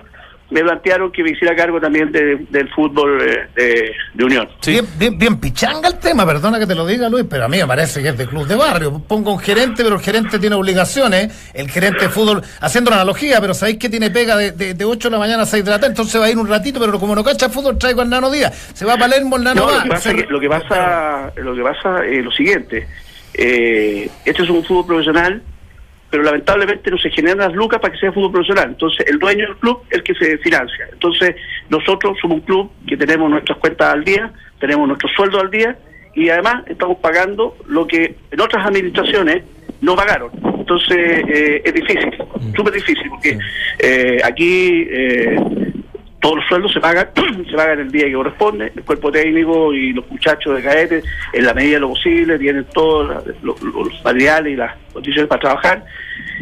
me 0.50 0.62
plantearon 0.62 1.12
que 1.12 1.24
me 1.24 1.30
hiciera 1.32 1.56
cargo 1.56 1.80
también 1.80 2.12
de- 2.12 2.46
del 2.50 2.68
fútbol 2.70 3.22
eh, 3.22 3.48
de, 3.56 3.92
de 4.16 4.24
Unión. 4.24 4.50
Bien, 4.66 4.88
bien, 4.98 5.18
bien 5.20 5.40
pichanga 5.40 5.88
el 5.88 6.00
tema, 6.00 6.26
perdona 6.26 6.58
que 6.58 6.66
te 6.66 6.74
lo 6.74 6.86
diga 6.86 7.10
Luis, 7.10 7.26
pero 7.30 7.46
a 7.46 7.48
mí 7.48 7.58
me 7.58 7.68
parece 7.68 8.02
que 8.02 8.10
es 8.10 8.18
de 8.18 8.26
club 8.28 8.48
de 8.48 8.56
barrio. 8.56 9.00
Pongo 9.08 9.34
un 9.34 9.40
gerente, 9.40 9.84
pero 9.84 9.98
el 9.98 10.02
gerente 10.02 10.40
tiene 10.40 10.56
obligaciones. 10.56 11.52
El 11.54 11.70
gerente 11.70 12.06
de 12.06 12.10
fútbol, 12.10 12.42
haciendo 12.60 12.90
una 12.90 12.98
analogía, 12.98 13.40
pero 13.40 13.54
sabéis 13.54 13.78
que 13.78 13.88
tiene 13.90 14.10
pega 14.10 14.36
de, 14.36 14.52
de, 14.52 14.74
de 14.74 14.86
8 14.86 15.10
de 15.10 15.12
la 15.12 15.20
mañana 15.20 15.44
a 15.44 15.46
6 15.46 15.64
de 15.64 15.70
la 15.72 15.78
tarde, 15.78 15.92
entonces 15.92 16.20
va 16.20 16.26
a 16.26 16.30
ir 16.32 16.38
un 16.40 16.48
ratito, 16.48 16.80
pero 16.80 17.00
como 17.00 17.14
no 17.16 17.24
cacha 17.24 17.50
fútbol, 17.50 17.78
traigo 17.78 18.02
al 18.02 18.10
Nano 18.10 18.32
Díaz. 18.32 18.72
Se 18.74 18.84
va 18.86 18.94
a 18.94 18.98
Palermo, 18.98 19.38
el 19.38 19.44
Nano 19.44 19.62
No, 19.62 19.68
va. 19.68 19.78
lo 19.78 19.84
que 19.84 19.90
pasa, 19.90 20.14
que- 20.16 20.26
lo 20.28 20.40
que 20.40 20.50
pasa, 20.50 21.32
lo 21.36 21.56
que 21.56 21.62
pasa 21.64 22.06
es 22.06 22.24
lo 22.26 22.32
siguiente. 22.32 22.88
Eh, 23.36 24.10
este 24.26 24.42
es 24.44 24.50
un 24.50 24.64
fútbol 24.66 24.86
profesional, 24.88 25.42
pero 26.14 26.26
lamentablemente 26.26 26.92
no 26.92 26.98
se 27.00 27.10
generan 27.10 27.40
las 27.40 27.54
lucas 27.54 27.80
para 27.80 27.92
que 27.92 28.00
sea 28.00 28.12
fútbol 28.12 28.34
profesional. 28.34 28.68
Entonces, 28.70 29.04
el 29.08 29.18
dueño 29.18 29.48
del 29.48 29.56
club 29.56 29.82
es 29.90 29.98
el 29.98 30.04
que 30.04 30.14
se 30.14 30.38
financia. 30.38 30.88
Entonces, 30.94 31.36
nosotros 31.70 32.16
somos 32.22 32.38
un 32.38 32.42
club 32.42 32.72
que 32.88 32.96
tenemos 32.96 33.32
nuestras 33.32 33.58
cuentas 33.58 33.92
al 33.92 34.04
día, 34.04 34.32
tenemos 34.60 34.88
nuestro 34.88 35.10
sueldo 35.10 35.40
al 35.40 35.50
día 35.50 35.76
y 36.14 36.30
además 36.30 36.66
estamos 36.68 37.00
pagando 37.00 37.58
lo 37.68 37.88
que 37.88 38.16
en 38.30 38.42
otras 38.42 38.64
administraciones 38.64 39.42
no 39.82 39.96
pagaron. 39.96 40.30
Entonces, 40.60 41.24
eh, 41.28 41.64
es 41.66 41.74
difícil, 41.74 42.16
súper 42.56 42.74
difícil, 42.74 43.10
porque 43.10 43.40
eh, 43.80 44.20
aquí 44.24 44.88
eh, 44.92 45.36
todos 46.24 46.38
los 46.38 46.46
sueldos 46.48 46.72
se 46.72 46.80
pagan, 46.80 47.10
se 47.50 47.56
pagan 47.56 47.80
el 47.82 47.92
día 47.92 48.06
que 48.06 48.14
corresponde, 48.14 48.72
el 48.74 48.84
cuerpo 48.84 49.12
técnico 49.12 49.74
y 49.74 49.92
los 49.92 50.10
muchachos 50.10 50.56
de 50.56 50.64
cadete, 50.64 51.04
en 51.34 51.46
la 51.46 51.54
medida 51.54 51.74
de 51.76 51.80
lo 51.82 51.90
posible, 51.90 52.40
tienen 52.40 52.66
todos 52.74 53.26
los 53.44 54.04
materiales 54.06 54.54
y 54.54 54.56
las 54.56 54.74
condiciones 54.94 55.28
para 55.28 55.42
trabajar, 55.42 55.86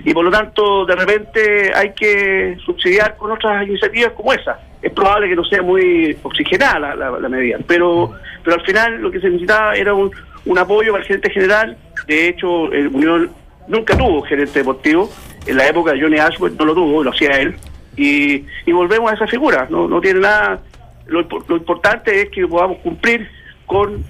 y 0.05 0.13
por 0.13 0.23
lo 0.23 0.29
tanto, 0.29 0.85
de 0.85 0.95
repente 0.95 1.71
hay 1.75 1.93
que 1.93 2.55
subsidiar 2.63 3.17
con 3.17 3.31
otras 3.31 3.67
iniciativas 3.67 4.11
como 4.13 4.31
esa. 4.33 4.59
Es 4.83 4.91
probable 4.93 5.29
que 5.29 5.35
no 5.35 5.43
sea 5.45 5.61
muy 5.63 6.15
oxigenada 6.21 6.95
la, 6.95 7.09
la- 7.19 7.29
medida, 7.29 7.57
pero, 7.67 8.11
pero 8.43 8.57
al 8.57 8.65
final 8.65 9.01
lo 9.01 9.09
que 9.11 9.19
se 9.19 9.27
necesitaba 9.29 9.73
era 9.73 9.93
un, 9.95 10.11
un 10.45 10.57
apoyo 10.59 10.91
para 10.91 11.01
el 11.01 11.07
gerente 11.07 11.29
general. 11.31 11.75
De 12.07 12.27
hecho, 12.29 12.71
el 12.71 12.87
Unión 12.89 13.31
nunca 13.67 13.97
tuvo 13.97 14.21
gerente 14.23 14.59
deportivo. 14.59 15.09
En 15.47 15.57
la 15.57 15.67
época 15.67 15.93
de 15.93 16.01
Johnny 16.01 16.17
Ashworth 16.19 16.53
no 16.59 16.65
lo 16.65 16.73
tuvo, 16.75 17.03
lo 17.03 17.09
hacía 17.11 17.29
él. 17.41 17.55
Y, 17.97 18.45
y 18.65 18.71
volvemos 18.71 19.11
a 19.11 19.15
esa 19.15 19.27
figura. 19.27 19.67
No, 19.69 19.87
no 19.87 19.99
tiene 20.01 20.19
nada. 20.21 20.61
Lo, 21.07 21.21
lo 21.47 21.57
importante 21.57 22.21
es 22.21 22.29
que 22.29 22.47
podamos 22.47 22.77
cumplir 22.79 23.27
con 23.65 24.03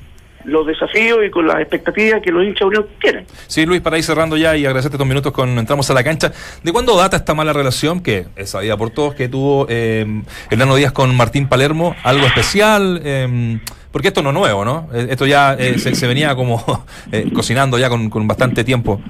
los 0.44 0.66
desafíos 0.66 1.20
y 1.26 1.30
con 1.30 1.48
las 1.48 1.60
expectativas 1.60 2.22
que 2.22 2.32
los 2.32 2.44
hinchas 2.44 2.62
de 2.62 2.66
Unión 2.66 2.86
quieren. 3.00 3.26
Sí, 3.48 3.66
Luis, 3.66 3.82
para 3.82 3.98
ir 3.98 4.04
cerrando 4.04 4.38
ya 4.38 4.56
y 4.58 4.66
agradecerte 4.66 4.96
estos 4.96 5.08
minutos 5.08 5.32
con 5.32 5.58
entramos 5.58 5.90
a 5.90 5.94
la 5.94 6.04
cancha. 6.04 6.32
¿De 6.64 6.72
cuándo 6.72 6.98
data 6.98 7.16
esta 7.18 7.34
mala 7.36 7.54
relación 7.54 8.02
que 8.02 8.26
es 8.36 8.50
sabida 8.50 8.76
por 8.78 8.90
todos 8.90 9.14
que 9.14 9.30
tuvo 9.30 9.68
eh, 9.70 10.06
Hernando 10.50 10.76
Díaz 10.76 10.92
con 10.94 11.16
Martín 11.16 11.48
Palermo? 11.48 11.96
¿Algo 12.04 12.26
especial? 12.26 13.02
Eh, 13.04 13.60
porque 13.92 14.08
esto 14.08 14.22
no 14.24 14.30
es 14.30 14.36
nuevo, 14.36 14.66
¿no? 14.66 14.88
Eh, 14.94 15.08
Esto 15.10 15.26
ya 15.26 15.54
eh, 15.54 15.78
se, 15.78 15.94
se 15.96 16.08
venía 16.08 16.34
como 16.36 16.86
eh, 17.12 17.30
cocinando 17.34 17.78
ya 17.78 17.90
con, 17.90 18.10
con 18.10 18.28
bastante 18.28 18.64
tiempo. 18.64 19.02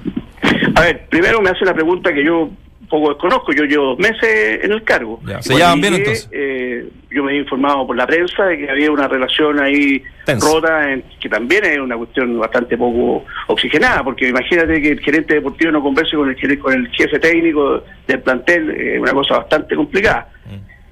A 0.74 0.80
ver, 0.80 1.06
primero 1.08 1.40
me 1.40 1.50
hace 1.50 1.62
una 1.64 1.72
pregunta 1.74 2.12
que 2.12 2.24
yo 2.24 2.50
poco 2.92 3.08
desconozco. 3.08 3.52
Yo 3.52 3.64
llevo 3.64 3.86
dos 3.86 3.98
meses 3.98 4.62
en 4.62 4.70
el 4.70 4.82
cargo. 4.84 5.18
Ya, 5.26 5.40
¿se 5.42 5.54
llevan 5.54 5.80
bien, 5.80 5.94
entonces? 5.94 6.28
eh, 6.30 6.86
yo 7.10 7.24
me 7.24 7.32
he 7.32 7.36
informado 7.38 7.86
por 7.86 7.96
la 7.96 8.06
prensa 8.06 8.44
de 8.46 8.58
que 8.58 8.70
había 8.70 8.90
una 8.92 9.08
relación 9.08 9.58
ahí 9.58 10.02
rota, 10.40 10.92
en- 10.92 11.02
que 11.20 11.28
también 11.28 11.64
es 11.64 11.78
una 11.78 11.96
cuestión 11.96 12.38
bastante 12.38 12.76
poco 12.76 13.24
oxigenada, 13.48 14.04
porque 14.04 14.28
imagínate 14.28 14.80
que 14.80 14.90
el 14.90 15.00
gerente 15.00 15.34
deportivo 15.34 15.72
no 15.72 15.82
converse 15.82 16.16
con 16.16 16.28
el, 16.30 16.58
con 16.58 16.72
el 16.74 16.88
jefe 16.90 17.18
técnico 17.18 17.82
del 18.06 18.20
plantel, 18.20 18.70
es 18.70 19.00
una 19.00 19.12
cosa 19.12 19.38
bastante 19.38 19.74
complicada. 19.74 20.28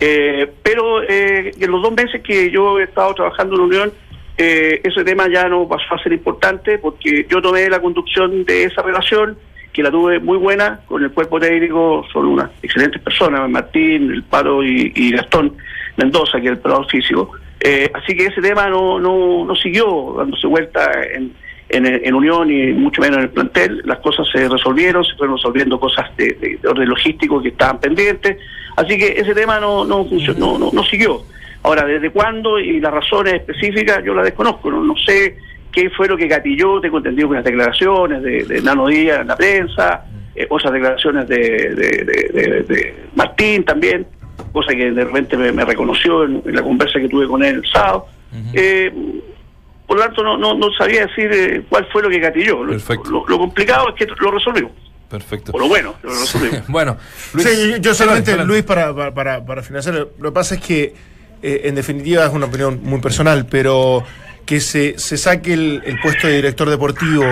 Eh, 0.02 0.48
pero 0.62 1.02
eh, 1.02 1.50
en 1.60 1.70
los 1.70 1.82
dos 1.82 1.92
meses 1.92 2.22
que 2.22 2.50
yo 2.50 2.80
he 2.80 2.84
estado 2.84 3.14
trabajando 3.14 3.54
en 3.54 3.60
la 3.60 3.66
Unión, 3.66 3.92
eh, 4.38 4.80
ese 4.82 5.04
tema 5.04 5.28
ya 5.30 5.46
no 5.48 5.68
pasó 5.68 5.94
a 5.94 6.02
ser 6.02 6.12
importante 6.14 6.78
porque 6.78 7.26
yo 7.28 7.42
tomé 7.42 7.68
la 7.68 7.80
conducción 7.80 8.44
de 8.46 8.64
esa 8.64 8.80
relación 8.80 9.36
que 9.72 9.82
la 9.82 9.90
tuve 9.90 10.18
muy 10.18 10.36
buena 10.38 10.80
con 10.86 11.02
el 11.02 11.10
cuerpo 11.10 11.38
técnico, 11.38 12.04
son 12.12 12.26
unas 12.26 12.50
excelentes 12.62 13.00
personas, 13.02 13.48
Martín, 13.48 14.10
el 14.10 14.22
Paro 14.24 14.64
y, 14.64 15.12
Gastón 15.12 15.56
Mendoza, 15.96 16.40
que 16.40 16.46
es 16.46 16.52
el 16.52 16.58
probador 16.58 16.90
físico. 16.90 17.32
Eh, 17.60 17.90
así 17.94 18.16
que 18.16 18.26
ese 18.26 18.40
tema 18.40 18.68
no, 18.68 18.98
no, 18.98 19.44
no 19.44 19.54
siguió 19.54 20.14
dándose 20.16 20.46
vuelta 20.46 20.90
en, 21.14 21.32
en, 21.70 22.14
Unión 22.14 22.50
y 22.50 22.72
mucho 22.72 23.00
menos 23.00 23.18
en 23.18 23.24
el 23.24 23.30
plantel. 23.30 23.82
Las 23.84 23.98
cosas 23.98 24.26
se 24.30 24.48
resolvieron, 24.48 25.04
se 25.04 25.14
fueron 25.14 25.36
resolviendo 25.36 25.78
cosas 25.78 26.14
de, 26.16 26.58
orden 26.68 26.88
logístico 26.88 27.40
que 27.40 27.48
estaban 27.48 27.78
pendientes. 27.80 28.38
Así 28.76 28.98
que 28.98 29.14
ese 29.16 29.34
tema 29.34 29.60
no, 29.60 29.84
no, 29.84 30.04
funcionó, 30.04 30.58
no, 30.58 30.70
no, 30.72 30.84
siguió. 30.84 31.22
Ahora, 31.62 31.84
¿desde 31.84 32.10
cuándo 32.10 32.58
y 32.58 32.80
las 32.80 32.92
razones 32.92 33.34
específicas 33.34 34.02
yo 34.04 34.14
las 34.14 34.24
desconozco? 34.24 34.70
No, 34.70 34.82
no 34.82 34.96
sé 34.96 35.36
qué 35.72 35.90
fue 35.90 36.08
lo 36.08 36.16
que 36.16 36.26
gatilló, 36.26 36.80
tengo 36.80 36.98
entendido 36.98 37.28
que 37.28 37.36
las 37.36 37.44
declaraciones 37.44 38.22
de, 38.22 38.60
Nano 38.62 38.86
Díaz 38.86 39.20
en 39.20 39.28
la 39.28 39.36
prensa, 39.36 40.04
eh, 40.34 40.46
otras 40.48 40.72
declaraciones 40.72 41.28
de, 41.28 41.74
de, 41.74 42.94
Martín 43.14 43.64
también, 43.64 44.06
cosa 44.52 44.72
que 44.74 44.90
de 44.90 45.04
repente 45.04 45.36
me, 45.36 45.64
reconoció 45.64 46.24
en, 46.24 46.42
la 46.46 46.62
conversa 46.62 46.98
que 46.98 47.08
tuve 47.08 47.26
con 47.26 47.42
él 47.42 47.56
el 47.56 47.66
sábado. 47.66 48.06
eh, 48.52 48.92
por 49.90 49.98
lo 49.98 50.04
tanto, 50.04 50.22
no, 50.22 50.38
no, 50.38 50.54
no 50.54 50.68
sabía 50.78 51.04
decir 51.04 51.28
eh, 51.32 51.64
cuál 51.68 51.84
fue 51.92 52.00
lo 52.00 52.08
que 52.08 52.20
gatilló. 52.20 52.62
Lo, 52.62 52.74
lo, 53.26 53.38
complicado 53.38 53.88
es 53.88 53.96
que 53.96 54.06
lo 54.20 54.30
resolvimos. 54.30 54.70
Perfecto. 55.08 55.50
Por 55.50 55.60
lo 55.60 55.66
bueno, 55.66 55.96
lo 56.04 56.10
resolvimos. 56.10 56.64
bueno, 56.68 56.96
sí, 57.36 57.74
yo 57.80 57.92
solamente, 57.92 58.36
Luis, 58.44 58.62
para, 58.62 58.94
para, 59.12 59.44
para, 59.44 59.62
finalizar, 59.64 59.94
lo 59.94 60.30
que 60.30 60.32
pasa 60.32 60.54
es 60.54 60.60
que, 60.60 60.94
eh, 61.42 61.62
en 61.64 61.74
definitiva, 61.74 62.24
es 62.24 62.32
una 62.32 62.46
opinión 62.46 62.78
muy 62.84 63.00
personal, 63.00 63.46
pero 63.50 64.04
que 64.50 64.60
se, 64.60 64.98
se 64.98 65.16
saque 65.16 65.52
el, 65.52 65.98
puesto 66.02 66.26
de 66.26 66.34
director 66.34 66.68
deportivo 66.68 67.22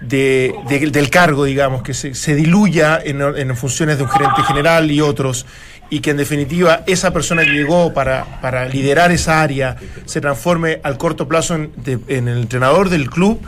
de, 0.00 0.54
del 0.90 1.10
cargo, 1.10 1.44
digamos, 1.44 1.82
que 1.82 1.92
se, 1.92 2.14
se 2.14 2.34
diluya 2.34 2.98
en, 3.04 3.20
en, 3.20 3.54
funciones 3.58 3.98
de 3.98 4.04
un 4.04 4.08
gerente 4.08 4.42
general 4.44 4.90
y 4.90 5.02
otros, 5.02 5.44
y 5.90 6.00
que 6.00 6.12
en 6.12 6.16
definitiva 6.16 6.82
esa 6.86 7.12
persona 7.12 7.44
que 7.44 7.50
llegó 7.50 7.92
para, 7.92 8.40
para 8.40 8.64
liderar 8.64 9.12
esa 9.12 9.42
área 9.42 9.76
se 10.06 10.22
transforme 10.22 10.80
al 10.82 10.96
corto 10.96 11.28
plazo 11.28 11.56
en, 11.56 11.72
en 12.08 12.28
el 12.28 12.38
entrenador 12.38 12.88
del 12.88 13.10
club 13.10 13.42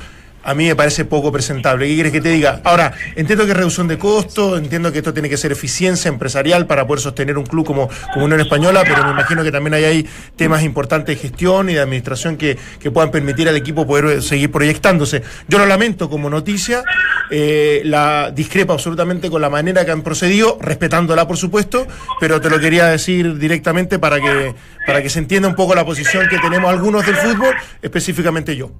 a 0.44 0.54
mí 0.54 0.66
me 0.66 0.76
parece 0.76 1.04
poco 1.04 1.32
presentable. 1.32 1.88
¿Qué 1.88 1.94
quieres 1.94 2.12
que 2.12 2.20
te 2.20 2.28
diga? 2.28 2.60
Ahora, 2.64 2.92
entiendo 3.16 3.44
que 3.44 3.52
es 3.52 3.56
reducción 3.56 3.88
de 3.88 3.98
costo, 3.98 4.58
entiendo 4.58 4.92
que 4.92 4.98
esto 4.98 5.12
tiene 5.12 5.28
que 5.28 5.36
ser 5.36 5.52
eficiencia 5.52 6.10
empresarial 6.10 6.66
para 6.66 6.86
poder 6.86 7.00
sostener 7.00 7.38
un 7.38 7.46
club 7.46 7.64
como, 7.64 7.88
como 8.12 8.26
Unión 8.26 8.40
Española, 8.40 8.82
pero 8.86 9.04
me 9.04 9.10
imagino 9.10 9.42
que 9.42 9.50
también 9.50 9.74
hay, 9.74 9.84
hay 9.84 10.08
temas 10.36 10.62
importantes 10.62 11.16
de 11.16 11.22
gestión 11.22 11.70
y 11.70 11.74
de 11.74 11.80
administración 11.80 12.36
que, 12.36 12.58
puedan 12.92 13.10
permitir 13.10 13.48
al 13.48 13.56
equipo 13.56 13.86
poder 13.86 14.22
seguir 14.22 14.52
proyectándose. 14.52 15.22
Yo 15.48 15.58
lo 15.58 15.66
lamento 15.66 16.08
como 16.08 16.30
noticia, 16.30 16.84
eh, 17.30 17.80
la 17.84 18.30
discrepa 18.30 18.74
absolutamente 18.74 19.30
con 19.30 19.40
la 19.40 19.50
manera 19.50 19.84
que 19.84 19.90
han 19.90 20.02
procedido, 20.02 20.58
respetándola 20.60 21.26
por 21.26 21.36
supuesto, 21.36 21.88
pero 22.20 22.40
te 22.40 22.50
lo 22.50 22.60
quería 22.60 22.86
decir 22.86 23.38
directamente 23.38 23.98
para 23.98 24.20
que, 24.20 24.54
para 24.86 25.02
que 25.02 25.08
se 25.08 25.18
entienda 25.18 25.48
un 25.48 25.56
poco 25.56 25.74
la 25.74 25.84
posición 25.84 26.28
que 26.28 26.38
tenemos 26.38 26.70
algunos 26.70 27.04
del 27.04 27.16
fútbol, 27.16 27.54
específicamente 27.82 28.54
yo. 28.54 28.70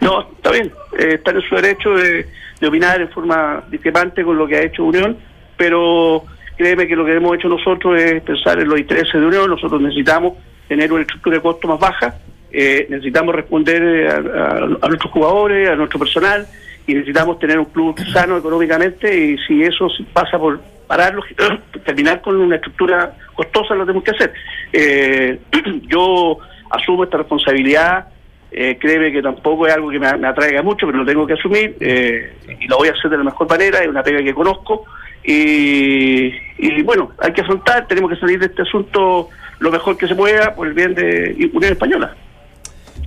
No, 0.00 0.20
está 0.20 0.52
bien, 0.52 0.72
eh, 0.98 1.14
está 1.14 1.32
en 1.32 1.42
su 1.42 1.54
derecho 1.54 1.90
de, 1.94 2.26
opinar 2.66 3.00
en 3.00 3.08
forma 3.10 3.62
discrepante 3.70 4.24
con 4.24 4.36
lo 4.36 4.46
que 4.46 4.56
ha 4.56 4.62
hecho 4.62 4.84
Unión, 4.84 5.16
pero 5.56 6.24
créeme 6.56 6.86
que 6.86 6.96
lo 6.96 7.04
que 7.04 7.14
hemos 7.14 7.36
hecho 7.36 7.48
nosotros 7.48 8.00
es 8.00 8.22
pensar 8.22 8.60
en 8.60 8.68
los 8.68 8.78
intereses 8.78 9.12
de 9.12 9.26
Unión, 9.26 9.50
nosotros 9.50 9.80
necesitamos 9.80 10.34
tener 10.66 10.92
una 10.92 11.02
estructura 11.02 11.36
de 11.36 11.42
costo 11.42 11.68
más 11.68 11.78
baja, 11.78 12.16
eh, 12.50 12.86
necesitamos 12.88 13.34
responder 13.34 13.82
eh, 13.82 14.08
a, 14.08 14.88
nuestros 14.88 15.12
jugadores, 15.12 15.68
a 15.68 15.76
nuestro 15.76 15.98
personal, 15.98 16.46
y 16.86 16.94
necesitamos 16.94 17.38
tener 17.38 17.58
un 17.58 17.66
club 17.66 17.98
sano 18.12 18.38
económicamente, 18.38 19.16
y 19.16 19.38
si 19.38 19.62
eso 19.62 19.88
pasa 20.12 20.38
por 20.38 20.60
pararlo, 20.86 21.22
terminar 21.84 22.20
con 22.20 22.36
una 22.36 22.56
estructura 22.56 23.14
costosa, 23.34 23.74
lo 23.74 23.84
tenemos 23.84 24.04
que 24.04 24.10
hacer. 24.10 24.32
yo 25.86 26.38
asumo 26.70 27.04
esta 27.04 27.18
responsabilidad 27.18 28.08
eh, 28.50 28.78
créeme 28.80 29.12
que 29.12 29.22
tampoco 29.22 29.66
es 29.66 29.74
algo 29.74 29.90
que 29.90 29.98
me, 29.98 30.06
atraiga 30.06 30.62
mucho, 30.62 30.86
pero 30.86 30.98
lo 30.98 31.06
tengo 31.06 31.26
que 31.26 31.34
asumir 31.34 31.76
eh, 31.80 32.32
y 32.60 32.66
lo 32.66 32.78
voy 32.78 32.88
a 32.88 32.92
hacer 32.92 33.10
de 33.10 33.18
la 33.18 33.24
mejor 33.24 33.48
manera, 33.48 33.80
es 33.80 33.88
una 33.88 34.02
pega 34.02 34.22
que 34.22 34.34
conozco 34.34 34.84
y, 35.24 36.82
bueno, 36.84 37.12
hay 37.18 37.32
que 37.32 37.42
afrontar, 37.42 37.86
tenemos 37.86 38.10
que 38.10 38.16
salir 38.16 38.38
de 38.38 38.46
este 38.46 38.62
asunto 38.62 39.28
lo 39.58 39.70
mejor 39.70 39.98
que 39.98 40.08
se 40.08 40.14
pueda 40.14 40.54
por 40.54 40.66
el 40.66 40.72
bien 40.72 40.94
de 40.94 41.50
Unión 41.52 41.72
Española. 41.72 42.14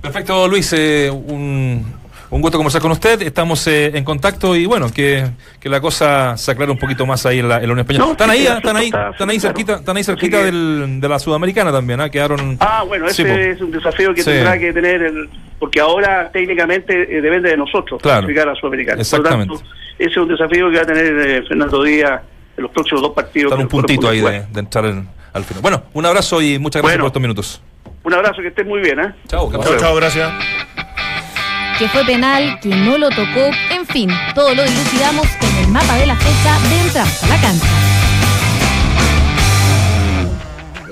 Perfecto, 0.00 0.46
Luis, 0.46 0.72
eh, 0.72 1.10
un, 1.10 1.84
un 2.32 2.40
gusto 2.40 2.56
conversar 2.56 2.80
con 2.80 2.92
usted. 2.92 3.20
Estamos 3.20 3.66
eh, 3.66 3.92
en 3.94 4.04
contacto 4.04 4.56
y 4.56 4.64
bueno, 4.64 4.90
que, 4.90 5.28
la 5.64 5.80
cosa 5.80 6.36
se 6.38 6.50
aclare 6.50 6.72
un 6.72 6.78
poquito 6.78 7.04
más 7.04 7.26
ahí 7.26 7.40
en 7.40 7.48
la, 7.48 7.56
en 7.56 7.66
la 7.66 7.72
Unión 7.72 7.80
Española. 7.80 8.12
están, 8.12 8.30
ahí, 8.30 8.46
están 8.46 8.76
ahí, 8.76 8.90
están 9.12 9.30
ahí 9.30 9.38
cerquita, 9.38 9.74
están 9.74 9.96
ahí 9.98 10.04
cerquita 10.04 10.42
del, 10.42 10.98
de 10.98 11.08
la 11.08 11.18
Sudamericana 11.18 11.70
también, 11.70 12.00
¿ah? 12.00 12.08
Quedaron. 12.08 12.56
Ah, 12.58 12.84
bueno, 12.86 13.06
ese 13.06 13.50
es 13.50 13.60
un 13.60 13.70
desafío 13.70 14.14
que 14.14 14.24
tendrá 14.24 14.58
que 14.58 14.72
tener, 14.72 15.02
el, 15.02 15.28
porque 15.58 15.80
ahora 15.80 16.30
técnicamente 16.32 17.18
eh, 17.18 17.20
depende 17.20 17.50
de 17.50 17.56
nosotros 17.58 18.00
claro, 18.00 18.26
a 18.26 18.46
la 18.46 18.54
Sudamericana. 18.54 19.02
Exactamente. 19.02 19.48
Por 19.48 19.56
lo 19.58 19.68
tanto, 19.68 19.76
ese 19.98 20.10
es 20.10 20.16
un 20.16 20.28
desafío 20.28 20.70
que 20.70 20.76
va 20.76 20.82
a 20.82 20.86
tener 20.86 21.28
eh, 21.28 21.42
Fernando 21.46 21.82
Díaz 21.82 22.22
en 22.56 22.62
los 22.62 22.72
próximos 22.72 23.02
dos 23.02 23.12
partidos. 23.12 23.52
Están 23.52 23.66
un 23.66 23.68
puntito 23.68 24.08
ahí 24.08 24.22
de, 24.22 24.58
entrar 24.58 24.86
al 24.86 25.44
final. 25.44 25.60
Bueno, 25.60 25.82
un 25.92 26.06
abrazo 26.06 26.40
y 26.40 26.58
muchas 26.58 26.80
gracias 26.80 26.98
por 26.98 27.08
estos 27.08 27.22
minutos. 27.22 27.62
Un 28.04 28.14
abrazo, 28.14 28.40
que 28.40 28.48
estés 28.48 28.66
muy 28.66 28.80
bien. 28.80 28.98
¿eh? 29.00 29.14
Chao, 29.28 29.52
chao, 29.52 29.76
chao, 29.78 29.94
gracias 29.96 30.32
que 31.82 31.88
fue 31.88 32.04
penal, 32.04 32.60
que 32.60 32.68
no 32.68 32.96
lo 32.96 33.08
tocó, 33.08 33.50
en 33.72 33.84
fin, 33.84 34.08
todo 34.36 34.54
lo 34.54 34.62
dilucidamos 34.62 35.26
en 35.40 35.64
el 35.64 35.68
mapa 35.68 35.96
de 35.96 36.06
la 36.06 36.14
fecha 36.14 36.56
de 36.68 36.80
entrada 36.80 37.10
a 37.22 37.26
la 37.26 37.40
cancha. 37.40 37.66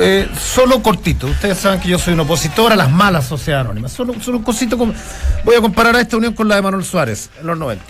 Eh, 0.00 0.28
solo 0.36 0.82
cortito, 0.82 1.28
ustedes 1.28 1.58
saben 1.58 1.78
que 1.78 1.88
yo 1.90 1.96
soy 1.96 2.14
un 2.14 2.20
opositor 2.20 2.72
a 2.72 2.74
las 2.74 2.90
malas 2.90 3.24
sociedades 3.28 3.66
anónimas. 3.66 3.92
Solo, 3.92 4.14
solo 4.20 4.38
un 4.38 4.42
cosito, 4.42 4.76
voy 4.76 5.54
a 5.54 5.60
comparar 5.60 5.94
a 5.94 6.00
esta 6.00 6.16
unión 6.16 6.34
con 6.34 6.48
la 6.48 6.56
de 6.56 6.62
Manuel 6.62 6.84
Suárez 6.84 7.30
en 7.40 7.46
los 7.46 7.56
90. 7.56 7.84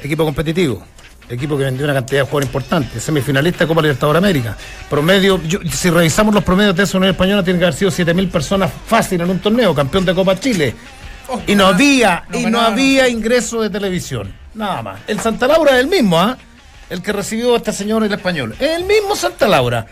Equipo 0.00 0.24
competitivo, 0.24 0.80
equipo 1.28 1.58
que 1.58 1.64
vendió 1.64 1.86
una 1.86 1.94
cantidad 1.94 2.20
de 2.20 2.24
jugadores 2.24 2.50
importantes, 2.50 3.02
semifinalista 3.02 3.64
de 3.64 3.68
Copa 3.68 3.82
Libertadores 3.82 4.18
América. 4.18 4.56
Promedio, 4.88 5.40
si 5.72 5.90
revisamos 5.90 6.32
los 6.32 6.44
promedios 6.44 6.76
de 6.76 6.84
esa 6.84 6.98
Unión 6.98 7.10
Española, 7.10 7.42
tiene 7.42 7.58
que 7.58 7.64
haber 7.64 7.74
sido 7.74 7.90
7.000 7.90 8.30
personas 8.30 8.70
fácil 8.86 9.20
en 9.20 9.28
un 9.28 9.40
torneo, 9.40 9.74
campeón 9.74 10.04
de 10.04 10.14
Copa 10.14 10.38
Chile, 10.38 10.76
y 11.46 11.54
no 11.54 11.66
había, 11.66 12.24
y 12.32 12.46
no 12.46 12.60
había 12.60 13.08
ingreso 13.08 13.62
de 13.62 13.70
televisión. 13.70 14.32
Nada 14.54 14.82
más. 14.82 15.00
El 15.06 15.20
Santa 15.20 15.46
Laura 15.46 15.72
es 15.72 15.80
el 15.80 15.88
mismo, 15.88 16.18
¿ah? 16.18 16.36
El 16.90 17.02
que 17.02 17.12
recibió 17.12 17.54
a 17.54 17.56
este 17.56 17.72
señor 17.72 18.04
el 18.04 18.12
español. 18.12 18.54
Es 18.58 18.76
el 18.76 18.84
mismo 18.84 19.16
Santa 19.16 19.48
Laura. 19.48 19.86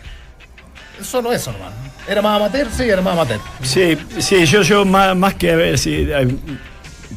Solo 1.01 1.33
eso, 1.33 1.51
hermano. 1.51 1.75
Era 2.07 2.21
más 2.21 2.35
amateur, 2.37 2.67
sí, 2.75 2.83
era 2.83 3.01
más 3.01 3.13
amateur. 3.13 3.39
Sí, 3.61 3.97
sí, 4.19 4.45
yo, 4.45 4.61
yo 4.61 4.85
más, 4.85 5.15
más 5.15 5.33
que 5.35 5.51
a 5.51 5.55
ver 5.55 5.77
si 5.77 6.07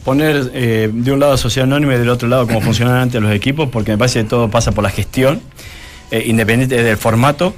poner 0.05 0.51
eh, 0.55 0.89
de 0.93 1.13
un 1.13 1.19
lado 1.19 1.37
Sociedad 1.37 1.67
Anónima 1.67 1.95
y 1.95 1.99
del 1.99 2.09
otro 2.09 2.29
lado 2.29 2.47
cómo 2.47 2.61
funcionan 2.61 2.97
antes 2.97 3.21
los 3.21 3.33
equipos, 3.33 3.69
porque 3.71 3.91
me 3.91 3.99
parece 3.99 4.23
que 4.23 4.29
todo 4.29 4.49
pasa 4.49 4.73
por 4.73 4.85
la 4.85 4.91
gestión, 4.91 5.43
eh, 6.11 6.23
independiente 6.27 6.83
del 6.83 6.97
formato. 6.97 7.55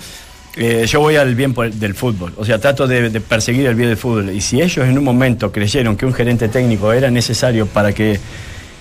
Eh, 0.60 0.86
yo 0.86 0.98
voy 0.98 1.14
al 1.14 1.36
bien 1.36 1.54
del 1.74 1.94
fútbol, 1.94 2.32
o 2.36 2.44
sea, 2.44 2.58
trato 2.58 2.88
de, 2.88 3.20
perseguir 3.20 3.66
el 3.66 3.76
bien 3.76 3.90
del 3.90 3.96
fútbol. 3.96 4.30
Y 4.30 4.40
si 4.40 4.60
ellos 4.60 4.86
en 4.86 4.98
un 4.98 5.04
momento 5.04 5.52
creyeron 5.52 5.96
que 5.96 6.04
un 6.04 6.12
gerente 6.12 6.48
técnico 6.48 6.92
era 6.92 7.10
necesario 7.12 7.66
para 7.66 7.92
que 7.92 8.18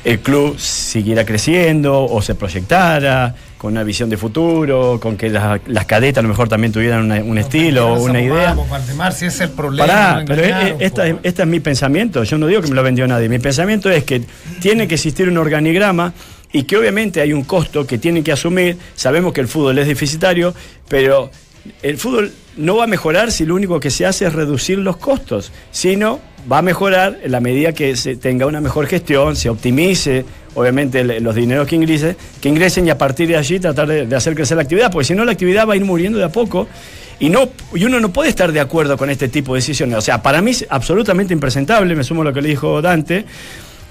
el 0.03 0.19
club 0.19 0.57
siguiera 0.57 1.23
creciendo 1.23 2.03
o 2.05 2.21
se 2.21 2.33
proyectara 2.33 3.35
con 3.59 3.73
una 3.73 3.83
visión 3.83 4.09
de 4.09 4.17
futuro, 4.17 4.99
con 4.99 5.17
que 5.17 5.29
las 5.29 5.85
cadetas 5.85 6.19
a 6.19 6.21
lo 6.23 6.29
mejor 6.29 6.49
también 6.49 6.71
tuvieran 6.71 7.11
un 7.11 7.37
estilo 7.37 7.93
o 7.93 8.03
una 8.03 8.21
idea. 8.21 8.55
Valdemar, 8.69 9.13
si 9.13 9.25
es 9.25 9.39
el 9.41 9.49
problema. 9.49 10.23
pero 10.25 10.43
esta, 10.79 11.07
es 11.07 11.47
mi 11.47 11.59
pensamiento, 11.59 12.23
yo 12.23 12.37
no 12.39 12.47
digo 12.47 12.61
que 12.61 12.69
me 12.69 12.75
lo 12.75 12.83
vendió 12.83 13.07
nadie, 13.07 13.29
mi 13.29 13.39
pensamiento 13.39 13.89
es 13.91 14.03
que 14.03 14.23
tiene 14.59 14.87
que 14.87 14.95
existir 14.95 15.27
un 15.27 15.37
organigrama 15.37 16.13
y 16.51 16.63
que 16.63 16.77
obviamente 16.77 17.21
hay 17.21 17.33
un 17.33 17.43
costo 17.43 17.85
que 17.85 17.97
tienen 17.97 18.23
que 18.23 18.31
asumir, 18.31 18.77
sabemos 18.95 19.33
que 19.33 19.41
el 19.41 19.47
fútbol 19.47 19.77
es 19.79 19.87
deficitario, 19.87 20.53
pero 20.87 21.29
el 21.81 21.97
fútbol 21.97 22.31
no 22.57 22.77
va 22.77 22.85
a 22.85 22.87
mejorar 22.87 23.31
si 23.31 23.45
lo 23.45 23.55
único 23.55 23.79
que 23.79 23.89
se 23.89 24.05
hace 24.05 24.25
es 24.25 24.33
reducir 24.33 24.79
los 24.79 24.97
costos, 24.97 25.51
sino 25.71 26.19
va 26.51 26.59
a 26.59 26.61
mejorar 26.61 27.19
en 27.23 27.31
la 27.31 27.39
medida 27.39 27.73
que 27.73 27.95
se 27.95 28.15
tenga 28.15 28.45
una 28.45 28.61
mejor 28.61 28.87
gestión, 28.87 29.35
se 29.35 29.49
optimice, 29.49 30.25
obviamente, 30.55 31.03
los 31.19 31.35
dineros 31.35 31.67
que 31.67 31.75
ingresen, 31.75 32.15
que 32.41 32.49
ingresen 32.49 32.87
y 32.87 32.89
a 32.89 32.97
partir 32.97 33.27
de 33.27 33.37
allí 33.37 33.59
tratar 33.59 33.87
de, 33.87 34.15
hacer 34.15 34.33
crecer 34.33 34.57
la 34.57 34.63
actividad, 34.63 34.91
porque 34.91 35.05
si 35.05 35.15
no 35.15 35.25
la 35.25 35.33
actividad 35.33 35.67
va 35.67 35.73
a 35.73 35.75
ir 35.75 35.85
muriendo 35.85 36.17
de 36.17 36.25
a 36.25 36.29
poco 36.29 36.67
y, 37.19 37.29
no, 37.29 37.49
y 37.73 37.83
uno 37.85 37.99
no 37.99 38.09
puede 38.09 38.29
estar 38.29 38.51
de 38.51 38.59
acuerdo 38.59 38.97
con 38.97 39.09
este 39.09 39.27
tipo 39.27 39.53
de 39.53 39.59
decisiones. 39.59 39.97
O 39.97 40.01
sea, 40.01 40.21
para 40.21 40.41
mí 40.41 40.51
es 40.51 40.65
absolutamente 40.69 41.33
impresentable, 41.33 41.95
me 41.95 42.03
sumo 42.03 42.21
a 42.21 42.25
lo 42.25 42.33
que 42.33 42.41
le 42.41 42.49
dijo 42.49 42.81
Dante, 42.81 43.25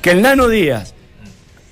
que 0.01 0.11
el 0.11 0.23
Nano 0.23 0.49
Díaz 0.49 0.95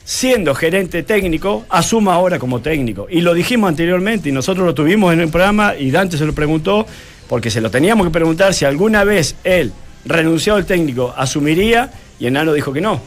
siendo 0.05 0.55
gerente 0.55 1.03
técnico, 1.03 1.65
asuma 1.71 2.15
ahora 2.15 2.39
como 2.39 2.61
técnico. 2.61 3.07
Y 3.11 3.21
lo 3.23 3.33
dijimos 3.35 3.69
anteriormente 3.69 4.29
y 4.29 4.33
nosotros 4.33 4.67
lo 4.67 4.75
tuvimos 4.75 5.13
en 5.13 5.21
el 5.21 5.29
programa 5.29 5.75
y 5.77 5.91
Dante 5.91 6.19
se 6.19 6.27
lo 6.27 6.35
preguntó, 6.35 6.87
porque 7.29 7.51
se 7.51 7.61
lo 7.61 7.71
teníamos 7.71 8.07
que 8.07 8.13
preguntar 8.13 8.53
si 8.55 8.65
alguna 8.65 9.05
vez 9.05 9.37
él, 9.45 9.73
renunciado 10.05 10.59
al 10.59 10.67
técnico, 10.67 11.15
asumiría 11.17 11.91
y 12.21 12.27
Enano 12.27 12.53
dijo 12.53 12.73
que 12.73 12.81
no. 12.83 13.01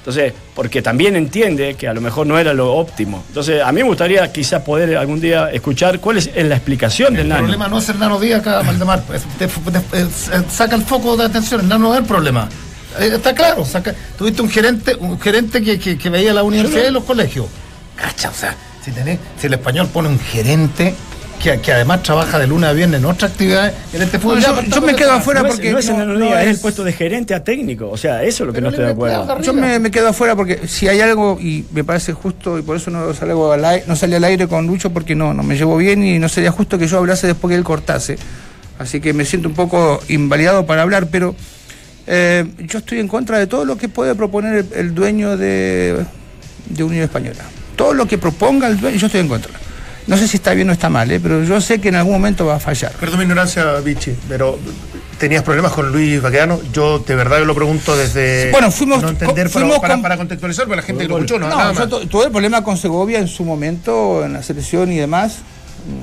Entonces, 0.00 0.32
porque 0.56 0.82
también 0.82 1.14
entiende 1.14 1.74
que 1.76 1.86
a 1.86 1.94
lo 1.94 2.00
mejor 2.00 2.26
no 2.26 2.36
era 2.36 2.52
lo 2.52 2.74
óptimo. 2.74 3.22
Entonces, 3.28 3.62
a 3.62 3.70
mí 3.70 3.82
me 3.82 3.86
gustaría 3.88 4.32
quizás 4.32 4.60
poder 4.62 4.96
algún 4.96 5.20
día 5.20 5.48
escuchar 5.52 6.00
cuál 6.00 6.16
es 6.18 6.28
la 6.34 6.56
explicación 6.56 7.14
del 7.14 7.30
El 7.30 7.38
problema 7.38 7.68
no 7.68 7.78
es 7.78 7.88
el 7.88 8.00
nano 8.00 8.18
Díaz 8.18 8.40
acá, 8.40 8.62
Valdemar. 8.62 9.00
Te- 9.38 9.46
te- 9.46 10.50
saca 10.50 10.74
el 10.74 10.82
foco 10.82 11.16
de 11.16 11.26
atención. 11.26 11.60
El 11.60 11.68
nano 11.68 11.94
es 11.94 12.00
el 12.00 12.06
problema. 12.06 12.48
Eh, 13.00 13.10
Está 13.14 13.34
claro. 13.34 13.64
Saca, 13.64 13.94
tuviste 14.16 14.42
un 14.42 14.48
gerente, 14.50 14.94
un 14.96 15.18
gerente 15.20 15.62
que, 15.62 15.78
que- 15.78 15.96
que 15.98 16.10
veía 16.10 16.32
la 16.32 16.42
universidad 16.42 16.88
y 16.88 16.90
los 16.92 17.04
colegios. 17.04 17.46
Cacha, 17.96 18.30
o 18.30 18.34
sea, 18.34 18.54
si, 18.84 18.90
tenés, 18.90 19.18
si 19.40 19.46
el 19.46 19.54
español 19.54 19.88
pone 19.92 20.08
un 20.08 20.18
gerente 20.18 20.94
que, 21.42 21.60
que 21.60 21.72
además 21.72 22.02
trabaja 22.04 22.38
de 22.38 22.46
lunes 22.46 22.70
a 22.70 22.72
viernes 22.72 23.00
en 23.00 23.04
otras 23.06 23.32
actividades, 23.32 23.74
en 23.92 24.02
este 24.02 24.18
fútbol. 24.20 24.40
No, 24.40 24.62
yo- 24.62 24.80
me 24.80 24.94
quedo 24.94 25.12
afuera 25.12 25.42
no 25.42 25.48
porque 25.48 25.70
es 25.70 25.88
el 25.88 25.96
no- 26.18 26.36
es 26.36 26.42
el 26.44 26.48
es- 26.50 26.58
puesto 26.60 26.84
de 26.84 26.92
gerente 26.92 27.34
a 27.34 27.42
técnico. 27.42 27.90
O 27.90 27.96
sea, 27.96 28.22
eso 28.22 28.44
es 28.44 28.46
lo 28.48 28.52
que 28.52 28.60
no 28.60 28.68
estoy 28.68 28.84
de 28.84 28.90
acuerdo. 28.92 29.40
Yo 29.40 29.52
me, 29.52 29.78
me 29.80 29.90
quedo 29.90 30.08
afuera 30.08 30.36
porque 30.36 30.68
si 30.68 30.86
hay 30.88 31.00
algo, 31.00 31.38
y 31.40 31.64
me 31.72 31.82
parece 31.84 32.12
justo, 32.12 32.58
y 32.58 32.62
por 32.62 32.76
eso 32.76 32.90
no 32.90 33.12
salgo 33.14 33.52
al 33.52 33.64
aire, 33.64 33.84
no 33.88 33.96
salí 33.96 34.14
al 34.14 34.24
aire 34.24 34.46
con 34.46 34.66
Lucho 34.66 34.90
porque 34.90 35.14
no, 35.16 35.34
no 35.34 35.42
me 35.42 35.56
llevo 35.56 35.76
bien 35.76 36.04
y 36.04 36.18
no 36.20 36.28
sería 36.28 36.52
justo 36.52 36.78
que 36.78 36.86
yo 36.86 36.98
hablase 36.98 37.26
después 37.26 37.50
que 37.50 37.56
él 37.56 37.64
cortase. 37.64 38.18
Así 38.78 39.00
que 39.00 39.12
me 39.12 39.24
siento 39.24 39.48
un 39.48 39.54
poco 39.54 40.00
invalidado 40.08 40.64
para 40.66 40.82
hablar, 40.82 41.08
pero 41.10 41.34
eh, 42.06 42.44
yo 42.58 42.78
estoy 42.78 42.98
en 43.00 43.08
contra 43.08 43.38
de 43.38 43.46
todo 43.46 43.64
lo 43.64 43.76
que 43.76 43.88
puede 43.88 44.14
proponer 44.14 44.54
el, 44.56 44.68
el 44.74 44.94
dueño 44.94 45.36
de, 45.36 46.04
de 46.68 46.84
Unión 46.84 47.04
Española. 47.04 47.44
Todo 47.76 47.94
lo 47.94 48.06
que 48.06 48.18
proponga 48.18 48.66
el 48.68 48.78
dueño, 48.80 48.96
yo 48.98 49.06
estoy 49.06 49.20
en 49.22 49.28
contra. 49.28 49.52
No 50.06 50.16
sé 50.16 50.26
si 50.26 50.36
está 50.36 50.52
bien 50.52 50.68
o 50.68 50.72
está 50.72 50.88
mal, 50.90 51.08
¿eh? 51.12 51.20
pero 51.20 51.44
yo 51.44 51.60
sé 51.60 51.80
que 51.80 51.88
en 51.88 51.94
algún 51.94 52.12
momento 52.14 52.44
va 52.44 52.56
a 52.56 52.60
fallar. 52.60 52.90
Perdón 52.98 53.18
mi 53.18 53.22
ignorancia, 53.22 53.74
Vichy, 53.84 54.16
pero 54.28 54.58
¿tenías 55.16 55.44
problemas 55.44 55.70
con 55.70 55.92
Luis 55.92 56.20
Baquedano? 56.20 56.60
Yo 56.72 56.98
de 56.98 57.14
verdad 57.14 57.38
que 57.38 57.44
lo 57.44 57.54
pregunto 57.54 57.96
desde 57.96 58.50
Bueno, 58.50 58.72
fuimos 58.72 59.00
no 59.00 59.10
entender, 59.10 59.48
fuimos 59.48 59.78
para, 59.78 59.94
con- 59.94 60.02
para 60.02 60.16
contextualizar 60.16 60.64
para 60.66 60.80
la 60.80 60.82
gente 60.82 61.04
que 61.04 61.08
lo 61.08 61.18
escuchó, 61.18 61.38
no, 61.38 61.48
No, 61.48 61.56
nada 61.56 61.72
yo 61.72 61.86
más. 62.00 62.08
tuve 62.08 62.24
el 62.24 62.30
problema 62.32 62.64
con 62.64 62.76
Segovia 62.76 63.20
en 63.20 63.28
su 63.28 63.44
momento, 63.44 64.24
en 64.24 64.32
la 64.32 64.42
selección 64.42 64.90
y 64.90 64.98
demás. 64.98 65.36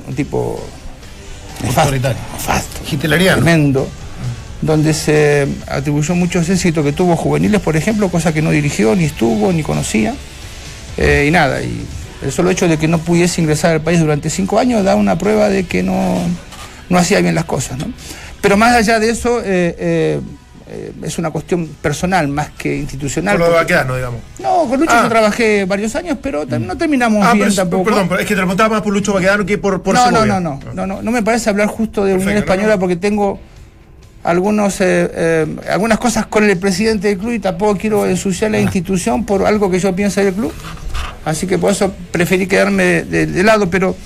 Un 0.08 0.14
tipo 0.14 0.64
nefasto, 1.62 1.80
Autoritario. 1.82 2.18
nefasto, 2.32 2.80
Hitleriano. 2.90 3.42
tremendo, 3.42 3.86
donde 4.62 4.92
se 4.94 5.48
atribuyó 5.66 6.14
muchos 6.14 6.48
éxitos 6.48 6.84
que 6.84 6.92
tuvo 6.92 7.16
juveniles, 7.16 7.60
por 7.60 7.76
ejemplo, 7.76 8.08
cosa 8.10 8.32
que 8.34 8.42
no 8.42 8.50
dirigió, 8.50 8.94
ni 8.94 9.04
estuvo, 9.04 9.52
ni 9.52 9.62
conocía. 9.62 10.14
Eh, 10.96 11.24
y 11.28 11.30
nada, 11.30 11.62
y 11.62 11.86
el 12.22 12.30
solo 12.32 12.50
hecho 12.50 12.68
de 12.68 12.76
que 12.76 12.86
no 12.88 12.98
pudiese 12.98 13.40
ingresar 13.40 13.72
al 13.72 13.80
país 13.80 14.00
durante 14.00 14.28
cinco 14.28 14.58
años 14.58 14.84
da 14.84 14.96
una 14.96 15.16
prueba 15.16 15.48
de 15.48 15.64
que 15.64 15.82
no, 15.82 16.18
no 16.90 16.98
hacía 16.98 17.20
bien 17.20 17.34
las 17.34 17.46
cosas. 17.46 17.78
¿no? 17.78 17.86
Pero 18.42 18.56
más 18.58 18.74
allá 18.74 18.98
de 19.00 19.08
eso, 19.10 19.40
eh, 19.40 19.74
eh, 19.78 20.20
es 21.02 21.18
una 21.18 21.30
cuestión 21.30 21.66
personal 21.80 22.28
más 22.28 22.50
que 22.50 22.76
institucional. 22.76 23.34
Por 23.38 23.40
lo 23.40 23.46
de 23.46 23.58
porque- 23.58 23.74
Baquedano, 23.74 23.96
digamos. 23.96 24.20
no, 24.40 24.68
con 24.68 24.78
Lucho 24.78 24.92
Ah. 24.94 25.00
yo 25.04 25.08
trabajé 25.08 25.64
varios 25.64 25.96
años, 25.96 26.18
pero 26.22 26.46
tam- 26.46 26.60
no 26.66 26.76
terminamos 26.76 27.24
Ah, 27.26 27.32
bien 27.32 27.46
pero, 27.48 27.56
tampoco. 27.56 27.84
perdón, 27.84 28.08
pero 28.08 28.20
es 28.20 28.26
que 28.26 28.34
te 28.34 28.40
preguntaba 28.40 28.68
más 28.68 28.82
por 28.82 28.92
Lucho 28.92 29.14
Baquedano 29.14 29.46
que 29.46 29.56
por, 29.58 29.82
por 29.82 29.94
no, 29.94 30.10
no, 30.10 30.26
no, 30.26 30.38
no, 30.38 30.60
no, 30.74 30.86
no, 30.86 31.02
no 31.02 31.10
me 31.10 31.22
parece 31.22 31.48
hablar 31.50 31.66
justo 31.68 32.04
de 32.04 32.14
Unión 32.14 32.36
Española 32.36 32.68
no, 32.68 32.74
no. 32.74 32.80
porque 32.80 32.96
tengo 32.96 33.40
algunos 34.22 34.80
eh, 34.80 35.10
eh, 35.14 35.46
algunas 35.70 35.98
cosas 35.98 36.26
con 36.26 36.44
el 36.48 36.58
presidente 36.58 37.08
del 37.08 37.18
club 37.18 37.32
y 37.32 37.38
tampoco 37.38 37.76
quiero 37.78 38.06
ensuciar 38.06 38.50
la 38.50 38.58
Ah. 38.58 38.60
institución 38.60 39.24
por 39.24 39.46
algo 39.46 39.70
que 39.70 39.78
yo 39.78 39.94
pienso 39.94 40.22
del 40.22 40.34
club. 40.34 40.52
Así 41.24 41.46
que 41.46 41.58
por 41.58 41.72
eso 41.72 41.92
preferí 42.10 42.46
quedarme 42.46 42.82
de, 42.84 43.04
de- 43.04 43.26
de 43.26 43.42
lado, 43.42 43.68
pero 43.70 43.96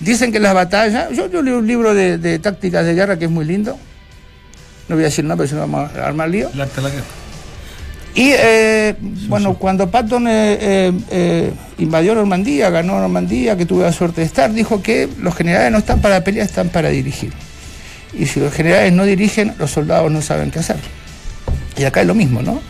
dicen 0.00 0.32
que 0.32 0.40
las 0.40 0.54
batallas, 0.54 1.10
yo, 1.12 1.30
yo 1.30 1.42
leo 1.42 1.58
un 1.58 1.66
libro 1.66 1.94
de, 1.94 2.18
de 2.18 2.38
tácticas 2.38 2.84
de 2.86 2.94
guerra 2.94 3.18
que 3.18 3.26
es 3.26 3.30
muy 3.30 3.44
lindo. 3.44 3.78
No 4.88 4.96
voy 4.96 5.04
a 5.04 5.06
decir 5.08 5.24
nada, 5.24 5.36
pero 5.36 5.48
si 5.48 5.54
no 5.54 5.60
vamos 5.60 5.90
a 5.96 6.06
armar 6.06 6.28
lío. 6.28 6.50
La. 6.54 6.66
Y 8.14 8.30
eh, 8.36 8.94
bueno, 9.28 9.54
cuando 9.54 9.90
Patton 9.90 10.26
invadió 11.78 12.14
Normandía, 12.14 12.68
ganó 12.70 12.98
Normandía, 13.00 13.56
que 13.56 13.64
tuve 13.64 13.84
la 13.84 13.92
suerte 13.92 14.20
de 14.20 14.26
estar, 14.26 14.52
dijo 14.52 14.82
que 14.82 15.08
los 15.18 15.34
generales 15.34 15.72
no 15.72 15.78
están 15.78 16.00
para 16.00 16.22
pelear, 16.22 16.46
están 16.46 16.68
para 16.68 16.90
dirigir. 16.90 17.32
Y 18.18 18.26
si 18.26 18.40
los 18.40 18.52
generales 18.52 18.92
no 18.92 19.04
dirigen, 19.04 19.54
los 19.58 19.70
soldados 19.70 20.10
no 20.10 20.20
saben 20.22 20.50
qué 20.50 20.58
hacer. 20.58 20.76
Y 21.76 21.84
acá 21.84 22.02
es 22.02 22.06
lo 22.06 22.14
mismo, 22.14 22.42
¿no? 22.42 22.60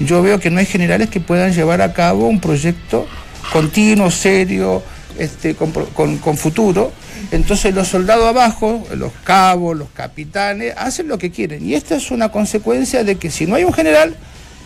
Yo 0.00 0.22
veo 0.22 0.40
que 0.40 0.50
no 0.50 0.58
hay 0.60 0.66
generales 0.66 1.10
que 1.10 1.20
puedan 1.20 1.52
llevar 1.52 1.82
a 1.82 1.92
cabo 1.92 2.26
un 2.26 2.40
proyecto 2.40 3.06
continuo, 3.52 4.10
serio, 4.10 4.82
este, 5.18 5.54
con, 5.54 5.70
con- 6.18 6.36
futuro. 6.36 6.92
Entonces 7.32 7.74
los 7.74 7.88
soldados 7.88 8.26
abajo, 8.26 8.86
los 8.96 9.12
cabos, 9.24 9.76
los 9.76 9.88
capitanes, 9.90 10.74
hacen 10.76 11.06
lo 11.06 11.18
que 11.18 11.30
quieren. 11.30 11.64
Y 11.64 11.74
esta 11.74 11.96
es 11.96 12.10
una 12.10 12.30
consecuencia 12.30 13.04
de 13.04 13.16
que 13.16 13.30
si 13.30 13.46
no 13.46 13.54
hay 13.54 13.64
un 13.64 13.72
general, 13.72 14.16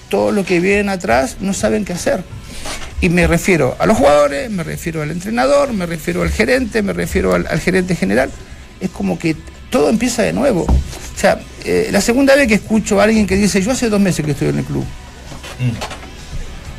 todos 0.09 0.33
los 0.33 0.47
que 0.47 0.61
vienen 0.61 0.89
atrás 0.89 1.37
no 1.41 1.53
saben 1.53 1.85
qué 1.85 1.93
hacer. 1.95 2.23
Y 3.01 3.09
me 3.11 3.27
refiero 3.27 3.77
a 3.79 3.87
los 3.87 3.99
jugadores, 3.99 4.51
me 4.51 4.63
refiero 4.63 5.03
al 5.03 5.11
entrenador, 5.11 5.73
me 5.73 5.85
refiero 5.85 6.23
al 6.23 6.31
gerente, 6.31 6.81
me 6.83 6.93
refiero 6.93 7.35
al 7.35 7.61
gerente 7.61 7.97
general. 7.97 8.31
Es 8.81 8.89
como 8.91 9.19
que 9.19 9.37
todo 9.75 9.89
empieza 9.91 10.23
de 10.23 10.33
nuevo. 10.33 10.63
O 10.63 11.19
sea, 11.19 11.41
eh, 11.65 11.89
la 11.91 12.01
segunda 12.01 12.37
vez 12.37 12.47
que 12.47 12.55
escucho 12.55 13.01
a 13.01 13.05
alguien 13.05 13.27
que 13.27 13.35
dice, 13.35 13.61
yo 13.61 13.73
hace 13.73 13.89
dos 13.91 14.01
meses 14.01 14.25
que 14.25 14.31
estoy 14.31 14.49
en 14.51 14.59
el 14.59 14.65
club. 14.65 14.85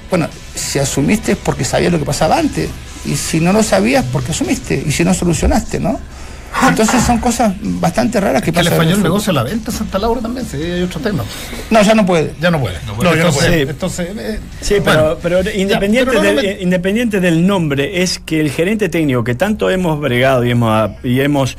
Bueno, 0.10 0.28
si 0.54 0.80
asumiste 0.80 1.34
es 1.34 1.38
porque 1.38 1.66
sabías 1.66 1.92
lo 1.92 2.00
que 2.00 2.06
pasaba 2.06 2.38
antes. 2.38 2.70
Y 3.06 3.16
si 3.18 3.40
no 3.42 3.52
lo 3.54 3.64
sabías, 3.64 4.06
porque 4.14 4.32
asumiste. 4.32 4.82
Y 4.86 4.92
si 4.92 5.04
no 5.04 5.14
solucionaste, 5.14 5.80
¿no? 5.80 6.00
Entonces 6.70 7.04
son 7.04 7.18
cosas 7.18 7.54
bastante 7.62 8.22
raras 8.22 8.42
que 8.42 8.54
Que 8.54 8.62
el 8.62 8.68
pasan. 8.70 8.84
el 8.84 8.94
fútbol. 8.94 9.04
negocia 9.04 9.34
la 9.34 9.44
venta 9.44 9.72
en 9.72 9.78
Santa 9.78 10.00
Laura 10.00 10.22
también, 10.22 10.48
sí, 10.50 10.56
hay 10.56 10.84
otro 10.84 11.02
tema. 11.02 11.26
No, 11.70 11.82
ya 11.82 11.94
no 11.96 12.06
puede. 12.06 12.34
Ya 12.40 12.50
no 12.50 12.62
puede. 12.62 12.76
No, 12.88 12.94
ya 13.04 13.04
no 13.04 13.14
entonces, 13.14 13.44
puede. 13.44 13.62
entonces, 13.64 14.08
eh, 14.18 14.40
Sí, 14.62 14.76
bueno, 14.80 15.18
pero, 15.22 15.40
pero 15.44 15.52
independiente, 15.60 16.12
pero 16.12 16.24
no 16.24 16.28
del, 16.30 16.36
me- 16.58 16.62
independiente 16.64 17.20
del 17.20 17.46
nombre, 17.46 18.02
es 18.04 18.20
que 18.20 18.40
el 18.40 18.52
gerente 18.52 18.88
técnico 18.88 19.24
que 19.26 19.36
tanto 19.36 19.70
hemos 19.70 20.00
bregado 20.00 20.46
y 20.46 20.52
hemos, 20.52 20.92
y 21.04 21.20
hemos 21.20 21.58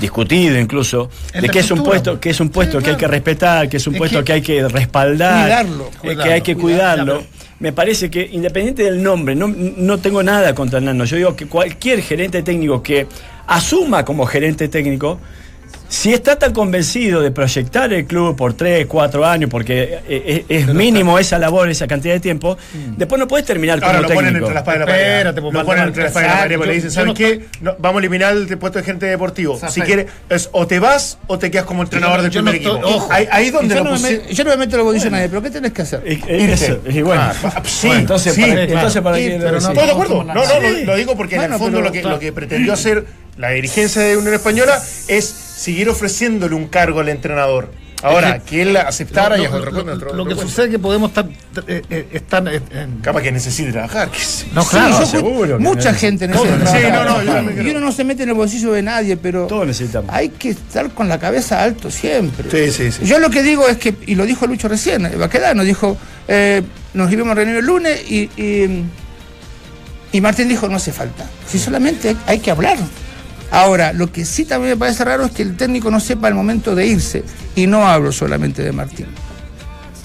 discutido 0.00 0.58
incluso, 0.58 1.10
de 1.38 1.48
que 1.48 1.58
es 1.60 1.70
un 1.70 1.82
puesto, 1.82 2.12
pues. 2.12 2.20
que 2.20 2.30
es 2.30 2.40
un 2.40 2.48
puesto 2.48 2.78
Sí, 2.78 2.84
que 2.84 2.90
hay 2.90 2.96
que 2.96 3.06
respetar, 3.08 3.68
que 3.68 3.76
es 3.76 3.86
un 3.86 3.94
Es 3.94 3.98
puesto 3.98 4.18
que- 4.18 4.24
que, 4.24 4.32
hay 4.32 4.42
que 4.42 4.68
respaldar, 4.68 5.42
Cuidarlo, 5.66 5.84
eh, 5.84 5.90
que 5.92 5.98
cuidarlo, 6.00 6.32
hay 6.32 6.40
que 6.42 6.56
cuidar, 6.56 6.98
cuidarlo. 6.98 7.20
ya, 7.20 7.26
Me 7.60 7.72
parece 7.72 8.10
que 8.10 8.26
independiente 8.32 8.82
del 8.84 9.02
nombre, 9.02 9.34
no, 9.34 9.46
no 9.48 9.98
tengo 9.98 10.22
nada 10.22 10.54
contra 10.54 10.78
el 10.78 10.86
Nano. 10.86 11.04
Yo 11.04 11.16
digo 11.18 11.36
que 11.36 11.44
cualquier 11.46 12.00
gerente 12.00 12.42
técnico 12.42 12.82
que 12.82 13.06
asuma 13.46 14.02
como 14.04 14.24
gerente 14.24 14.68
técnico, 14.68 15.20
si 15.90 16.14
está 16.14 16.38
tan 16.38 16.52
convencido 16.52 17.20
de 17.20 17.32
proyectar 17.32 17.92
el 17.92 18.06
club 18.06 18.36
por 18.36 18.54
3, 18.54 18.86
4 18.86 19.26
años, 19.26 19.50
porque 19.50 19.98
eh, 20.08 20.44
es, 20.48 20.60
es 20.68 20.72
mínimo 20.72 21.18
esa 21.18 21.36
labor, 21.36 21.68
esa 21.68 21.88
cantidad 21.88 22.14
de 22.14 22.20
tiempo, 22.20 22.56
después 22.96 23.18
no 23.18 23.26
puedes 23.26 23.44
terminar 23.44 23.80
como 23.80 23.90
Ahora 23.90 24.02
lo 24.08 24.14
ponen 24.14 24.36
entre 24.36 24.54
la 24.54 24.60
espada 24.60 24.76
y 24.76 24.80
la 24.80 24.86
pared. 24.86 25.00
Espérate, 25.02 25.40
pues, 25.42 25.52
lo 25.54 25.64
ponen 25.64 25.84
entre 25.88 26.02
la 26.04 26.08
espada 26.08 26.26
y 26.46 26.50
la 26.50 26.58
pared. 26.58 26.68
Le 26.70 26.74
dicen, 26.74 26.90
¿sabes 26.92 27.08
no 27.08 27.14
qué? 27.14 27.44
No, 27.60 27.74
vamos 27.80 27.96
a 27.96 27.98
eliminar 28.04 28.36
el 28.36 28.56
puesto 28.58 28.78
de 28.78 28.84
gente 28.84 29.06
deportivo. 29.06 29.60
Si 29.68 29.80
quieres, 29.80 30.06
es 30.28 30.48
o 30.52 30.64
te 30.66 30.78
vas 30.78 31.18
o 31.26 31.38
te 31.40 31.50
quedas 31.50 31.66
como 31.66 31.82
entrenador 31.82 32.22
del 32.22 32.30
yo 32.30 32.40
primer 32.40 32.54
equipo. 32.54 32.74
ojo. 32.84 33.08
ahí, 33.12 33.26
ahí 33.32 33.50
donde 33.50 33.74
yo, 33.74 33.82
lo 33.82 33.90
no 33.90 33.98
me, 33.98 34.08
pusi- 34.08 34.22
met- 34.22 34.28
yo 34.32 34.44
no 34.44 34.50
me 34.50 34.56
meto 34.58 34.76
la 34.76 34.82
posición 34.84 35.14
a 35.14 35.16
nadie, 35.16 35.28
pero 35.28 35.42
¿qué 35.42 35.50
tenés 35.50 35.72
que 35.72 35.82
hacer? 35.82 36.02
Eh, 36.06 36.20
eh, 36.28 36.50
eso, 36.52 36.78
y 36.88 37.02
bueno. 37.02 37.20
Ah, 37.20 37.62
sí, 37.64 37.88
Bueno, 37.88 38.00
entonces, 38.02 38.34
sí, 38.34 38.40
para, 38.42 38.62
entonces 38.62 39.02
Sí, 39.16 39.38
lo? 39.38 39.58
Estoy 39.58 39.74
de 39.86 39.90
acuerdo. 39.90 40.22
No, 40.24 40.34
no, 40.34 40.60
lo, 40.60 40.70
lo 40.84 40.96
digo 40.96 41.16
porque 41.16 41.34
en 41.34 41.42
el 41.52 41.58
fondo 41.58 41.80
lo, 41.80 41.90
que, 41.90 42.02
lo 42.02 42.18
que 42.20 42.32
pretendió 42.32 42.74
hacer 42.74 43.04
la 43.40 43.50
dirigencia 43.50 44.02
de 44.02 44.16
Unión 44.16 44.34
Española 44.34 44.80
es 45.08 45.24
seguir 45.26 45.88
ofreciéndole 45.88 46.54
un 46.54 46.68
cargo 46.68 47.00
al 47.00 47.08
entrenador. 47.08 47.72
Ahora, 48.02 48.36
Es 48.36 48.44
que, 48.44 48.62
él 48.62 48.74
aceptara 48.78 49.36
lo, 49.36 49.42
y 49.42 49.44
es 49.44 49.50
lo- 49.50 49.58
otro- 49.58 49.70
lo- 49.72 49.92
otro- 49.94 50.14
lo 50.14 50.24
que 50.24 50.34
sucede 50.34 50.66
es 50.66 50.70
que 50.72 50.78
podemos 50.78 51.10
estar. 51.10 51.26
eh, 51.66 51.82
eh, 51.90 52.06
estar 52.12 52.48
eh, 52.48 52.62
en- 52.70 53.00
Capaz 53.00 53.20
que 53.20 53.30
necesite 53.30 53.72
trabajar. 53.72 54.08
qué 54.10 54.18
sé. 54.20 54.46
no, 54.54 54.62
Sí, 54.62 54.68
claro. 54.70 55.00
yo- 55.00 55.06
seguro 55.06 55.58
que 55.58 55.62
mucha 55.62 55.92
no. 55.92 55.98
gente 55.98 56.26
necesita. 56.26 56.56
sí, 56.66 56.78
trabajar. 56.80 57.24
no, 57.24 57.42
no, 57.42 57.62
y 57.62 57.68
uno 57.70 57.80
no 57.80 57.92
se 57.92 58.04
mete 58.04 58.22
en 58.22 58.30
el 58.30 58.34
bolsillo 58.36 58.72
de 58.72 58.80
nadie, 58.80 59.18
pero 59.18 59.46
Todos 59.48 59.66
necesitamos. 59.66 60.08
hay 60.14 60.30
que 60.30 60.48
estar 60.50 60.88
con 60.92 61.10
la 61.10 61.18
cabeza 61.18 61.62
alto 61.62 61.90
siempre. 61.90 62.50
Sí, 62.50 62.72
sí, 62.72 62.90
sí. 62.90 63.04
Yo 63.04 63.18
lo 63.18 63.28
que 63.28 63.42
digo 63.42 63.68
es 63.68 63.76
que, 63.76 63.94
y 64.06 64.14
lo 64.14 64.24
dijo 64.24 64.46
Lucho 64.46 64.66
recién, 64.68 65.02
nos 65.02 65.64
dijo, 65.66 65.98
eh, 66.26 66.62
nos 66.94 67.12
íbamos 67.12 67.32
a 67.32 67.34
reunir 67.34 67.56
el 67.56 67.66
lunes 67.66 68.00
y, 68.10 68.30
y, 68.40 68.82
y 70.12 70.20
Martín 70.22 70.48
dijo, 70.48 70.68
no 70.68 70.76
hace 70.76 70.92
falta. 70.92 71.26
Si 71.46 71.58
solamente 71.58 72.16
hay 72.26 72.38
que 72.38 72.50
hablar. 72.50 72.78
Ahora, 73.50 73.92
lo 73.92 74.12
que 74.12 74.24
sí 74.24 74.44
también 74.44 74.72
me 74.72 74.76
parece 74.76 75.04
raro 75.04 75.24
es 75.24 75.32
que 75.32 75.42
el 75.42 75.56
técnico 75.56 75.90
no 75.90 76.00
sepa 76.00 76.28
el 76.28 76.34
momento 76.34 76.74
de 76.74 76.86
irse. 76.86 77.24
Y 77.56 77.66
no 77.66 77.86
hablo 77.86 78.12
solamente 78.12 78.62
de 78.62 78.72
Martín. 78.72 79.06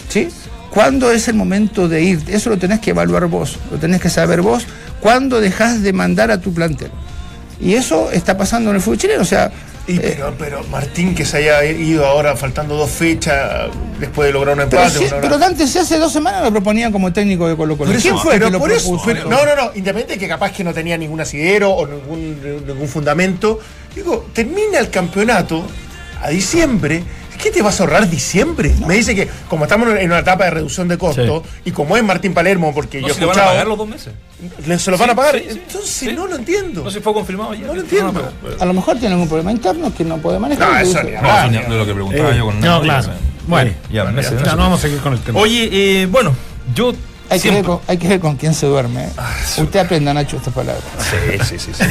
¿Sí? 0.09 0.29
¿Cuándo 0.71 1.11
es 1.11 1.27
el 1.27 1.35
momento 1.35 1.87
de 1.87 2.03
ir? 2.03 2.23
Eso 2.27 2.49
lo 2.49 2.57
tenés 2.57 2.79
que 2.79 2.89
evaluar 2.89 3.27
vos, 3.27 3.57
lo 3.71 3.77
tenés 3.77 4.01
que 4.01 4.09
saber 4.09 4.41
vos. 4.41 4.65
¿Cuándo 4.99 5.39
dejás 5.39 5.81
de 5.81 5.93
mandar 5.93 6.31
a 6.31 6.41
tu 6.41 6.53
plantel? 6.53 6.91
Y 7.61 7.75
eso 7.75 8.11
está 8.11 8.37
pasando 8.37 8.71
en 8.71 8.77
el 8.77 8.81
fútbol 8.81 8.97
chileno. 8.97 9.21
O 9.21 9.25
sea, 9.25 9.51
Y 9.87 9.97
eh, 9.97 10.01
pero, 10.17 10.33
pero 10.39 10.63
Martín 10.71 11.13
que 11.13 11.25
se 11.25 11.37
haya 11.37 11.63
ido 11.63 12.05
ahora 12.07 12.35
faltando 12.35 12.75
dos 12.75 12.89
fechas 12.89 13.69
después 13.99 14.27
de 14.27 14.33
lograr 14.33 14.57
un 14.59 14.67
pero, 14.67 14.81
empate. 14.83 14.99
una- 15.07 15.21
pero 15.21 15.37
Dante 15.37 15.67
si 15.67 15.77
hace 15.77 15.99
dos 15.99 16.11
semanas 16.11 16.43
lo 16.43 16.51
proponían 16.51 16.91
como 16.91 17.13
técnico 17.13 17.47
de 17.47 17.55
Colo 17.55 17.77
Colo. 17.77 17.91
Por 17.91 17.95
eso, 17.95 18.09
¿Quién 18.09 18.17
fue 18.17 18.31
pero 18.33 18.45
que 18.47 18.51
lo 18.53 18.59
por 18.59 18.71
eso, 18.71 18.99
pero- 19.05 19.29
no, 19.29 19.45
no, 19.45 19.55
no, 19.55 19.63
independiente 19.75 20.13
de 20.13 20.19
que 20.19 20.27
capaz 20.27 20.51
que 20.53 20.63
no 20.63 20.73
tenía 20.73 20.97
ningún 20.97 21.21
asidero 21.21 21.69
o 21.71 21.85
ningún, 21.85 22.65
ningún 22.65 22.87
fundamento, 22.87 23.59
digo, 23.95 24.25
termina 24.33 24.79
el 24.79 24.89
campeonato 24.89 25.63
a 26.21 26.29
diciembre, 26.29 27.03
qué 27.41 27.51
te 27.51 27.61
vas 27.61 27.79
a 27.79 27.83
ahorrar 27.83 28.09
diciembre? 28.09 28.73
Me 28.87 28.95
dice 28.95 29.13
que 29.13 29.27
como 29.47 29.65
estamos 29.65 29.87
en 29.99 30.07
una 30.07 30.19
etapa 30.19 30.45
de 30.45 30.49
reducción 30.51 30.87
de 30.87 30.97
costo 30.97 31.43
y 31.63 31.69
como 31.71 31.95
es 31.95 32.03
Martín 32.03 32.33
Palermo, 32.33 32.73
porque 32.73 33.01
No, 33.01 33.07
yo 33.09 33.13
he 33.13 33.17
si 33.17 33.23
van 33.25 33.37
a 33.39 33.45
pagar 33.45 33.67
los 33.67 33.77
dos 33.77 33.87
meses. 33.87 34.13
Le- 34.67 34.79
se 34.79 34.91
los 34.91 34.99
van 34.99 35.09
a 35.11 35.15
pagar. 35.15 35.35
sí, 35.37 35.43
sí. 35.43 35.49
Entonces 35.65 35.89
Sí. 35.91 36.13
no 36.13 36.27
lo 36.27 36.35
entiendo. 36.35 36.83
No 36.83 36.91
se 36.91 37.01
fue 37.01 37.13
confirmado 37.13 37.53
ya. 37.53 37.67
No 37.67 37.75
lo 37.75 37.81
entiendo. 37.81 38.31
A 38.59 38.65
lo 38.65 38.73
mejor 38.73 38.97
tiene 38.97 39.13
algún 39.13 39.27
problema 39.27 39.51
interno 39.51 39.93
que 39.95 40.03
no 40.03 40.17
puede 40.17 40.39
manejar. 40.39 40.69
No, 40.71 40.77
eso 40.79 40.99
Dice, 41.01 41.19
No, 41.21 41.29
eso 41.45 41.61
es 41.61 41.69
lo 41.69 41.85
que 41.85 41.93
preguntaba 41.93 42.29
Eh, 42.31 42.37
yo 42.37 42.45
con 42.45 42.59
No, 42.59 42.81
claro. 42.81 43.09
Bueno, 43.47 43.71
Ya, 43.91 44.03
meses, 44.05 44.31
ya, 44.31 44.37
meses. 44.37 44.51
no 44.55 44.57
vamos 44.63 44.79
a 44.79 44.81
seguir 44.81 44.99
con 44.99 45.13
el 45.13 45.19
tema. 45.19 45.39
Oye, 45.39 45.69
eh, 45.71 46.05
bueno, 46.07 46.35
yo 46.73 46.93
Hay 47.29 47.39
que, 47.39 47.49
ver 47.51 47.63
con, 47.63 47.79
hay 47.87 47.97
que 47.97 48.07
ver 48.07 48.19
con 48.19 48.35
quién 48.37 48.53
se 48.53 48.65
duerme. 48.67 49.05
¿eh? 49.05 49.09
Usted 49.61 49.79
aprenda, 49.79 50.13
Nacho, 50.13 50.37
estas 50.37 50.53
palabras. 50.53 50.83
Sí, 50.99 51.37
sí, 51.43 51.59
sí, 51.59 51.71
sí. 51.73 51.83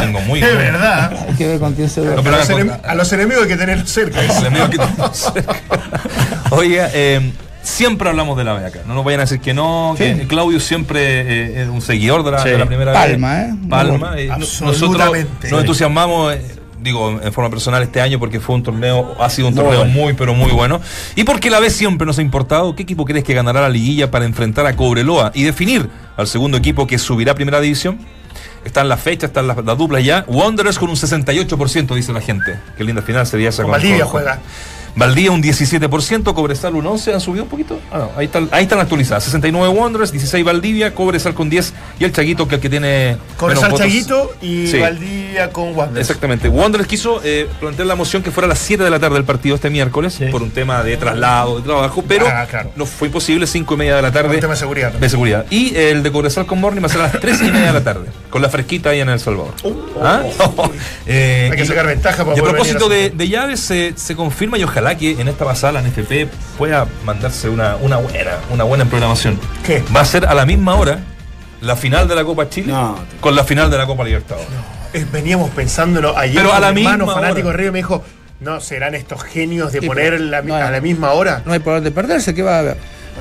Tengo 0.00 0.20
muy... 0.22 0.40
Es 0.42 0.56
verdad. 0.56 1.26
Hay 1.28 1.34
que 1.36 1.46
ver 1.46 1.60
con 1.60 1.74
quién 1.74 1.88
se 1.90 2.00
No, 2.00 2.06
duerme. 2.06 2.22
pero 2.24 2.36
a, 2.36 2.38
los 2.40 2.50
enem- 2.50 2.80
a 2.84 2.94
los 2.96 3.12
enemigos 3.12 3.42
hay 3.44 3.48
que 3.48 3.56
tenerlos 3.56 3.90
cerca. 3.90 4.20
El 4.20 4.30
enemigo 4.30 4.68
que 4.70 4.78
tenemos 4.78 5.16
cerca. 5.16 5.56
Oiga, 6.50 6.90
eh, 6.92 7.32
siempre 7.62 8.08
hablamos 8.08 8.36
de 8.36 8.44
la 8.44 8.54
B 8.54 8.66
acá. 8.66 8.80
No 8.86 8.94
nos 8.94 9.04
vayan 9.04 9.20
a 9.20 9.24
decir 9.24 9.40
que 9.40 9.54
no. 9.54 9.94
Sí. 9.98 10.04
Que 10.04 10.26
Claudio 10.26 10.60
siempre 10.60 11.20
eh, 11.20 11.62
es 11.62 11.68
un 11.68 11.80
seguidor 11.82 12.22
de 12.24 12.30
la, 12.32 12.42
Sí. 12.42 12.48
de 12.50 12.58
la 12.58 12.66
primera 12.66 12.92
Palma, 12.92 13.34
B. 13.34 13.40
¿eh? 13.42 13.54
Palma. 13.68 14.18
eh, 14.18 14.30
Absolutamente. 14.30 15.28
Nosotros 15.32 15.50
nos 15.52 15.60
entusiasmamos. 15.60 16.34
eh, 16.34 16.56
Digo, 16.82 17.20
en 17.22 17.30
forma 17.34 17.50
personal 17.50 17.82
este 17.82 18.00
año 18.00 18.18
porque 18.18 18.40
fue 18.40 18.54
un 18.54 18.62
torneo, 18.62 19.14
ha 19.20 19.28
sido 19.28 19.48
un 19.48 19.54
torneo 19.54 19.80
bueno. 19.80 19.92
muy, 19.92 20.14
pero 20.14 20.32
muy 20.32 20.50
bueno. 20.50 20.80
Y 21.14 21.24
porque 21.24 21.50
la 21.50 21.60
B 21.60 21.68
siempre 21.68 22.06
nos 22.06 22.18
ha 22.18 22.22
importado, 22.22 22.74
¿qué 22.74 22.84
equipo 22.84 23.04
crees 23.04 23.22
que 23.22 23.34
ganará 23.34 23.60
la 23.60 23.68
liguilla 23.68 24.10
para 24.10 24.24
enfrentar 24.24 24.64
a 24.64 24.74
Cobreloa 24.74 25.30
y 25.34 25.42
definir 25.42 25.90
al 26.16 26.26
segundo 26.26 26.56
equipo 26.56 26.86
que 26.86 26.96
subirá 26.96 27.32
a 27.32 27.34
primera 27.34 27.60
división? 27.60 27.98
Están 28.64 28.88
las 28.88 28.98
fechas, 28.98 29.28
están 29.28 29.46
las, 29.46 29.62
las 29.62 29.76
duplas 29.76 30.02
ya. 30.02 30.24
Wanderers 30.26 30.78
con 30.78 30.88
un 30.88 30.96
68%, 30.96 31.94
dice 31.94 32.14
la 32.14 32.22
gente. 32.22 32.58
Qué 32.78 32.82
linda 32.84 33.02
final 33.02 33.26
sería 33.26 33.50
esa 33.50 33.62
Con 33.62 33.72
con- 33.72 33.78
Valdivia 33.80 34.04
con- 34.04 34.12
juega. 34.12 34.38
Valdía 34.96 35.30
un 35.30 35.42
17%, 35.42 36.34
Cobresal 36.34 36.74
un 36.74 36.84
11%, 36.84 37.14
han 37.14 37.20
subido 37.20 37.44
un 37.44 37.50
poquito. 37.50 37.78
Ah, 37.92 37.98
no, 37.98 38.10
ahí, 38.16 38.26
están, 38.26 38.48
ahí 38.52 38.64
están 38.64 38.80
actualizadas. 38.80 39.24
69 39.24 39.68
Wanderers, 39.68 40.12
16 40.12 40.44
Valdivia, 40.44 40.94
Cobresal 40.94 41.34
con 41.34 41.48
10 41.48 41.72
y 41.98 42.04
el 42.04 42.12
Chaguito 42.12 42.46
que 42.48 42.56
es 42.56 42.58
el 42.58 42.62
que 42.62 42.70
tiene. 42.70 43.16
Votos. 43.38 43.78
Chaguito 43.78 44.32
y 44.42 44.66
Sí. 44.66 44.78
Valdivia 44.78 45.50
con 45.50 45.74
Wanderers. 45.76 46.08
Exactamente. 46.08 46.48
Wanderers 46.48 46.88
quiso 46.88 47.20
eh, 47.24 47.48
plantear 47.60 47.86
la 47.86 47.94
moción 47.94 48.22
que 48.22 48.30
fuera 48.30 48.46
a 48.46 48.48
las 48.48 48.58
7 48.58 48.82
de 48.84 48.90
la 48.90 48.98
tarde 48.98 49.14
del 49.14 49.24
partido 49.24 49.54
este 49.54 49.70
miércoles 49.70 50.14
Sí. 50.14 50.26
por 50.26 50.42
un 50.42 50.50
tema 50.50 50.82
de 50.82 50.96
traslado, 50.96 51.56
de 51.58 51.62
trabajo, 51.62 52.04
pero 52.06 52.26
Ah, 52.28 52.46
claro. 52.48 52.70
no 52.76 52.84
fue 52.86 53.08
imposible, 53.08 53.46
5 53.46 53.74
y 53.74 53.76
media 53.76 53.96
de 53.96 54.02
la 54.02 54.12
tarde. 54.12 54.34
un 54.34 54.40
tema 54.40 54.54
de 54.54 54.58
seguridad. 54.60 54.92
De 54.92 55.08
seguridad. 55.08 55.46
Y 55.50 55.74
el 55.76 56.02
de 56.02 56.10
Cobresal 56.12 56.46
con 56.46 56.60
Morning 56.60 56.82
va 56.82 56.86
a 56.86 56.90
ser 56.90 57.00
a 57.00 57.04
las 57.04 57.20
3 57.20 57.40
y 57.42 57.44
media 57.50 57.68
de 57.68 57.72
la 57.72 57.84
tarde, 57.84 58.06
con 58.28 58.42
la 58.42 58.48
fresquita 58.48 58.90
ahí 58.90 59.00
en 59.00 59.08
El 59.08 59.20
Salvador. 59.20 59.54
¿Ah? 60.02 60.22
Eh, 61.06 61.48
Hay 61.50 61.56
que 61.58 61.66
sacar 61.66 61.86
ventaja 61.86 62.24
para 62.24 62.36
y 62.36 62.40
a 62.40 62.42
propósito 62.42 62.88
venir 62.88 63.12
a 63.12 63.16
de, 63.16 63.28
llaves, 63.28 63.60
se, 63.60 63.92
se 63.96 64.14
confirma 64.14 64.58
y 64.58 64.64
ojalá 64.64 64.79
que 64.98 65.20
en 65.20 65.28
esta 65.28 65.44
pasada 65.44 65.74
la 65.74 65.82
NFP 65.82 66.28
pueda 66.58 66.86
mandarse 67.04 67.48
una, 67.48 67.76
una 67.76 67.96
buena, 67.96 68.32
una 68.50 68.64
buena 68.64 68.84
programación. 68.84 69.38
¿Qué? 69.64 69.82
Va 69.94 70.00
a 70.00 70.04
ser 70.04 70.26
a 70.26 70.34
la 70.34 70.44
misma 70.46 70.74
hora 70.74 70.98
la 71.60 71.76
final 71.76 72.08
de 72.08 72.14
la 72.14 72.24
Copa 72.24 72.48
Chile 72.48 72.72
No. 72.72 72.98
con 73.20 73.34
la 73.36 73.44
final 73.44 73.70
de 73.70 73.78
la 73.78 73.86
Copa 73.86 74.04
Libertadores. 74.04 74.48
Eh, 74.92 75.06
Veníamos 75.12 75.50
pensándolo 75.50 76.16
ayer. 76.16 76.36
Pero 76.42 76.52
a 76.54 76.58
la 76.60 76.72
mi 76.72 76.80
hermano 76.82 77.04
misma 77.06 77.20
fanático 77.20 77.48
hora. 77.48 77.56
de 77.56 77.62
Río 77.62 77.72
me 77.72 77.78
dijo, 77.78 78.02
no, 78.40 78.60
serán 78.60 78.94
estos 78.94 79.22
genios 79.22 79.70
de 79.72 79.80
Sí, 79.80 79.86
poner 79.86 80.18
la- 80.20 80.42
no 80.42 80.54
hay- 80.56 80.62
a 80.62 80.70
la 80.70 80.80
misma 80.80 81.12
hora. 81.12 81.42
No 81.44 81.52
hay 81.52 81.58
por 81.60 81.74
dónde 81.74 81.90
perderse, 81.90 82.34
¿qué 82.34 82.42
va 82.42 82.56
a 82.56 82.58
haber? 82.60 82.76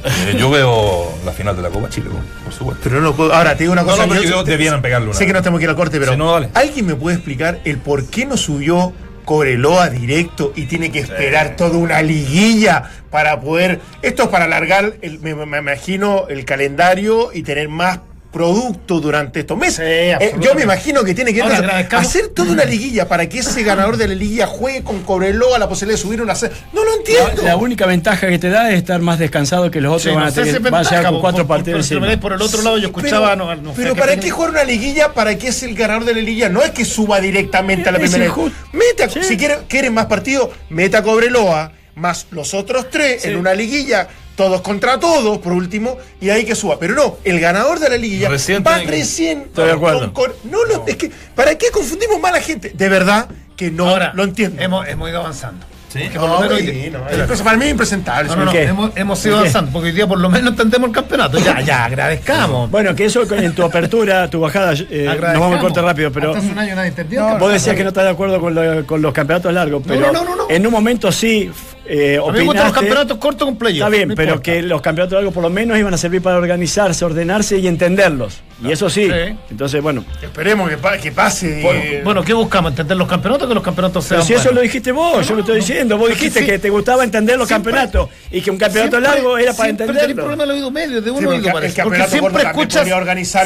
Eh, 0.06 0.36
yo 0.40 0.50
veo 0.50 1.12
la 1.26 1.34
final 1.34 1.56
de 1.58 1.62
la 1.62 1.70
Copa 1.70 1.90
Chile, 1.90 2.10
por 2.46 2.54
supuesto. 2.54 2.82
Pero 2.90 3.02
no 3.02 3.14
puedo. 3.14 3.34
Ahora, 3.34 3.58
te 3.58 3.64
digo 3.66 3.74
una 3.74 3.82
No, 3.82 3.90
cosa. 3.90 4.04
no, 4.04 4.10
pero 4.14 4.24
yo- 4.24 4.30
yo 4.30 4.44
te- 4.46 4.52
debieran 4.52 4.82
pegarle 4.82 5.10
una 5.10 5.18
Sé 5.18 5.26
que 5.26 5.34
no 5.34 5.42
tenemos 5.42 5.60
que 5.60 5.66
ir 5.66 5.70
al 5.70 5.76
corte, 5.76 6.00
pero 6.00 6.14
Sí, 6.14 6.18
no, 6.18 6.32
dale. 6.32 6.50
¿alguien 6.54 6.86
me 6.86 6.96
puede 6.96 7.18
explicar 7.18 7.60
el 7.66 7.78
por 7.80 8.06
qué 8.06 8.26
no 8.26 8.38
subió 8.38 8.94
Cobreloa 9.30 9.92
directo 9.92 10.54
y 10.56 10.66
tiene 10.66 10.92
que 10.92 10.98
esperar 11.02 11.56
toda 11.56 11.78
una 11.78 12.02
liguilla 12.02 12.90
para 13.12 13.40
poder. 13.40 13.80
Esto 14.02 14.24
es 14.24 14.30
para 14.30 14.46
alargar, 14.46 14.94
el- 15.04 15.20
me, 15.20 15.36
me 15.36 15.60
imagino, 15.60 16.26
el 16.30 16.46
calendario 16.46 17.30
y 17.32 17.44
tener 17.44 17.70
más 17.70 18.00
producto 18.32 19.00
durante 19.00 19.40
estos 19.40 19.58
meses. 19.58 19.80
Eh, 19.84 20.36
yo 20.40 20.54
me 20.54 20.62
imagino 20.64 21.04
que 21.04 21.14
tiene 21.16 21.34
que 21.34 21.42
Ahora, 21.42 21.88
hacer 21.94 22.28
toda 22.30 22.52
una 22.52 22.64
liguilla 22.64 23.08
para 23.08 23.28
que 23.28 23.40
ese 23.40 23.64
ganador 23.64 23.98
de 23.98 24.08
la 24.08 24.14
liguilla 24.16 24.46
juegue 24.46 24.84
con 24.84 25.02
Cobreloa 25.04 25.58
la 25.58 25.68
posibilidad 25.68 25.98
de 25.98 26.02
subir 26.04 26.22
una. 26.22 26.36
se- 26.36 26.52
No 26.74 26.84
lo 26.84 26.96
entiendo. 26.98 27.42
La, 27.42 27.50
la 27.50 27.56
única 27.58 27.86
ventaja 27.88 28.28
que 28.28 28.38
te 28.38 28.50
da 28.50 28.70
es 28.72 28.78
estar 28.78 29.02
más 29.02 29.18
descansado 29.20 29.72
que 29.72 29.82
los 29.82 29.90
otros 29.92 30.04
Sí, 30.04 30.10
van 30.16 30.28
a 30.28 30.32
tener 30.32 30.60
ventaja, 30.62 31.04
con 31.10 31.22
cuatro 31.22 31.48
por- 31.48 31.58
partidos 31.58 31.88
por- 32.22 32.34
el 32.34 32.42
otro 32.42 32.62
lado, 32.62 32.78
yo 32.78 32.88
escuchaba. 32.88 33.36
no, 33.36 33.56
no 33.56 33.72
sé 33.76 33.82
pero 33.82 33.96
¿para 33.96 34.16
qué 34.18 34.30
jugar 34.30 34.52
una 34.52 34.64
liguilla? 34.64 35.14
¿Para 35.14 35.36
qué 35.38 35.48
es 35.48 35.64
el 35.64 35.74
ganador 35.76 36.06
de 36.06 36.14
la 36.14 36.20
liguilla? 36.22 36.50
No 36.50 36.62
es 36.62 36.70
que 36.72 36.86
suba 36.86 37.20
directamente 37.20 37.90
a 37.90 37.92
la 37.92 38.00
primera. 38.00 38.32
Meta, 38.74 39.10
Sí. 39.10 39.24
si 39.24 39.38
quieren, 39.38 39.60
quieren 39.68 39.94
más 39.94 40.06
partidos, 40.06 40.50
meta 40.70 41.00
a 41.00 41.04
Cobreloa, 41.04 41.72
más 41.96 42.28
los 42.32 42.54
otros 42.54 42.90
tres 42.92 43.26
en 43.26 43.38
una 43.38 43.54
liguilla, 43.54 44.08
todos 44.40 44.62
contra 44.62 44.98
todos, 44.98 45.38
por 45.40 45.52
último, 45.52 45.98
y 46.22 46.30
ahí 46.30 46.46
que 46.46 46.56
suba. 46.56 46.80
Pero 46.80 46.96
no, 46.96 47.18
el 47.26 47.42
ganador 47.42 47.78
de 47.78 47.90
la 47.90 47.98
liguilla 47.98 48.30
Recién 48.30 48.64
va 48.66 48.78
recién. 48.78 49.42
Estoy 49.48 49.66
de 49.68 49.74
acuerdo. 49.74 50.14
con- 50.14 50.28
con- 50.28 50.32
no, 50.50 50.64
lo- 50.64 50.86
es 50.88 50.96
que, 50.96 51.12
¿para 51.36 51.58
qué 51.58 51.68
confundimos 51.72 52.22
más 52.22 52.32
a 52.32 52.36
la 52.36 52.42
gente? 52.42 52.72
De 52.74 52.88
verdad 52.88 53.28
que 53.58 53.70
no 53.70 53.90
Ahora, 53.90 54.14
lo 54.16 54.24
entiendo. 54.24 54.62
Hemos, 54.62 54.88
hemos 54.88 55.10
ido 55.10 55.20
avanzando. 55.20 55.66
Sí. 55.92 56.02
Que 56.08 56.20
por 56.20 56.30
lo 56.30 56.40
menos 56.40 56.56
hoy 56.56 56.62
día- 56.68 56.84
sí, 56.86 56.90
no, 56.92 57.44
para 57.44 57.58
mí 57.58 57.66
es 57.66 57.72
impresentable. 57.72 58.30
No, 58.30 58.36
no, 58.38 58.46
no, 58.46 58.52
hemos, 58.54 58.92
hemos 58.96 59.26
ido 59.26 59.40
avanzando, 59.40 59.72
porque 59.74 59.88
hoy 59.90 59.96
día 59.96 60.08
por 60.08 60.20
lo 60.20 60.30
menos 60.30 60.52
entendemos 60.52 60.88
el 60.90 60.94
campeonato. 60.96 61.38
Ya, 61.40 61.60
ya, 61.62 61.84
agradezcamos. 61.86 62.70
Bueno, 62.72 62.96
que 62.96 63.06
eso 63.06 63.24
en 63.36 63.54
tu 63.56 63.64
apertura, 63.64 64.30
tu 64.30 64.40
bajada, 64.40 64.74
eh, 64.90 65.06
nos 65.20 65.40
vamos 65.40 65.58
a 65.58 65.62
cortar 65.62 65.84
rápido, 65.84 66.12
pero 66.14 66.30
Hasta 66.30 66.44
hace 66.44 66.52
un 66.54 66.60
año 66.60 66.76
nadie 66.76 66.90
entendió. 66.90 67.22
No, 67.22 67.34
que- 67.34 67.40
vos 67.40 67.52
decías 67.52 67.76
que 67.76 67.82
no 67.84 67.90
estás 67.90 68.04
de 68.06 68.12
acuerdo 68.12 68.40
con, 68.40 68.54
lo- 68.56 68.86
con 68.86 69.02
los 69.02 69.12
campeonatos 69.12 69.52
largos, 69.52 69.82
pero 69.86 70.12
no, 70.14 70.24
no, 70.24 70.36
no. 70.36 70.48
en 70.50 70.66
un 70.66 70.72
momento 70.72 71.12
sí 71.12 71.52
eh, 71.90 72.20
A 72.24 72.32
mí 72.32 72.38
me 72.40 72.44
gustan 72.46 72.66
los 72.66 72.74
campeonatos 72.74 73.18
cortos 73.18 73.46
con 73.46 73.58
playoff. 73.58 73.88
Está 73.88 73.90
bien, 73.90 74.10
no 74.10 74.16
pero 74.16 74.34
importa. 74.34 74.44
que 74.52 74.62
los 74.62 74.82
campeonatos 74.82 75.16
largos 75.16 75.34
por 75.34 75.42
lo 75.44 75.50
menos 75.50 75.78
iban 75.78 75.94
a 75.94 75.98
servir 75.98 76.22
para 76.22 76.38
organizarse, 76.38 77.04
ordenarse 77.04 77.58
y 77.58 77.68
entenderlos. 77.68 78.42
Y 78.64 78.72
eso 78.72 78.90
sí. 78.90 79.06
Sí. 79.08 79.36
Entonces, 79.50 79.82
bueno. 79.82 80.04
Esperemos 80.22 80.70
que, 80.70 80.78
pa- 80.78 80.98
que 80.98 81.12
pase. 81.12 81.62
Bueno, 81.64 81.80
eh, 81.82 82.02
bueno, 82.04 82.24
¿qué 82.24 82.34
buscamos? 82.34 82.72
¿Entender 82.72 82.96
los 82.98 83.08
campeonatos 83.08 83.46
o 83.46 83.50
que 83.50 83.56
los 83.56 83.64
campeonatos 83.64 84.04
sean 84.06 84.20
Pero 84.22 84.28
si 84.28 84.34
eso 84.34 84.54
lo 84.54 84.62
dijiste 84.62 84.92
vos, 84.92 85.28
yo 85.28 85.34
lo 85.34 85.42
estoy 85.42 85.56
diciendo. 85.58 85.98
Vos 85.98 86.10
Pero 86.10 86.16
dijiste 86.20 86.42
sí, 86.42 86.46
que 86.46 86.60
te 86.60 86.70
gustaba 86.70 87.04
entender 87.04 87.38
los 87.38 87.48
siempre- 87.48 87.74
campeonatos 87.74 88.10
y 88.32 88.42
que 88.42 88.52
un 88.52 88.58
campeonato 88.58 88.98
Siempre- 88.98 89.16
largo 89.16 89.38
era 89.38 89.54
para 89.54 89.70
entenderlo. 89.70 90.16
problema 90.16 90.44
del 90.44 90.52
oído 90.52 90.72
medio, 90.72 91.02
de 91.02 91.10
un 91.12 91.20
Sí, 91.20 91.26
oído 91.26 91.48
el 91.48 91.54
parece. 91.54 91.76
campeonato 91.76 92.10
Porque 92.12 92.20
siempre 92.20 92.44
escuchas, 92.44 92.84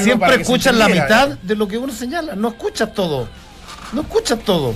siempre 0.03 0.19
para 0.19 0.31
que 0.31 0.37
se 0.37 0.41
escuchas 0.51 0.75
la 0.75 0.87
mitad 0.89 1.27
de 1.29 1.55
lo 1.55 1.67
que 1.67 1.77
uno 1.77 1.93
señala. 1.93 2.35
No 2.35 2.49
escuchas 2.49 2.93
todo. 2.93 3.29
No 3.93 4.01
escuchas 4.01 4.39
todo. 4.39 4.73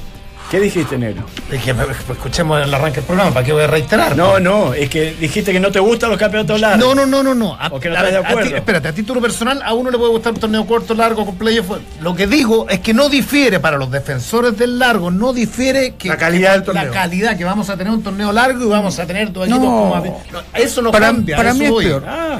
¿Qué 0.49 0.61
dijiste, 0.61 0.97
negro? 0.97 1.25
Es 1.51 1.61
que, 1.61 1.71
escuchemos 1.71 2.63
el 2.63 2.73
arranque 2.73 2.97
del 3.01 3.03
programa, 3.05 3.31
¿para 3.33 3.45
qué 3.45 3.51
voy 3.51 3.63
a 3.63 3.67
reiterar? 3.67 4.15
No, 4.15 4.39
no, 4.39 4.73
es 4.73 4.89
que 4.89 5.11
dijiste 5.19 5.51
que 5.51 5.59
no 5.59 5.73
te 5.73 5.79
gustan 5.81 6.09
los 6.09 6.17
campeonatos 6.17 6.57
largos. 6.61 6.79
No, 6.79 6.95
no, 6.95 7.05
no, 7.05 7.21
no, 7.21 7.35
no. 7.35 7.53
A, 7.59 7.67
¿O 7.67 7.81
que 7.81 7.89
no 7.89 7.95
a- 7.95 7.97
estás 7.97 8.11
de 8.13 8.17
a 8.17 8.21
ti- 8.21 8.27
acuerdo? 8.31 8.55
espérate, 8.55 8.87
a 8.87 8.93
título 8.93 9.19
personal, 9.19 9.61
a 9.61 9.73
uno 9.73 9.91
le 9.91 9.97
puede 9.97 10.11
gustar 10.11 10.33
un 10.33 10.39
torneo 10.39 10.65
corto, 10.65 10.93
largo, 10.93 11.25
con 11.25 11.35
playoff. 11.35 11.69
Lo 11.99 12.15
que 12.15 12.27
digo 12.27 12.65
es 12.69 12.79
que 12.79 12.93
no 12.93 13.09
difiere 13.09 13.59
para 13.59 13.75
los 13.77 13.91
defensores 13.91 14.57
del 14.57 14.79
largo, 14.79 15.11
no 15.11 15.33
difiere 15.33 15.95
que 15.95 16.07
La 16.07 16.15
calidad 16.17 16.51
del 16.51 16.59
la 16.61 16.65
torneo. 16.65 16.91
calidad 16.93 17.37
que 17.37 17.43
vamos 17.43 17.69
a 17.69 17.75
tener 17.75 17.91
un 17.91 18.01
torneo 18.01 18.31
largo 18.31 18.63
y 18.63 18.67
vamos 18.69 18.97
a 18.99 19.05
tener 19.05 19.33
dos 19.33 19.49
No. 19.49 19.57
equipos 19.57 19.73
como 19.73 19.95
a- 19.95 19.99
no, 19.99 20.41
eso 20.53 20.81
no 20.81 20.91
Para- 20.93 21.07
cambia. 21.07 21.35
para 21.35 21.51
a 21.51 21.53
mí 21.55 21.65
es 21.65 21.71
peor. 21.73 22.05
Ah, 22.07 22.39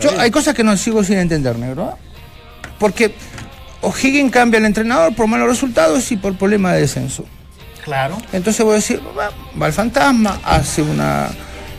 Yo, 0.00 0.10
hay 0.20 0.30
cosas 0.30 0.54
que 0.54 0.62
no 0.62 0.76
sigo 0.76 1.02
sin 1.02 1.18
entender, 1.18 1.58
negro. 1.58 1.90
¿eh? 1.92 2.68
Porque 2.78 3.12
O'Higgins 3.80 4.30
cambia 4.30 4.58
el 4.58 4.64
entrenador 4.66 5.12
por 5.16 5.26
malos 5.26 5.48
resultados 5.48 6.12
y 6.12 6.16
por 6.16 6.36
problema 6.36 6.72
de 6.72 6.82
descenso. 6.82 7.24
Claro. 7.88 8.18
Entonces 8.32 8.62
voy 8.64 8.72
a 8.72 8.76
decir, 8.76 9.00
va, 9.18 9.30
va 9.60 9.66
el 9.66 9.72
fantasma, 9.72 10.40
hace 10.44 10.82
una. 10.82 11.28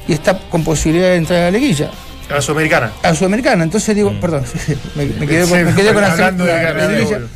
y 0.08 0.14
está 0.14 0.38
con 0.50 0.64
posibilidad 0.64 1.10
de 1.10 1.16
entrar 1.18 1.40
a 1.40 1.44
la 1.46 1.52
liguilla. 1.52 1.92
A 2.30 2.34
la 2.36 2.42
Sudamericana. 2.42 2.92
A 3.04 3.10
la 3.10 3.16
Sudamericana. 3.16 3.64
Entonces 3.64 3.96
digo, 3.96 4.12
perdón, 4.20 4.44
me, 4.96 5.06
me 5.06 5.28
quedé, 5.28 5.46
Sí, 5.46 5.52
con- 5.52 5.66
me 5.66 5.74
quedé 5.76 5.94
con 5.94 6.02
la, 6.02 6.12
hablando 6.12 6.46
de 6.46 6.52
la- 6.54 6.64
la 6.64 6.72
García, 6.74 6.98
liguilla. 6.98 7.18
obvio. 7.18 7.28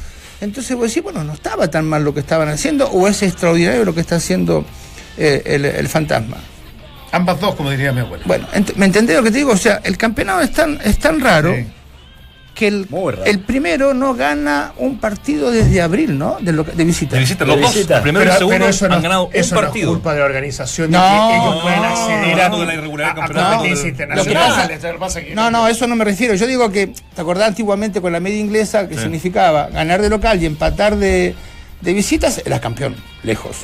Entonces 0.42 0.76
voy 0.76 0.86
a 0.86 0.88
decir, 0.88 1.04
bueno, 1.04 1.24
no 1.24 1.34
estaba 1.34 1.70
tan 1.70 1.86
mal 1.86 2.04
lo 2.04 2.14
que 2.14 2.20
estaban 2.20 2.50
haciendo, 2.50 2.88
o 2.90 3.08
es 3.08 3.22
extraordinario 3.24 3.86
lo 3.86 3.94
que 3.94 4.02
está 4.02 4.16
haciendo 4.18 4.66
eh, 5.18 5.42
el, 5.46 5.64
el 5.66 5.88
fantasma. 5.88 6.38
Ambas 7.12 7.40
dos, 7.40 7.54
como 7.56 7.70
diría 7.70 7.92
mi 7.94 8.02
abuela. 8.02 8.24
Bueno, 8.28 8.48
ent- 8.54 8.74
¿me 8.76 8.88
entendés 8.88 9.16
lo 9.18 9.24
que 9.24 9.30
te 9.32 9.38
digo? 9.38 9.52
O 9.52 9.58
sea, 9.58 9.80
el 9.84 9.98
campeonato 9.98 10.42
es 10.42 10.52
tan, 10.52 10.80
es 10.84 10.98
tan 10.98 11.20
raro 11.20 11.54
Sí. 11.56 11.66
Que 12.54 12.68
el, 12.68 12.88
el 13.26 13.40
primero 13.40 13.96
no 13.96 14.14
gana 14.14 14.74
un 14.78 15.00
partido 15.00 15.50
desde 15.50 15.82
abril, 15.82 16.20
¿no? 16.20 16.38
De, 16.40 16.52
lo- 16.54 16.64
de 16.64 16.84
visita. 16.84 17.16
De 17.16 17.22
visita, 17.22 17.46
los 17.46 17.56
De 17.56 17.62
dos, 17.64 17.74
visita. 17.74 17.96
el 17.98 18.02
primero 18.04 18.26
y 18.26 18.28
el 18.30 18.38
segundo, 18.38 18.68
eso 18.68 18.88
no, 18.88 18.94
han 18.96 19.02
ganado 19.02 19.30
eso 19.34 19.56
un 19.56 19.62
no 19.62 19.68
partido. 19.68 19.90
es 19.90 19.94
culpa 19.96 20.14
de 20.14 20.20
la 20.20 20.26
organización 20.26 20.92
No, 20.92 21.02
de 21.04 21.10
que 21.34 21.38
ellos 21.42 21.62
pueden 21.64 21.80
no, 21.82 21.86
acceder 21.86 22.52
de 22.52 22.66
la 22.66 22.74
irregularidad 22.76 23.18
a- 23.18 23.66
internacionales. 23.88 24.82
No, 25.34 25.52
no, 25.52 25.68
eso 25.68 25.88
no 25.88 25.96
me 25.96 26.06
refiero. 26.06 26.36
Yo 26.36 26.48
digo 26.48 26.72
que, 26.72 26.88
¿te 26.88 27.22
acordás 27.22 27.48
antiguamente 27.48 28.02
con 28.02 28.12
la 28.12 28.20
media 28.20 28.40
inglesa 28.40 28.88
que 28.88 28.98
significaba 28.98 29.68
ganar 29.68 30.02
de 30.02 30.10
local 30.10 30.42
y 30.42 30.46
empatar 30.46 30.96
de, 30.96 31.36
de 31.82 31.94
visitas? 31.94 32.42
Era 32.46 32.60
campeón, 32.60 32.96
lejos. 33.24 33.58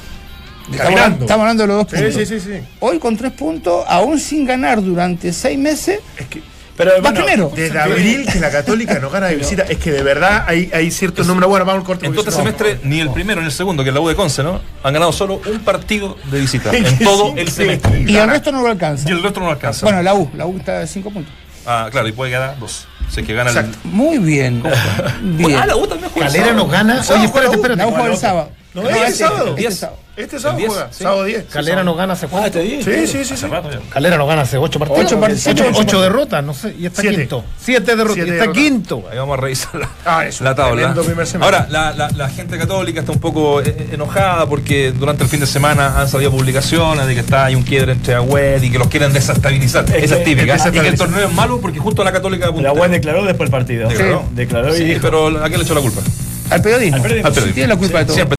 Estamos, 0.71 0.91
hablando- 0.93 1.25
estamos 1.25 1.41
hablando 1.41 1.63
de 1.63 1.67
los 1.67 1.77
dos 1.77 1.87
Sí, 1.89 1.95
puntos. 2.05 2.27
sí, 2.29 2.39
sí, 2.39 2.39
sí. 2.39 2.67
Hoy 2.79 2.99
con 2.99 3.17
tres 3.17 3.31
puntos, 3.33 3.83
aún 3.87 4.19
sin 4.19 4.45
ganar 4.45 4.81
durante 4.83 5.33
seis 5.33 5.57
meses, 5.57 5.99
Es 6.17 6.27
que- 6.27 6.41
Pero 6.79 6.93
va 7.03 7.11
primero. 7.11 7.51
Desde 7.53 7.77
abril 7.77 8.25
que 8.31 8.39
la 8.39 8.49
Católica 8.49 8.99
no 8.99 9.09
gana 9.09 9.27
de 9.27 9.35
visita. 9.35 9.63
Es 9.63 9.79
que 9.79 9.91
de 9.91 10.01
verdad 10.01 10.45
hay, 10.47 10.71
hay 10.73 10.89
ciertos 10.91 11.27
números. 11.27 11.49
Bueno, 11.49 11.65
vamos 11.65 11.81
al 11.81 11.85
corte. 11.85 12.05
En 12.05 12.13
todo 12.13 12.21
este 12.21 12.31
no- 12.31 12.37
semestre, 12.37 12.79
ni 12.83 13.01
el 13.01 13.09
primero 13.11 13.41
ni 13.41 13.47
el 13.47 13.51
segundo, 13.51 13.83
que 13.83 13.89
es 13.89 13.93
la 13.93 13.99
U 13.99 14.07
de 14.07 14.15
Conce, 14.15 14.43
¿no? 14.43 14.61
Han 14.81 14.93
ganado 14.93 15.11
solo 15.11 15.41
un 15.45 15.59
partido 15.59 16.15
de 16.31 16.39
visita. 16.39 16.71
En 16.73 16.97
todo 17.03 17.33
el 17.35 17.51
semestre. 17.51 18.05
Y 18.07 18.15
el 18.15 18.29
resto 18.29 18.53
no 18.53 18.61
lo 18.61 18.69
alcanza. 18.69 19.09
Y 19.09 19.11
el 19.11 19.21
resto 19.21 19.41
no 19.41 19.49
alcanza. 19.49 19.85
Bueno, 19.85 20.01
la 20.01 20.13
U, 20.13 20.31
la 20.37 20.45
U 20.45 20.57
está 20.57 20.79
a 20.79 20.87
5 20.87 21.11
puntos. 21.11 21.33
Ah, 21.65 21.89
claro, 21.91 22.07
y 22.07 22.13
puede 22.13 22.31
ganar 22.31 22.57
dos. 22.57 22.87
Es 23.13 23.25
que 23.27 23.33
gana 23.33 23.51
el. 23.51 23.65
Muy 23.83 24.17
bien. 24.19 24.63
Bien. 25.21 25.59
Ah, 25.59 25.65
la 25.65 25.75
U 25.75 25.85
también 25.85 26.09
juega. 26.13 26.27
Calera 26.29 26.53
nos 26.53 26.71
gana. 26.71 27.03
Oye, 27.09 27.25
espérate, 27.25 27.55
espérate. 27.55 27.77
La 27.77 27.87
U 27.87 27.91
juega 27.91 28.05
el 28.13 28.17
sábado. 28.17 28.51
No, 28.83 28.89
este 28.89 29.03
este- 29.03 29.17
sábado. 29.17 29.45
este 29.49 29.61
Diez. 29.61 29.77
sábado. 29.79 29.99
Este 30.19 30.37
sábado 30.37 30.57
El 30.57 30.63
10, 30.65 30.73
juega. 30.73 30.91
sí. 30.91 31.03
Sábado 31.03 31.23
10. 31.23 31.43
Calera 31.45 31.81
nos 31.85 31.95
gana 31.95 32.11
hace 32.11 32.25
Ah, 32.25 32.29
cuánto. 32.29 32.47
este 32.47 32.61
día. 32.61 32.83
Sí, 32.83 33.07
sí, 33.07 33.23
sí. 33.23 33.37
Sí. 33.37 33.47
Calera 33.89 34.17
nos 34.17 34.27
gana 34.27 34.41
hace 34.41 34.57
ocho 34.57 34.77
partidos. 34.77 35.05
Ocho 35.05 35.17
partidos. 35.21 35.47
Ocho, 35.47 35.63
Ocho 35.69 35.79
ocho 35.79 36.01
derrotas, 36.01 36.43
no 36.43 36.53
sé. 36.53 36.75
Y 36.77 36.87
está 36.87 37.01
Siete. 37.01 37.17
quinto. 37.19 37.45
Siete 37.57 37.95
derrotas. 37.95 38.15
Siete 38.15 38.29
y 38.29 38.33
está 38.33 38.41
derrotas. 38.41 38.61
quinto. 38.63 39.03
Ahí 39.09 39.17
vamos 39.17 39.37
a 39.37 39.41
revisar 39.41 39.75
la, 39.75 39.89
Ah, 40.05 40.25
es 40.25 40.41
un 40.41 40.45
la 40.45 40.55
tabla. 40.55 40.93
Ahora, 41.39 41.67
la, 41.69 41.93
la- 41.93 42.09
la 42.09 42.29
gente 42.29 42.57
católica 42.57 42.99
está 42.99 43.13
un 43.13 43.19
poco 43.19 43.61
eh, 43.61 43.87
enojada 43.93 44.45
porque 44.45 44.91
durante 44.91 45.23
el 45.23 45.29
fin 45.29 45.39
de 45.39 45.47
semana 45.47 45.97
han 46.01 46.09
salido 46.09 46.31
publicaciones 46.31 47.07
de 47.07 47.13
que 47.13 47.21
está 47.21 47.45
hay 47.45 47.55
un 47.55 47.63
quiebre 47.63 47.93
entre 47.93 48.15
Agüed 48.15 48.61
y 48.61 48.71
que 48.71 48.77
los 48.77 48.87
quieren 48.89 49.13
desestabilizar. 49.13 49.85
Es 49.95 50.03
Esa 50.03 50.17
es 50.17 50.23
típica. 50.25 50.55
es 50.55 50.65
Y 50.65 50.71
que 50.71 50.79
el 50.79 50.97
torneo 50.97 51.27
es 51.29 51.33
malo 51.33 51.61
porque 51.61 51.79
justo 51.79 52.03
la 52.03 52.11
católica 52.11 52.51
La. 52.57 52.73
UED 52.73 52.89
declaró 52.91 53.23
después 53.23 53.49
del 53.49 53.57
partido. 53.57 53.87
Declaró. 53.87 54.25
Declaró 54.33 54.75
y 54.75 54.77
Sí, 54.79 54.83
dijo. 54.83 54.99
pero 55.01 55.27
¿a 55.29 55.47
quién 55.47 55.59
le 55.59 55.63
echó 55.63 55.75
la 55.75 55.81
culpa? 55.81 56.01
Al 56.49 56.61
periodismo. 56.61 56.95
Al 56.97 57.01
periodismo. 57.01 57.27
Al 57.27 57.33
periodismo. 57.33 57.53
Tiene 57.55 57.67
la 57.67 57.75
culpa 57.77 57.99
de 57.99 58.05
todo. 58.05 58.15
Siempre. 58.15 58.35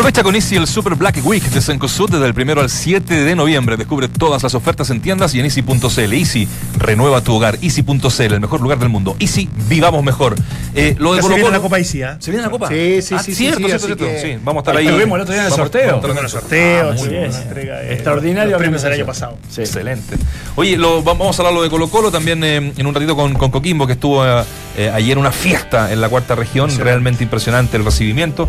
Aprovecha 0.00 0.22
con 0.22 0.34
Easy 0.34 0.56
el 0.56 0.66
Super 0.66 0.94
Black 0.94 1.20
Week 1.24 1.42
de 1.42 1.60
Cencosud 1.60 2.08
desde 2.08 2.24
el 2.24 2.32
primero 2.32 2.62
al 2.62 2.70
7 2.70 3.22
de 3.22 3.36
noviembre. 3.36 3.76
Descubre 3.76 4.08
todas 4.08 4.42
las 4.42 4.54
ofertas 4.54 4.88
en 4.88 5.02
tiendas 5.02 5.34
y 5.34 5.40
en 5.40 5.44
Easy.cl. 5.44 6.12
Easy, 6.14 6.48
renueva 6.78 7.20
tu 7.20 7.34
hogar. 7.34 7.58
Easy.cl, 7.60 8.22
el 8.22 8.40
mejor 8.40 8.62
lugar 8.62 8.78
del 8.78 8.88
mundo. 8.88 9.14
Easy, 9.18 9.50
vivamos 9.68 10.02
mejor. 10.02 10.36
Eh, 10.74 10.96
lo 10.98 11.12
de 11.12 11.18
se 11.18 11.22
Colo 11.24 11.34
viene 11.34 11.50
Colo- 11.50 11.52
la 11.52 11.60
Copa 11.60 11.78
ICI, 11.80 12.02
¿ah? 12.04 12.16
¿Se 12.18 12.30
viene 12.30 12.42
la 12.46 12.50
Copa? 12.50 12.68
Sí, 12.68 13.02
sí, 13.02 13.14
Ah, 13.14 13.18
sí, 13.22 13.34
sí, 13.34 13.34
Cierto, 13.34 13.58
sí, 13.58 13.64
cierto, 13.66 13.86
cierto. 13.88 14.04
que- 14.06 14.20
Sí, 14.22 14.38
vamos 14.42 14.60
a 14.60 14.62
estar 14.62 14.76
Ahí 14.78 14.86
ahí. 14.86 14.92
estuvimos 14.94 15.16
el 15.16 15.20
otro 15.22 15.34
día 15.34 15.42
en 15.42 15.48
el 15.48 15.52
sorteo. 15.52 15.82
en 15.82 15.94
el 15.96 16.00
sorteo. 16.00 16.28
sorteos, 16.30 16.88
Ah, 16.88 16.94
muy 16.94 17.02
sí, 17.02 17.08
bien. 17.10 17.28
una 17.30 17.42
entrega 17.42 17.76
de- 17.80 17.92
Extraordinario 17.92 18.56
premios 18.56 18.84
el 18.84 18.92
año 18.94 19.04
pasado. 19.06 19.36
Sí. 19.50 19.60
Excelente. 19.60 20.16
Oye, 20.56 20.78
lo, 20.78 21.02
vamos 21.02 21.38
a 21.38 21.42
hablar 21.42 21.52
lo 21.54 21.62
de 21.62 21.68
Colo 21.68 21.88
Colo 21.90 22.10
también 22.10 22.42
eh, 22.42 22.72
en 22.74 22.86
un 22.86 22.94
ratito 22.94 23.14
con, 23.14 23.34
con 23.34 23.50
Coquimbo, 23.50 23.86
que 23.86 23.92
estuvo 23.92 24.24
eh, 24.26 24.44
eh, 24.78 24.90
ayer 24.94 25.18
una 25.18 25.30
fiesta 25.30 25.92
en 25.92 26.00
la 26.00 26.08
cuarta 26.08 26.34
región, 26.36 26.70
realmente 26.78 27.22
impresionante 27.22 27.76
el 27.76 27.84
recibimiento. 27.84 28.48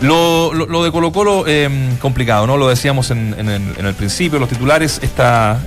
Lo, 0.00 0.54
lo- 0.54 0.66
lo 0.66 0.84
de 0.84 0.87
Colo 0.92 1.12
Colo, 1.12 1.44
eh, 1.46 1.68
complicado, 2.00 2.46
¿no? 2.46 2.56
Lo 2.56 2.68
decíamos 2.68 3.10
en, 3.10 3.34
en 3.38 3.48
el, 3.48 3.62
en 3.78 3.86
el 3.86 3.94
principio, 3.94 4.38
los 4.38 4.48
titulares, 4.48 5.00
está... 5.02 5.60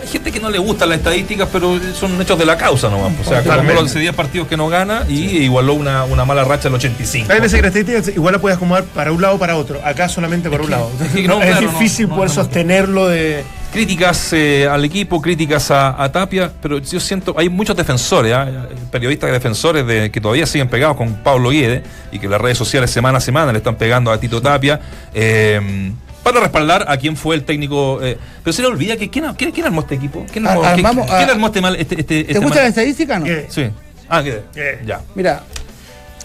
Hay 0.00 0.08
gente 0.08 0.32
que 0.32 0.40
no 0.40 0.50
le 0.50 0.58
gustan 0.58 0.88
las 0.88 0.98
estadísticas, 0.98 1.48
pero 1.52 1.78
son 1.94 2.20
hechos 2.20 2.36
de 2.36 2.44
la 2.44 2.56
causa 2.56 2.90
nomás. 2.90 3.12
O 3.20 3.28
sea, 3.28 3.44
Colo. 3.44 3.64
Colo 3.64 3.82
hace 3.82 4.00
10 4.00 4.14
partidos 4.14 4.48
que 4.48 4.56
no 4.56 4.68
gana 4.68 5.04
y 5.08 5.36
igualó 5.38 5.74
una, 5.74 6.02
una 6.04 6.24
mala 6.24 6.42
racha 6.42 6.66
el 6.66 6.74
85. 6.74 7.32
Hay 7.32 7.40
veces 7.40 7.60
que 7.60 7.62
las 7.62 7.76
estadísticas 7.76 8.16
igual 8.16 8.34
la 8.34 8.40
puedes 8.40 8.56
acomodar 8.56 8.82
para 8.84 9.12
un 9.12 9.22
lado 9.22 9.36
o 9.36 9.38
para 9.38 9.56
otro. 9.56 9.80
Acá 9.84 10.08
solamente 10.08 10.50
para 10.50 10.64
un 10.64 10.70
lado. 10.70 10.90
es 11.00 11.12
que 11.12 11.28
no, 11.28 11.40
es 11.40 11.50
claro, 11.50 11.66
no, 11.66 11.72
difícil 11.72 12.08
no, 12.08 12.16
poder 12.16 12.30
no, 12.30 12.34
sostenerlo 12.34 13.06
de. 13.06 13.44
Críticas 13.72 14.32
eh, 14.34 14.68
al 14.70 14.84
equipo, 14.84 15.22
críticas 15.22 15.70
a, 15.70 16.02
a 16.02 16.12
Tapia, 16.12 16.52
pero 16.60 16.76
yo 16.78 17.00
siento, 17.00 17.34
hay 17.38 17.48
muchos 17.48 17.74
defensores, 17.74 18.32
¿ah? 18.34 18.68
periodistas 18.90 19.32
defensores 19.32 19.86
de, 19.86 20.10
que 20.10 20.20
todavía 20.20 20.44
siguen 20.44 20.68
pegados 20.68 20.94
con 20.96 21.14
Pablo 21.22 21.48
Guede 21.48 21.82
y 22.10 22.18
que 22.18 22.28
las 22.28 22.38
redes 22.38 22.58
sociales 22.58 22.90
semana 22.90 23.16
a 23.16 23.20
semana 23.22 23.50
le 23.50 23.58
están 23.58 23.76
pegando 23.76 24.10
a 24.12 24.20
Tito 24.20 24.42
Tapia. 24.42 24.78
eh, 25.14 25.90
para 26.22 26.38
respaldar 26.38 26.84
a 26.86 26.96
quién 26.98 27.16
fue 27.16 27.34
el 27.34 27.42
técnico. 27.44 27.98
eh, 28.02 28.16
pero 28.44 28.52
se 28.52 28.62
le 28.62 28.68
olvida 28.68 28.96
que 28.96 29.10
quién, 29.10 29.24
quién, 29.34 29.50
quién 29.50 29.66
armó 29.66 29.80
este 29.80 29.94
equipo. 29.96 30.24
¿Quién 30.30 30.46
armó, 30.46 30.62
Ar- 30.62 30.74
quién- 30.74 30.86
armamos 30.86 31.10
quién 31.10 31.28
a- 31.28 31.32
armó 31.32 31.46
este 31.48 31.60
mal? 31.60 31.74
Este, 31.76 31.94
este, 32.00 32.04
¿Te 32.04 32.20
este 32.32 32.38
gusta 32.38 32.48
mal- 32.56 32.62
la 32.62 32.68
estadística 32.68 33.16
o 33.16 33.18
no? 33.20 33.24
¿Qué? 33.24 33.46
Sí. 33.48 33.70
Ah, 34.08 34.20
Guede. 34.20 34.44
Eh. 34.54 34.82
Ya. 34.86 35.00
Mira, 35.16 35.42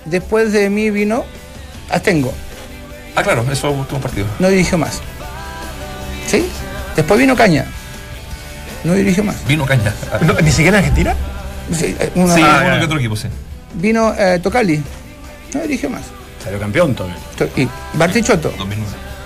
después 0.06 0.52
de 0.54 0.70
mí 0.70 0.92
vino 0.92 1.24
Astengo, 1.90 2.32
Ah, 3.16 3.24
claro, 3.24 3.44
eso 3.52 3.74
fue 3.88 3.96
un 3.96 4.02
partido. 4.04 4.28
no 4.38 4.50
dirigió 4.50 4.78
más. 4.78 5.02
¿Sí? 6.28 6.46
Después 6.98 7.18
vino 7.20 7.36
Caña, 7.36 7.66
no 8.84 8.94
dirigió 8.94 9.24
más. 9.24 9.38
Vino 9.48 9.66
Caña. 9.66 9.94
No, 10.22 10.34
¿Ni 10.34 10.52
siquiera 10.52 10.80
en 10.80 10.84
Argentina? 10.84 11.16
Sí, 11.72 11.96
eh, 12.00 12.12
Sí, 12.14 12.42
Ah, 12.44 12.64
uno 12.66 12.78
que 12.80 12.86
otro 12.86 12.98
equipo, 13.00 13.16
sí. 13.16 13.28
Vino 13.76 14.14
eh, 14.18 14.40
Tocali, 14.44 14.82
no 15.54 15.62
dirigió 15.62 15.90
más. 15.90 16.02
Salió 16.44 16.60
campeón 16.60 16.94
todavía. 16.96 17.18
To- 17.38 17.50
Y 17.56 17.68
Bartichotto. 17.94 18.50
2009. 18.58 18.86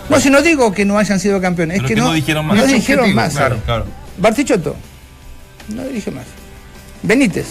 No, 0.09 0.19
si 0.19 0.29
no 0.29 0.41
digo 0.41 0.71
que 0.73 0.83
no 0.85 0.97
hayan 0.97 1.19
sido 1.19 1.39
campeones, 1.39 1.77
es 1.77 1.83
Pero 1.83 1.87
que, 1.87 1.93
es 1.93 1.95
que 1.95 2.01
no, 2.01 2.07
no 2.09 2.13
dijeron 2.13 2.45
más. 2.45 2.57
no 2.57 2.65
dijeron 2.65 2.99
objetivo, 3.05 3.21
más. 3.21 3.33
Claro, 3.33 3.57
claro. 3.65 3.85
Bartichotto, 4.17 4.75
no 5.69 5.83
dirige 5.85 6.11
más. 6.11 6.25
Benítez, 7.03 7.47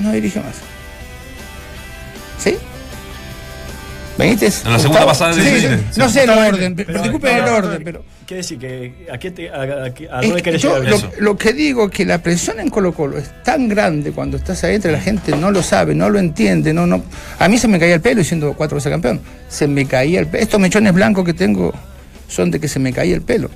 no 0.00 0.12
dirige 0.12 0.38
más. 0.40 0.54
¿Sí? 2.38 2.56
Benítez. 4.18 4.64
En 4.64 4.72
la 4.72 4.78
segunda 4.78 5.04
pasada 5.06 5.34
de 5.34 5.42
sí, 5.42 5.66
sí, 5.92 5.98
No 5.98 6.08
sé 6.08 6.22
el 6.24 6.30
orden, 6.30 6.76
pero 6.76 6.86
pero- 6.86 7.02
disculpen 7.02 7.36
el 7.36 7.44
no, 7.44 7.54
orden, 7.56 7.82
pero. 7.84 8.04
Quiere 8.26 8.38
decir 8.42 8.58
que 8.58 9.06
a 9.12 9.18
qué 9.18 9.30
te, 9.30 9.48
a, 9.50 9.56
dónde 10.20 10.36
que 10.36 10.42
querés 10.42 10.62
yo 10.62 10.76
llegar. 10.80 10.94
eso. 10.94 11.10
lo 11.20 11.36
que 11.36 11.52
digo 11.52 11.84
es 11.84 11.90
que 11.92 12.04
la 12.04 12.18
presión 12.18 12.58
en 12.58 12.70
Colo 12.70 12.92
Colo 12.92 13.18
es 13.18 13.30
tan 13.44 13.68
grande 13.68 14.10
cuando 14.10 14.36
estás 14.36 14.64
adentro, 14.64 14.90
la 14.90 15.00
gente 15.00 15.36
no 15.36 15.52
lo 15.52 15.62
sabe, 15.62 15.94
no 15.94 16.10
lo 16.10 16.18
entiende, 16.18 16.72
no, 16.74 16.88
no. 16.88 17.04
A 17.38 17.48
mí 17.48 17.56
se 17.56 17.68
me 17.68 17.78
caía 17.78 17.94
el 17.94 18.00
pelo 18.00 18.24
siendo 18.24 18.52
cuatro 18.54 18.74
veces 18.74 18.90
campeón. 18.90 19.20
Se 19.48 19.68
me 19.68 19.86
caía 19.86 20.18
el 20.18 20.26
pelo. 20.26 20.42
Estos 20.42 20.58
mechones 20.58 20.92
blancos 20.92 21.24
que 21.24 21.34
tengo 21.34 21.72
son 22.26 22.50
de 22.50 22.58
que 22.58 22.66
se 22.66 22.80
me 22.80 22.92
caía 22.92 23.14
el 23.14 23.22
pelo. 23.22 23.48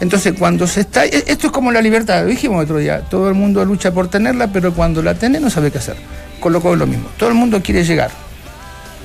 Entonces, 0.00 0.32
cuando 0.38 0.66
se 0.66 0.80
está. 0.80 1.04
e- 1.04 1.24
Esto 1.26 1.48
es 1.48 1.52
como 1.52 1.70
la 1.70 1.82
libertad, 1.82 2.22
lo 2.22 2.28
dijimos 2.30 2.62
otro 2.64 2.78
día. 2.78 3.00
Todo 3.02 3.28
el 3.28 3.34
mundo 3.34 3.62
lucha 3.66 3.92
por 3.92 4.08
tenerla, 4.08 4.46
pero 4.50 4.72
cuando 4.72 5.02
la 5.02 5.12
tenés 5.14 5.42
no 5.42 5.50
sabe 5.50 5.70
qué 5.70 5.76
hacer. 5.78 5.96
Colo 6.40 6.62
Colo 6.62 6.72
es 6.74 6.78
lo 6.80 6.86
mismo. 6.86 7.08
Todo 7.18 7.28
el 7.28 7.34
mundo 7.34 7.60
quiere 7.62 7.84
llegar. 7.84 8.10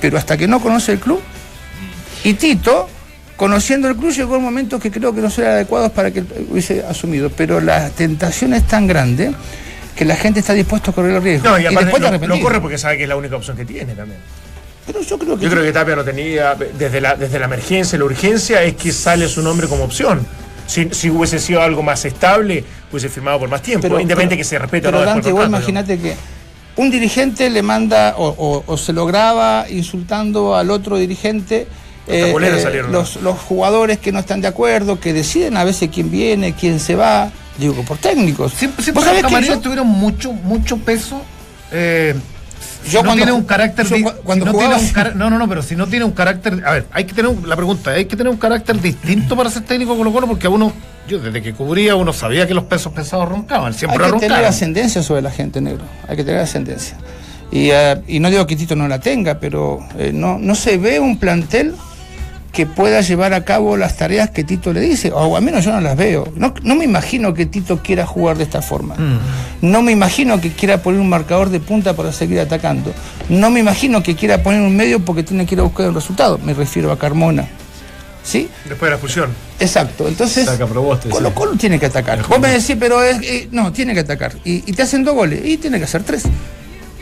Pero 0.00 0.16
hasta 0.16 0.38
que 0.38 0.48
no 0.48 0.58
conoce 0.60 0.92
el 0.92 1.00
club. 1.00 1.20
Y 2.24 2.32
Tito, 2.34 2.88
conociendo 3.42 3.88
el 3.88 3.96
club, 3.96 4.12
llegó 4.12 4.36
en 4.36 4.42
momentos 4.42 4.80
que 4.80 4.90
creo 4.90 5.12
que 5.12 5.20
no 5.20 5.28
eran 5.36 5.50
adecuados 5.54 5.90
para 5.90 6.10
que 6.12 6.22
hubiese 6.48 6.84
asumido. 6.88 7.28
Pero 7.30 7.60
la 7.60 7.90
tentación 7.90 8.54
es 8.54 8.64
tan 8.68 8.86
grande 8.86 9.32
que 9.96 10.04
la 10.04 10.14
gente 10.14 10.38
está 10.40 10.52
dispuesta 10.52 10.92
a 10.92 10.94
correr 10.94 11.16
el 11.16 11.22
riesgo. 11.22 11.48
No, 11.48 11.58
y 11.58 11.66
aparte 11.66 11.90
después 11.90 12.20
te 12.20 12.26
lo, 12.28 12.40
corre 12.40 12.60
porque 12.60 12.78
sabe 12.78 12.96
que 12.98 13.02
es 13.02 13.08
la 13.08 13.16
única 13.16 13.34
opción 13.36 13.56
que 13.56 13.64
tiene 13.64 13.94
también. 13.94 14.20
Pero 14.86 15.02
yo 15.02 15.18
creo 15.18 15.36
que. 15.36 15.44
Yo 15.44 15.50
creo 15.50 15.64
que 15.64 15.72
Tapia 15.72 15.96
no 15.96 16.04
tenía, 16.04 16.54
desde 16.78 17.00
la, 17.00 17.16
desde 17.16 17.38
la 17.40 17.46
emergencia, 17.46 17.98
la 17.98 18.04
urgencia, 18.04 18.62
es 18.62 18.74
que 18.76 18.92
sale 18.92 19.26
su 19.28 19.42
nombre 19.42 19.66
como 19.66 19.82
opción. 19.84 20.24
Si, 20.66 20.88
si 20.92 21.10
hubiese 21.10 21.40
sido 21.40 21.60
algo 21.62 21.82
más 21.82 22.04
estable, 22.04 22.64
hubiese 22.92 23.08
firmado 23.08 23.40
por 23.40 23.48
más 23.48 23.60
tiempo, 23.62 23.86
independiente 23.98 24.36
que 24.36 24.44
se 24.44 24.56
respete 24.58 24.86
Pero 24.86 24.98
o 24.98 25.00
no 25.00 25.06
Dante, 25.06 25.26
después 25.30 25.44
contrato, 25.48 25.68
imagínate 25.70 25.98
que 25.98 26.16
un 26.80 26.90
dirigente 26.90 27.50
le 27.50 27.60
manda 27.62 28.14
o, 28.16 28.28
o- 28.28 28.64
o 28.66 28.76
se 28.78 28.92
lo 28.92 29.04
graba 29.04 29.66
insultando 29.68 30.54
al 30.56 30.70
otro 30.70 30.96
dirigente. 30.96 31.66
Eh, 32.06 32.60
salieron, 32.62 32.92
¿no? 32.92 32.98
los, 32.98 33.16
los 33.22 33.38
jugadores 33.38 33.98
que 33.98 34.12
no 34.12 34.18
están 34.20 34.40
de 34.40 34.48
acuerdo, 34.48 34.98
que 35.00 35.12
deciden 35.12 35.56
a 35.56 35.64
veces 35.64 35.90
quién 35.92 36.10
viene, 36.10 36.54
quién 36.54 36.80
se 36.80 36.96
va, 36.96 37.30
digo, 37.58 37.82
por 37.84 37.98
técnicos. 37.98 38.52
Siempre, 38.52 38.76
¿Vos 38.78 38.84
siempre 38.84 39.04
sabés 39.04 39.22
los 39.22 39.46
yo- 39.56 39.60
tuvieron 39.60 39.86
mucho, 39.86 40.32
mucho 40.32 40.76
peso. 40.78 41.22
eh, 41.70 42.14
si 42.84 42.90
Yo 42.90 42.98
no 43.00 43.04
cuando 43.10 43.22
tiene 43.24 43.32
un 43.38 43.44
carácter 43.44 43.86
yo 43.86 43.96
si 43.96 44.02
cuando 44.02 44.44
no, 44.46 44.52
tiene 44.52 44.74
un 44.74 45.18
no 45.18 45.30
no 45.30 45.38
no 45.38 45.48
pero 45.48 45.62
si 45.62 45.76
no 45.76 45.86
tiene 45.86 46.04
un 46.04 46.10
carácter 46.12 46.62
a 46.66 46.72
ver 46.72 46.86
hay 46.92 47.04
que 47.04 47.14
tener 47.14 47.30
un- 47.30 47.48
la 47.48 47.54
pregunta 47.54 47.92
hay 47.92 48.06
que 48.06 48.16
tener 48.16 48.28
un 48.32 48.38
carácter 48.38 48.80
distinto 48.80 49.36
para 49.36 49.50
ser 49.50 49.62
técnico 49.62 49.96
Colo 49.96 50.12
Colo 50.12 50.26
porque 50.26 50.48
a 50.48 50.50
uno 50.50 50.72
yo 51.08 51.20
desde 51.20 51.42
que 51.42 51.52
cubría 51.54 51.94
uno 51.94 52.12
sabía 52.12 52.44
que 52.46 52.54
los 52.54 52.64
pesos 52.64 52.92
pesados 52.92 53.28
roncaban 53.28 53.72
Hay 53.72 53.78
siempre 53.78 53.98
que 53.98 54.04
tener 54.04 54.20
roncaban 54.20 54.44
ascendencia 54.46 55.02
sobre 55.02 55.22
la 55.22 55.30
gente, 55.30 55.60
negro. 55.60 55.84
Hay 56.08 56.16
que 56.16 56.24
tener 56.24 56.40
ascendencia. 56.40 56.96
Y, 57.52 57.70
eh, 57.70 58.00
y 58.08 58.18
no 58.18 58.30
digo 58.30 58.46
que 58.48 58.56
Tito 58.56 58.74
no 58.74 58.88
la 58.88 58.98
tenga, 58.98 59.38
pero 59.38 59.78
eh, 59.98 60.10
no, 60.12 60.38
no 60.38 60.54
se 60.56 60.76
ve 60.78 60.98
un 60.98 61.18
plantel 61.18 61.74
que 62.52 62.66
pueda 62.66 63.00
llevar 63.00 63.32
a 63.32 63.44
cabo 63.44 63.76
las 63.78 63.96
tareas 63.96 64.30
que 64.30 64.44
Tito 64.44 64.72
le 64.72 64.80
dice, 64.80 65.10
o 65.10 65.36
al 65.36 65.42
menos 65.42 65.64
yo 65.64 65.72
no 65.72 65.80
las 65.80 65.96
veo. 65.96 66.30
No, 66.36 66.52
no 66.62 66.74
me 66.74 66.84
imagino 66.84 67.32
que 67.32 67.46
Tito 67.46 67.82
quiera 67.82 68.04
jugar 68.04 68.36
de 68.36 68.44
esta 68.44 68.60
forma. 68.60 68.94
No 69.62 69.82
me 69.82 69.92
imagino 69.92 70.40
que 70.40 70.52
quiera 70.52 70.82
poner 70.82 71.00
un 71.00 71.08
marcador 71.08 71.48
de 71.48 71.60
punta 71.60 71.94
para 71.94 72.12
seguir 72.12 72.38
atacando. 72.40 72.92
No 73.30 73.50
me 73.50 73.60
imagino 73.60 74.02
que 74.02 74.14
quiera 74.14 74.42
poner 74.42 74.60
un 74.60 74.76
medio 74.76 75.00
porque 75.00 75.22
tiene 75.22 75.46
que 75.46 75.54
ir 75.54 75.60
a 75.60 75.64
buscar 75.64 75.88
un 75.88 75.94
resultado. 75.94 76.38
Me 76.44 76.52
refiero 76.52 76.92
a 76.92 76.98
Carmona. 76.98 77.48
¿Sí? 78.22 78.48
Después 78.68 78.82
de 78.82 78.90
la 78.90 78.96
expulsión. 78.96 79.30
Exacto. 79.58 80.06
Entonces, 80.06 80.44
Saca 80.44 80.66
Proboste, 80.66 81.08
Colo 81.08 81.30
sí. 81.30 81.34
Colo 81.34 81.56
tiene 81.56 81.80
que 81.80 81.86
atacar. 81.86 82.24
Vos 82.28 82.38
me 82.38 82.48
decís, 82.48 82.76
pero 82.78 83.02
es, 83.02 83.20
eh, 83.22 83.48
no, 83.50 83.72
tiene 83.72 83.94
que 83.94 84.00
atacar. 84.00 84.32
Y, 84.44 84.62
y 84.70 84.74
te 84.74 84.82
hacen 84.82 85.02
dos 85.02 85.14
goles, 85.14 85.40
y 85.44 85.56
tiene 85.56 85.78
que 85.78 85.84
hacer 85.84 86.04
tres. 86.04 86.24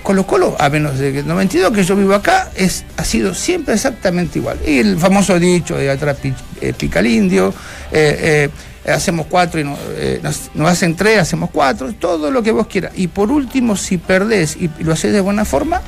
Colo 0.03 0.27
Colo, 0.27 0.57
a 0.59 0.69
menos 0.69 0.99
de 0.99 1.13
que 1.13 1.19
el 1.21 1.27
92 1.29 1.73
que 1.73 1.85
yo 1.85 1.97
vivo 1.97 2.15
acá, 2.15 2.51
es, 2.55 2.85
ha 2.97 3.05
sido 3.05 3.35
siempre 3.35 3.75
exactamente 3.75 4.39
igual. 4.39 4.59
Y 4.67 4.79
el 4.79 4.99
famoso 4.99 5.39
dicho 5.39 5.77
de 5.77 5.91
atrás 5.91 6.17
pi- 6.17 6.35
eh, 6.61 6.73
pica 6.77 7.01
el 7.01 7.07
indio, 7.09 7.55
eh, 7.93 8.49
eh, 8.85 8.91
hacemos 8.91 9.27
cuatro 9.29 9.61
y 9.61 9.65
no- 9.65 9.77
eh, 9.97 10.21
nos, 10.23 10.51
nos 10.55 10.69
hacen 10.71 10.97
tres, 10.97 11.19
hacemos 11.19 11.51
cuatro, 11.53 11.93
todo 11.93 12.31
lo 12.31 12.43
que 12.43 12.51
vos 12.53 12.67
quieras. 12.67 12.93
Y 12.97 13.09
por 13.09 13.31
último, 13.31 13.77
si 13.77 13.99
perdés 13.99 14.57
y, 14.57 14.71
y 14.79 14.85
lo 14.85 14.93
haces 14.93 15.13
de 15.13 15.21
buena 15.21 15.45
forma, 15.45 15.81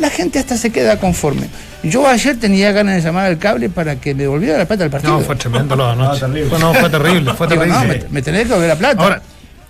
la 0.00 0.10
gente 0.10 0.38
hasta 0.38 0.56
se 0.56 0.70
queda 0.70 0.98
conforme. 0.98 1.48
Yo 1.82 2.06
ayer 2.08 2.38
tenía 2.40 2.72
ganas 2.72 2.96
de 2.96 3.02
llamar 3.02 3.26
al 3.26 3.38
cable 3.38 3.68
para 3.68 3.96
que 3.96 4.14
me 4.14 4.22
devolviera 4.22 4.58
la 4.58 4.64
plata 4.66 4.82
del 4.84 4.90
partido. 4.90 5.18
No, 5.18 5.20
fue 5.24 5.36
tremendo 5.36 5.76
lo 5.76 5.86
de 5.86 5.92
anoche. 5.92 6.26
Fue- 6.48 6.58
No, 6.58 6.72
fue 6.74 6.90
terrible, 6.90 7.32
fue 7.34 7.46
Digo, 7.46 7.62
terrible. 7.62 7.98
no, 7.98 8.04
me, 8.04 8.10
me 8.10 8.22
tenés 8.22 8.42
que 8.42 8.48
devolver 8.48 8.68
la 8.70 8.76
plata. 8.76 9.02
Ahora, 9.02 9.22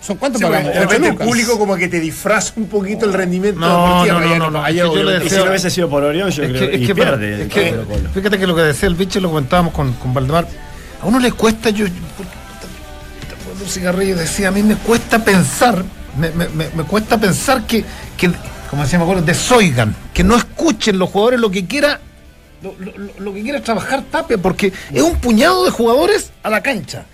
¿Son 0.04 0.16
cuánto 0.18 0.38
Sí, 0.38 0.44
pagamos? 0.44 0.64
de 0.74 0.78
Ocho 0.80 0.88
repente 0.90 1.08
el 1.08 1.16
público 1.16 1.58
como 1.58 1.76
que 1.76 1.88
te 1.88 1.98
disfraza 1.98 2.52
un 2.56 2.66
poquito 2.66 3.06
el 3.06 3.14
rendimiento 3.14 3.58
No, 3.60 4.04
no, 4.04 4.20
no, 4.20 4.36
no, 4.36 4.50
no, 4.50 4.62
ayer 4.62 4.86
si 5.28 5.36
no 5.36 5.44
hubiese 5.48 5.70
sido 5.70 5.88
por 5.88 6.02
Orión, 6.04 6.30
yo 6.30 6.42
Es 6.42 6.48
creo 6.50 6.60
que, 6.60 6.68
que, 6.70 6.76
es 6.76 6.82
y 6.82 6.86
que, 6.86 6.94
pierde. 6.94 7.34
es 7.34 7.40
el 7.40 7.48
que- 7.48 7.74
fíjate 8.12 8.38
que 8.38 8.46
lo 8.46 8.54
que 8.54 8.62
decía 8.62 8.88
el 8.88 8.96
bicho 8.96 9.18
lo 9.20 9.28
comentábamos 9.30 9.72
con, 9.72 9.92
con 9.94 10.12
Valdemar. 10.12 10.46
A 11.00 11.06
uno 11.06 11.18
le 11.18 11.32
cuesta, 11.32 11.70
yo, 11.70 11.86
un 11.86 13.68
cigarrillo 13.68 14.16
decía, 14.16 14.48
a 14.48 14.50
mí 14.50 14.62
me 14.62 14.76
cuesta 14.76 15.24
pensar, 15.24 15.82
me, 16.18 16.30
me- 16.30 16.48
me- 16.48 16.68
me 16.74 16.82
cuesta 16.84 17.18
pensar 17.18 17.66
que, 17.66 17.84
que, 18.16 18.30
como 18.68 18.82
decía, 18.82 18.98
me 18.98 19.04
acuerdo, 19.04 19.22
desoigan, 19.22 19.94
que 20.12 20.22
no 20.24 20.36
escuchen 20.36 20.98
los 20.98 21.08
jugadores 21.10 21.40
lo 21.40 21.50
que 21.50 21.66
quiera, 21.66 22.00
lo, 22.62 22.74
lo- 22.78 22.98
lo- 22.98 23.12
lo 23.20 23.32
que 23.34 23.42
quiera 23.42 23.62
trabajar 23.62 24.02
Tapia, 24.10 24.36
porque 24.38 24.72
es 24.92 25.02
un 25.02 25.16
puñado 25.16 25.64
de 25.64 25.70
jugadores 25.70 26.30
a 26.42 26.50
la 26.50 26.62
cancha. 26.62 27.06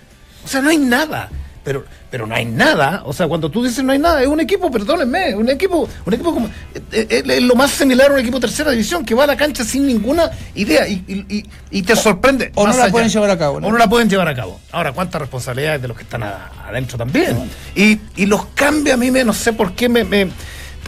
O 0.45 0.49
sea, 0.49 0.61
no 0.61 0.71
hay 0.71 0.79
nada. 0.79 1.29
Pero, 1.63 1.85
pero 2.11 2.27
no 2.27 2.35
hay 2.35 2.47
nada. 2.47 3.03
O 3.05 3.13
sea, 3.13 3.29
cuando 3.29 3.51
tú 3.51 3.63
dices 3.63 3.85
no 3.85 3.93
hay 3.93 3.99
nada, 3.99 4.23
es 4.23 4.29
un 4.29 4.41
equipo, 4.41 4.71
perdónenme, 4.71 5.35
un 5.35 5.49
equipo, 5.51 5.87
un 6.07 6.15
equipo 6.15 6.33
como. 6.33 6.49
Es, 6.91 7.07
es- 7.11 7.29
es 7.29 7.43
lo 7.43 7.55
más 7.55 7.71
similar 7.71 8.11
a 8.11 8.15
un 8.15 8.21
equipo 8.21 8.39
de 8.39 8.43
tercera 8.47 8.71
división 8.71 9.05
que 9.05 9.15
va 9.15 9.25
a 9.25 9.27
la 9.27 9.37
cancha 9.37 9.63
sin 9.63 9.87
ninguna 9.87 10.31
idea 10.55 10.89
y, 10.89 11.05
y- 11.07 11.37
y- 11.37 11.45
y 11.71 11.83
te 11.83 11.95
sorprende. 11.97 12.51
o 12.55 12.67
no 12.67 12.73
la 12.79 12.91
pueden 12.91 13.09
llevar 13.11 13.31
a 13.31 13.39
cabo, 13.39 13.61
¿no? 13.61 13.67
O 13.67 13.73
no 13.73 13.77
la 13.79 13.89
pueden 13.91 14.09
llevar 14.09 14.29
a 14.29 14.35
cabo. 14.35 14.59
Ahora, 14.73 14.93
cuántas 14.93 15.21
responsabilidades 15.21 15.83
de 15.83 15.89
los 15.89 15.97
que 15.99 16.05
están 16.05 16.23
a- 16.23 16.51
adentro 16.67 16.97
también. 16.97 17.51
Y, 17.75 17.99
y 18.17 18.25
los 18.27 18.47
cambios 18.55 18.95
a 18.95 18.97
mí 18.97 19.11
me, 19.11 19.23
no 19.23 19.35
sé 19.35 19.53
por 19.53 19.73
qué 19.75 19.89
me. 19.91 20.05
me- 20.05 20.29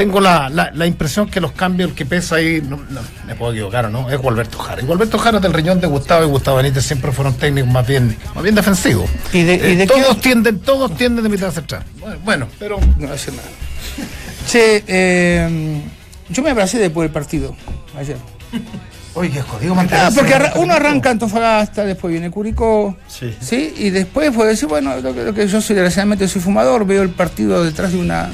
tengo 0.02 0.20
la, 0.20 0.48
la- 0.48 0.70
la 0.74 0.86
impresión 0.86 1.28
que 1.28 1.40
los 1.40 1.52
cambios, 1.52 1.92
que 1.92 2.04
pesa 2.04 2.36
ahí, 2.36 2.60
no, 2.60 2.76
no, 2.90 3.00
me 3.26 3.34
puedo 3.36 3.52
equivocar 3.52 3.86
o 3.86 3.88
no, 3.90 4.10
es 4.10 4.18
Gualberto 4.18 4.58
Jara. 4.58 4.82
Y 4.82 4.84
Gualberto 4.84 5.16
Jara 5.18 5.38
del 5.38 5.52
riñón 5.52 5.80
de 5.80 5.86
Gustavo 5.86 6.24
y 6.24 6.28
Gustavo 6.28 6.56
Benítez 6.56 6.84
siempre 6.84 7.12
fueron 7.12 7.34
técnicos 7.34 7.70
más 7.70 7.86
bien, 7.86 8.16
más 8.34 8.42
bien 8.42 8.54
defensivos. 8.56 9.08
¿Y 9.32 9.42
de- 9.44 9.54
y 9.54 9.58
Eh, 9.58 9.76
qué- 9.78 9.86
todos 9.86 10.20
tienden, 10.20 10.58
todos 10.58 10.96
tienden 10.96 11.22
de 11.22 11.28
mitad 11.30 11.48
hacia 11.50 11.62
atrás. 11.62 11.84
Bueno, 12.24 12.48
pero 12.58 12.78
No 12.98 13.10
decir 13.10 13.32
nada. 13.34 13.48
Che, 14.48 14.82
eh, 14.88 15.80
yo 16.28 16.42
me 16.42 16.50
abracé 16.50 16.78
después 16.78 17.04
del 17.06 17.12
partido, 17.12 17.54
ayer. 17.96 18.16
Oye, 19.14 19.40
jodido 19.42 19.74
Ah, 19.78 20.10
porque 20.14 20.34
arra- 20.34 20.52
uno 20.56 20.72
arranca 20.74 21.10
Antofagasta, 21.10 21.84
después 21.84 22.10
viene 22.10 22.30
Curicó, 22.30 22.96
Sí. 23.06 23.74
y 23.76 23.90
después 23.90 24.32
puede 24.34 24.50
decir, 24.50 24.68
bueno, 24.68 24.96
lo 25.00 25.14
que, 25.14 25.22
lo 25.22 25.34
que 25.34 25.46
yo 25.46 25.60
soy, 25.60 25.76
desgraciadamente 25.76 26.26
soy 26.26 26.40
fumador, 26.40 26.86
veo 26.86 27.02
el 27.02 27.10
partido 27.10 27.62
detrás 27.62 27.92
de 27.92 27.98
una, 27.98 28.30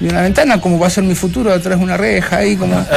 de 0.00 0.08
una 0.08 0.22
ventana, 0.22 0.60
como 0.60 0.78
va 0.78 0.86
a 0.86 0.90
ser 0.90 1.04
mi 1.04 1.14
futuro, 1.14 1.50
detrás 1.50 1.78
de 1.78 1.84
una 1.84 1.96
reja, 1.96 2.38
ahí 2.38 2.56
como... 2.56 2.84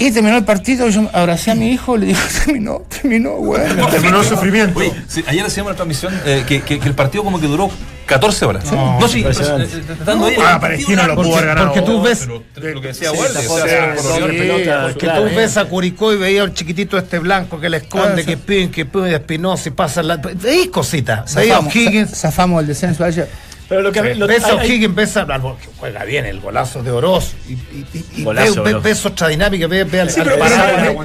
Y 0.00 0.12
terminó 0.12 0.36
el 0.36 0.44
partido, 0.44 0.88
yo 0.90 1.10
abracé 1.12 1.50
a 1.50 1.56
mi 1.56 1.72
hijo, 1.72 1.96
le 1.96 2.06
digo, 2.06 2.20
terminó, 2.44 2.82
terminó, 2.88 3.32
bueno. 3.32 3.84
Terminó 3.90 4.20
el 4.20 4.26
sufrimiento. 4.28 4.78
Oye, 4.78 4.92
sí, 5.08 5.24
ayer 5.26 5.44
hacíamos 5.44 5.72
la 5.72 5.76
transmisión 5.76 6.14
eh, 6.24 6.44
que, 6.46 6.60
que- 6.62 6.78
que 6.78 6.86
el 6.88 6.94
partido 6.94 7.24
como 7.24 7.40
que 7.40 7.48
duró 7.48 7.68
14 8.06 8.44
horas. 8.44 8.70
No, 8.72 9.08
sí, 9.08 9.18
impresionante. 9.18 9.64
eh, 9.64 9.80
eh, 9.80 9.94
tratando 9.96 10.26
ahí, 10.26 10.36
Ah, 10.38 10.52
el 10.54 10.60
Palestino 10.60 11.04
lo 11.04 11.16
pudo 11.16 11.32
ganado. 11.32 11.72
porque 11.72 11.82
tú 11.82 12.00
ves- 12.00 12.28
Pero 12.54 12.74
lo 12.74 12.80
que 12.80 12.86
decía 12.88 13.10
Sí, 13.10 13.18
o 13.48 13.58
sea, 13.66 13.94
pelota, 14.28 14.94
claro, 14.96 15.22
tú 15.22 15.26
eh. 15.26 15.32
ves 15.34 15.56
a 15.56 15.64
Curicó 15.64 16.12
y 16.12 16.16
veías 16.16 16.44
al 16.44 16.54
chiquitito 16.54 16.96
este 16.96 17.18
blanco 17.18 17.58
que 17.58 17.68
le 17.68 17.78
esconde, 17.78 18.22
Ah, 18.22 18.24
que 18.24 18.36
piden, 18.36 18.70
que 18.70 18.84
pide 18.86 19.12
Espinosa 19.16 19.68
y 19.68 19.72
pasa 19.72 20.00
la. 20.04 20.16
Veis 20.18 20.68
cositas. 20.68 21.28
Za- 21.34 22.06
zafamos 22.06 22.60
el 22.60 22.68
descenso 22.68 23.02
ayer. 23.04 23.28
Pero 23.68 23.82
lo 23.82 23.92
que 23.92 24.14
lo- 24.14 24.26
ves 24.26 24.44
a 24.44 24.48
hay- 24.52 24.58
hay- 24.58 24.66
O'Higgins, 24.70 24.94
ves 24.94 25.16
a. 25.18 25.26
que 25.26 25.68
Juega 25.78 26.04
bien 26.04 26.24
el 26.24 26.40
golazo 26.40 26.82
de 26.82 26.90
Oroz. 26.90 27.34
Y, 27.48 27.52
y, 27.52 27.86
y- 27.92 28.04
y 28.20 28.24
Golazo, 28.24 28.62
ves- 28.62 28.72
Oroz. 28.74 28.82
ves 28.82 29.06
otra 29.06 29.28
dinámica, 29.28 29.66
ves, 29.66 29.90
ves 29.90 30.00
al- 30.00 30.10
Sí, 30.10 30.20
pero- 30.24 30.36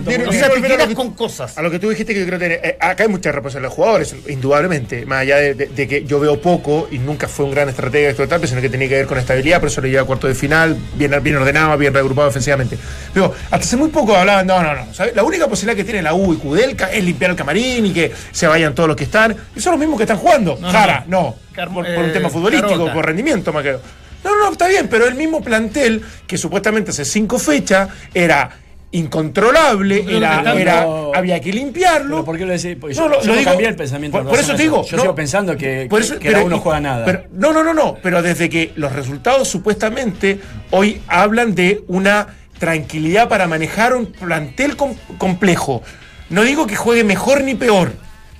pero- 0.05 0.30
o 0.30 0.32
sea, 0.32 0.41
te 0.43 0.47
volver 0.49 0.72
a 0.72 0.76
tiras 0.76 0.80
lo 0.80 0.88
que- 0.88 0.95
con 0.95 1.11
cosas. 1.14 1.57
A 1.57 1.61
lo 1.61 1.70
que 1.70 1.80
tú 1.80 1.89
dijiste 1.89 2.14
que 2.14 2.22
yo 2.22 2.26
creo 2.26 2.39
que 2.39 2.53
eh, 2.64 2.78
acá 2.80 3.03
hay 3.03 3.09
mucha 3.09 3.32
responsabilidad 3.32 3.70
de 3.70 3.70
los 3.70 3.74
jugadores, 3.74 4.16
indudablemente, 4.30 5.05
más 5.05 5.20
allá 5.22 5.38
de, 5.38 5.53
de- 5.55 5.66
de 5.68 5.88
que 5.88 6.05
yo 6.05 6.20
veo 6.20 6.39
poco 6.41 6.88
y 6.89 6.99
nunca 6.99 7.28
fue 7.28 7.45
un 7.45 7.51
gran 7.51 7.68
estratega 7.70 8.09
esto 8.09 8.28
tal, 8.28 8.47
sino 8.47 8.61
que 8.61 8.70
tenía 8.70 8.88
que 8.88 8.95
ver 8.95 9.05
con 9.07 9.18
estabilidad, 9.18 9.59
por 9.59 9.68
eso 9.70 9.82
le 9.82 9.89
lleva 9.89 10.03
a 10.03 10.05
cuarto 10.05 10.28
de 10.28 10.36
final, 10.36 10.78
bien, 10.95 11.11
bien 11.22 11.36
ordenado, 11.36 11.78
bien 11.78 11.93
reagrupado 11.93 12.28
defensivamente. 12.28 12.78
Pero 13.14 13.34
hasta 13.51 13.57
hace 13.57 13.76
muy 13.78 13.89
poco 13.89 14.16
hablaban, 14.16 14.47
no, 14.47 14.61
no, 14.64 14.74
no, 14.74 14.93
¿sabes? 14.93 15.16
La 15.16 15.24
única 15.24 15.47
posibilidad 15.47 15.76
que 15.76 15.84
tiene 15.84 16.01
la 16.01 16.14
U 16.14 16.34
y 16.34 16.38
Kudelka 16.38 16.91
es 16.91 17.03
limpiar 17.03 17.32
el 17.32 17.38
camarín 17.38 17.86
y 17.86 17.91
que 17.93 18.11
se 18.32 18.47
vayan 18.47 18.74
todos 18.74 18.88
los 18.88 18.95
que 18.97 19.03
están. 19.03 19.36
Y 19.55 19.59
son 19.59 19.72
los 19.72 19.80
mismos 19.80 19.97
que 19.97 20.03
están 20.03 20.18
jugando. 20.18 20.57
No, 20.59 20.68
no, 20.68 20.72
Jara, 20.72 21.03
no. 21.07 21.22
no. 21.22 21.43
Por, 21.56 21.72
por 21.74 21.86
un 21.86 22.10
eh, 22.10 22.14
tema 22.14 22.30
futbolístico, 22.30 22.70
Carota. 22.72 22.93
por 22.93 23.06
rendimiento, 23.06 23.54
más 23.54 23.64
que. 23.64 23.78
No, 24.24 24.36
no, 24.38 24.51
está 24.51 24.68
bien, 24.68 24.88
pero 24.89 25.06
el 25.06 25.16
mismo 25.16 25.41
plantel 25.41 26.01
que 26.26 26.38
supuestamente 26.38 26.91
hace 26.91 27.04
cinco 27.06 27.38
fechas 27.39 27.89
era 28.14 28.49
incontrolable, 28.91 30.06
era, 30.18 30.38
que 30.39 30.43
tanto- 30.43 30.60
era, 30.60 30.86
había 31.16 31.39
que 31.39 31.51
limpiarlo. 31.51 32.18
¿Pero 32.18 32.26
por 32.26 32.38
qué 32.38 32.45
lo 32.45 32.54
decís? 32.54 32.78
Porque 32.80 32.95
No, 32.95 33.04
yo, 33.04 33.10
lo- 33.10 33.22
yo 33.22 33.28
lo 33.28 33.34
no 33.34 33.39
digo- 33.39 33.51
cambié 33.51 33.68
el 33.68 33.76
pensamiento. 33.76 34.18
por- 34.18 34.28
por 34.30 34.39
eso 34.39 34.56
te 34.56 34.64
digo, 34.64 34.86
Yo 34.86 34.97
no, 34.97 35.04
sigo 35.04 35.16
pensando 35.16 35.58
que, 35.58 35.88
por 35.89 36.01
eso- 36.01 36.20
que 36.20 36.28
pero- 36.30 36.39
la 36.39 36.45
U 36.45 36.49
no 36.49 36.56
y- 36.58 36.60
juega 36.60 36.80
nada. 36.80 37.06
pero- 37.06 37.24
no, 37.34 37.54
no, 37.54 37.64
no, 37.64 37.74
no. 37.74 37.95
Pero 38.01 38.22
desde 38.22 38.49
que 38.49 38.72
los 38.76 38.93
resultados 38.93 39.47
supuestamente 39.47 40.39
hoy 40.72 41.01
hablan 41.08 41.54
de 41.56 41.84
una 41.88 42.28
tranquilidad 42.60 43.28
para 43.30 43.47
manejar 43.47 43.95
un 43.95 44.06
plantel 44.08 44.78
com- 44.78 44.95
complejo. 45.18 45.82
No 46.30 46.43
digo 46.43 46.66
que 46.68 46.76
juegue 46.76 47.04
mejor 47.04 47.43
ni 47.43 47.56
peor, 47.56 47.93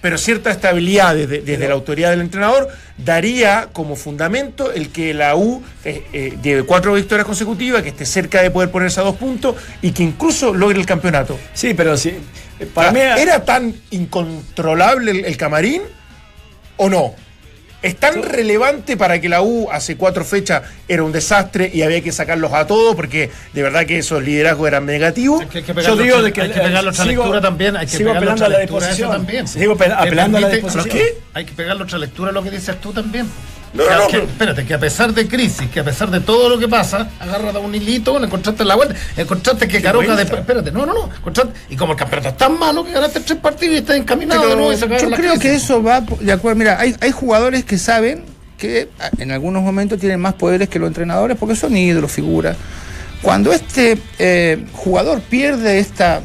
pero 0.04 0.18
cierta 0.18 0.52
estabilidad 0.52 1.16
desde, 1.16 1.40
desde 1.40 1.66
la 1.66 1.76
autoridad 1.76 2.10
del 2.10 2.20
entrenador 2.20 2.68
daría 2.98 3.70
como 3.72 3.96
fundamento 3.96 4.74
el 4.74 4.90
que 4.90 5.14
la 5.14 5.38
U 5.38 5.64
eh, 5.86 6.04
eh, 6.12 6.38
lleve 6.44 6.64
cuatro 6.64 6.94
victorias 6.94 7.26
consecutivas, 7.26 7.82
que 7.84 7.90
esté 7.90 8.06
cerca 8.06 8.42
de 8.42 8.52
poder 8.52 8.70
ponerse 8.70 9.00
a 9.00 9.04
dos 9.04 9.16
puntos 9.16 9.56
y 9.82 9.94
que 9.94 10.04
incluso 10.04 10.54
logre 10.54 10.78
el 10.78 10.86
campeonato. 10.86 11.40
Sí, 11.54 11.74
pero 11.74 11.96
sí. 11.96 12.16
Para 12.74 12.92
mí. 12.92 13.00
¿Era 13.00 13.46
tan 13.46 13.74
incontrolable 13.92 15.12
el, 15.12 15.24
el 15.24 15.38
camarín 15.38 15.84
o 16.76 16.90
no? 16.90 17.16
¿Es 17.84 17.98
tan 17.98 18.24
relevante 18.24 18.96
para 18.96 19.20
que 19.20 19.28
la 19.28 19.42
U 19.42 19.70
hace 19.70 19.98
cuatro 19.98 20.24
fechas 20.24 20.64
era 20.88 21.04
un 21.04 21.12
desastre 21.12 21.70
y 21.74 21.82
había 21.82 22.02
que 22.02 22.14
sacarlos 22.14 22.54
a 22.54 22.66
todos 22.66 22.96
porque 22.96 23.30
de 23.54 23.62
verdad 23.62 23.86
que 23.86 23.98
esos 24.00 24.24
liderazgos 24.24 24.68
eran 24.70 24.86
negativos? 24.86 25.42
Hay 25.42 25.48
que 25.64 25.74
Yo 25.84 25.96
digo 25.98 26.22
de 26.22 26.32
que 26.32 26.42
hay 26.42 26.52
que 26.52 26.62
pegarle 26.62 26.90
otra 26.92 27.04
sigo- 27.04 27.24
lectura 27.24 27.42
también. 27.42 27.76
Hay 27.76 27.86
que 27.86 27.98
sigo 27.98 28.10
pegarle 28.12 28.32
apelando 28.32 28.46
otra 28.46 28.46
a 28.46 28.50
la 28.50 28.60
disposición. 28.66 29.12
también. 29.12 29.48
Sigo 29.50 29.74
apelando 29.74 30.38
a 30.38 30.42
la 30.42 30.48
permite- 30.48 30.62
disposición. 30.64 30.98
¿Qué? 30.98 31.18
Hay 31.34 31.46
que 31.46 31.52
pegarle 31.54 31.84
otra 31.84 31.98
lectura 31.98 32.30
a 32.30 32.34
lo 32.34 32.42
que 32.42 32.52
dices 32.52 32.80
tú 32.80 32.94
también. 32.94 33.28
No, 33.74 33.84
Que- 33.86 33.90
no, 33.90 33.98
no, 34.00 34.08
que- 34.08 34.12
pero- 34.20 34.24
espérate, 34.32 34.66
que 34.66 34.74
a 34.76 34.80
pesar 34.80 35.14
de 35.14 35.28
crisis, 35.28 35.68
que 35.70 35.80
a 35.80 35.84
pesar 35.84 36.12
de 36.12 36.20
todo 36.20 36.48
lo 36.48 36.60
que 36.60 36.68
pasa, 36.68 37.10
agarra 37.20 37.52
de 37.52 37.58
un 37.60 37.74
hilito, 37.74 38.20
le 38.20 38.28
encontraste 38.28 38.64
la 38.64 38.76
vuelta, 38.76 38.94
encontraste 39.18 39.68
que 39.68 39.82
Caroca 39.82 40.16
después, 40.16 40.42
espérate, 40.42 40.72
no, 40.72 40.86
no, 40.86 40.94
no, 40.94 41.10
y 41.70 41.76
como 41.76 41.94
el 41.94 41.98
campeonato 41.98 42.30
es 42.30 42.38
tan 42.38 42.60
malo 42.60 42.86
que 42.86 42.92
ganaste 42.92 43.20
tres 43.22 43.40
partidos 43.40 43.76
y 43.76 43.78
estás 43.80 43.98
encaminado 43.98 44.48
de 44.48 44.56
nuevo 44.56 44.72
y 44.74 44.76
se 44.76 44.82
yo 44.82 44.88
la 45.10 45.18
creo 45.18 45.34
crisis. 45.34 45.40
que 45.40 45.56
eso 45.56 45.82
va 45.82 46.02
de 46.02 46.32
acuerdo. 46.32 46.58
Mira, 46.60 46.80
hay, 46.80 46.96
hay 47.02 47.12
jugadores 47.12 47.66
que 47.66 47.78
saben 47.80 48.26
que 48.60 48.90
ah, 49.00 49.10
en 49.18 49.32
algunos 49.32 49.64
momentos 49.64 50.00
tienen 50.00 50.20
más 50.20 50.36
poderes 50.36 50.70
que 50.70 50.78
los 50.78 50.88
entrenadores 50.88 51.36
porque 51.38 51.56
son 51.56 51.76
ídolos, 51.76 52.12
figuras. 52.12 52.56
Cuando 53.24 53.52
este 53.54 53.98
eh, 54.20 54.64
jugador 54.74 55.22
pierde 55.22 55.80
esta 55.80 56.22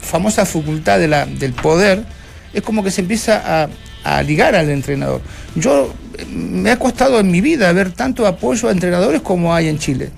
famosa 0.00 0.46
facultad 0.46 0.98
de 0.98 1.08
la, 1.08 1.26
del 1.26 1.52
poder, 1.52 2.04
es 2.52 2.62
como 2.62 2.82
que 2.84 2.90
se 2.90 3.00
empieza 3.00 3.62
a, 3.64 3.68
a 4.04 4.22
ligar 4.22 4.54
al 4.54 4.70
entrenador. 4.70 5.20
Yo 5.54 5.92
me 6.26 6.70
ha 6.70 6.78
costado 6.78 7.20
en 7.20 7.30
mi 7.30 7.40
vida 7.40 7.72
ver 7.72 7.92
tanto 7.92 8.26
apoyo 8.26 8.68
a 8.68 8.72
entrenadores 8.72 9.22
como 9.22 9.54
hay 9.54 9.68
en 9.68 9.78
Chile. 9.78 10.10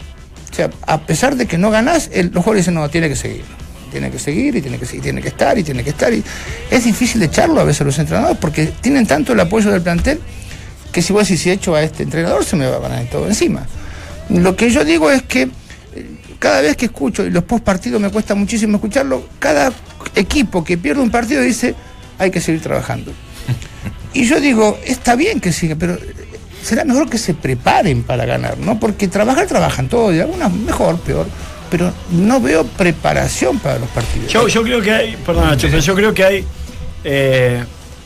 O 0.50 0.54
sea, 0.54 0.70
a 0.86 1.00
pesar 1.00 1.36
de 1.36 1.46
que 1.46 1.58
no 1.58 1.70
ganás, 1.70 2.10
los 2.14 2.30
jugadores 2.30 2.62
dicen, 2.62 2.74
no, 2.74 2.88
tiene 2.88 3.08
que 3.08 3.16
seguir. 3.16 3.44
Tiene 3.90 4.10
que 4.10 4.18
seguir 4.18 4.56
y 4.56 4.62
tiene 4.62 4.78
que 4.78 4.86
tiene 4.86 5.20
que 5.20 5.28
estar 5.28 5.58
y 5.58 5.62
tiene 5.62 5.84
que 5.84 5.90
estar. 5.90 6.12
Y 6.12 6.22
es 6.70 6.84
difícil 6.84 7.22
echarlo 7.22 7.60
a 7.60 7.64
veces 7.64 7.86
los 7.86 7.98
entrenadores 7.98 8.38
porque 8.38 8.66
tienen 8.80 9.06
tanto 9.06 9.32
el 9.32 9.40
apoyo 9.40 9.70
del 9.70 9.82
plantel 9.82 10.20
que 10.92 11.02
si 11.02 11.12
vos 11.12 11.26
decís, 11.26 11.42
si 11.42 11.50
echo 11.50 11.74
a 11.74 11.82
este 11.82 12.02
entrenador 12.02 12.44
se 12.44 12.54
me 12.56 12.66
va 12.66 12.76
a 12.76 12.80
ganar 12.80 13.04
todo 13.06 13.26
encima. 13.26 13.66
Lo 14.28 14.54
que 14.54 14.70
yo 14.70 14.84
digo 14.84 15.10
es 15.10 15.22
que 15.22 15.42
eh, 15.42 15.50
cada 16.38 16.60
vez 16.60 16.76
que 16.76 16.86
escucho, 16.86 17.24
y 17.24 17.30
los 17.30 17.44
post 17.44 17.64
partidos 17.64 18.00
me 18.00 18.10
cuesta 18.10 18.34
muchísimo 18.34 18.76
escucharlo, 18.76 19.26
cada 19.38 19.72
equipo 20.14 20.62
que 20.62 20.76
pierde 20.76 21.00
un 21.00 21.10
partido 21.10 21.40
dice, 21.40 21.74
hay 22.18 22.30
que 22.30 22.40
seguir 22.40 22.60
trabajando. 22.60 23.12
Y 24.14 24.26
yo 24.26 24.40
digo, 24.40 24.78
está 24.84 25.16
bien 25.16 25.40
que 25.40 25.52
siga, 25.52 25.76
pero 25.78 25.94
eh, 25.94 26.00
será 26.62 26.84
mejor 26.84 27.08
que 27.08 27.18
se 27.18 27.34
preparen 27.34 28.02
para 28.02 28.24
ganar, 28.24 28.58
¿no? 28.58 28.78
Porque 28.78 29.08
trabajar 29.08 29.46
trabajan 29.46 29.88
todos, 29.88 30.14
y 30.14 30.20
algunas 30.20 30.52
mejor, 30.52 30.98
peor, 30.98 31.26
pero 31.70 31.92
no 32.10 32.40
veo 32.40 32.64
preparación 32.64 33.58
para 33.58 33.78
los 33.78 33.88
partidos. 33.88 34.30
Yo, 34.30 34.46
yo 34.48 34.62
creo 34.62 34.80
que 34.80 34.92
hay, 34.92 35.16
perdón 35.24 35.56
pero 35.60 35.78
yo 35.78 35.94
creo 35.94 36.12
que 36.12 36.24
hay, 36.24 36.44
eh, 37.04 37.64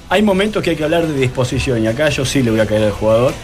hay 0.09 0.23
momentos 0.23 0.63
que 0.63 0.71
hay 0.71 0.77
que 0.77 0.85
hablar 0.85 1.07
de 1.07 1.19
disposición 1.19 1.83
y 1.83 1.89
acá 1.89 2.09
yo 2.09 2.25
sí 2.25 2.43
le 2.43 2.53
voy 2.53 2.61
a 2.61 2.67
caer 2.67 2.85
al 2.85 2.93
jugador, 2.93 3.35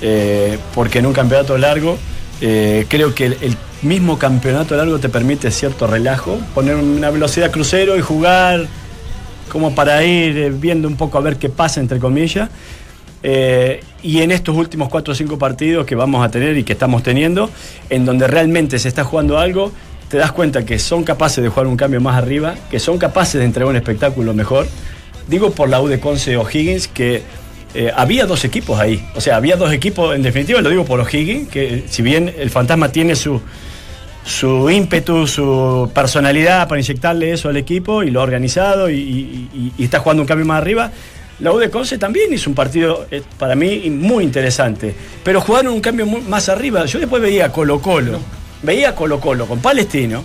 eh, 0.00 0.58
porque 0.74 1.00
en 1.00 1.06
un 1.06 1.12
campeonato 1.12 1.58
largo 1.58 1.98
eh, 2.40 2.86
creo 2.88 3.14
que 3.14 3.26
el, 3.26 3.36
el 3.40 3.56
mismo 3.82 4.18
campeonato 4.18 4.76
largo 4.76 5.00
te 5.00 5.08
permite 5.08 5.50
cierto 5.50 5.88
relajo, 5.88 6.38
poner 6.54 6.76
una 6.76 7.10
velocidad 7.10 7.50
crucero 7.50 7.96
y 7.96 8.00
jugar 8.00 8.68
como 9.52 9.74
para 9.74 10.02
ir 10.02 10.38
eh, 10.38 10.50
viendo 10.50 10.88
un 10.88 10.96
poco 10.96 11.18
a 11.18 11.20
ver 11.20 11.36
qué 11.36 11.50
pasa, 11.50 11.78
entre 11.78 11.98
comillas. 11.98 12.48
Eh, 13.22 13.84
y 14.02 14.22
en 14.22 14.32
estos 14.32 14.56
últimos 14.56 14.88
cuatro 14.88 15.12
o 15.12 15.14
cinco 15.14 15.38
partidos 15.38 15.84
que 15.84 15.94
vamos 15.94 16.24
a 16.24 16.30
tener 16.30 16.56
y 16.56 16.64
que 16.64 16.72
estamos 16.72 17.02
teniendo, 17.02 17.50
en 17.90 18.06
donde 18.06 18.26
realmente 18.26 18.78
se 18.78 18.88
está 18.88 19.04
jugando 19.04 19.38
algo, 19.38 19.70
te 20.08 20.16
das 20.16 20.32
cuenta 20.32 20.64
que 20.64 20.78
son 20.78 21.04
capaces 21.04 21.44
de 21.44 21.50
jugar 21.50 21.66
un 21.66 21.76
cambio 21.76 22.00
más 22.00 22.16
arriba, 22.16 22.54
que 22.70 22.80
son 22.80 22.96
capaces 22.96 23.38
de 23.40 23.44
entregar 23.44 23.68
un 23.68 23.76
espectáculo 23.76 24.32
mejor. 24.32 24.66
Digo 25.28 25.50
por 25.50 25.68
la 25.68 25.82
U 25.82 25.86
de 25.86 26.00
Conce 26.00 26.38
O'Higgins 26.38 26.88
que 26.88 27.22
eh, 27.74 27.92
había 27.94 28.24
dos 28.24 28.46
equipos 28.46 28.80
ahí. 28.80 29.06
O 29.14 29.20
sea, 29.20 29.36
había 29.36 29.56
dos 29.56 29.70
equipos, 29.70 30.16
en 30.16 30.22
definitiva 30.22 30.62
lo 30.62 30.70
digo 30.70 30.86
por 30.86 30.98
O'Higgins, 30.98 31.48
que 31.50 31.84
si 31.90 32.00
bien 32.00 32.34
el 32.38 32.48
fantasma 32.48 32.90
tiene 32.90 33.16
su, 33.16 33.42
su 34.24 34.70
ímpetu, 34.70 35.26
su 35.26 35.90
personalidad 35.94 36.68
para 36.68 36.80
inyectarle 36.80 37.32
eso 37.32 37.48
al 37.48 37.56
equipo 37.56 38.02
y 38.02 38.10
lo 38.10 38.20
ha 38.20 38.22
organizado 38.22 38.90
y, 38.90 39.72
está 39.78 39.98
jugando 39.98 40.22
un 40.22 40.28
cambio 40.28 40.46
más 40.46 40.58
arriba. 40.58 40.90
La 41.40 41.52
U 41.52 41.58
de 41.58 41.70
Conce 41.70 41.98
también 41.98 42.32
hizo 42.32 42.48
un 42.50 42.54
partido 42.54 43.06
eh, 43.10 43.22
para 43.36 43.56
mí 43.56 43.90
muy 43.90 44.22
interesante, 44.22 44.94
pero 45.24 45.40
jugaron 45.40 45.72
un 45.72 45.80
cambio 45.80 46.06
más 46.06 46.48
arriba. 46.48 46.84
Yo 46.84 47.00
después 47.00 47.20
veía 47.20 47.50
Colo 47.50 47.80
Colo, 47.80 48.20
veía 48.62 48.94
Colo 48.94 49.18
Colo 49.18 49.46
con 49.46 49.58
Palestino 49.58 50.22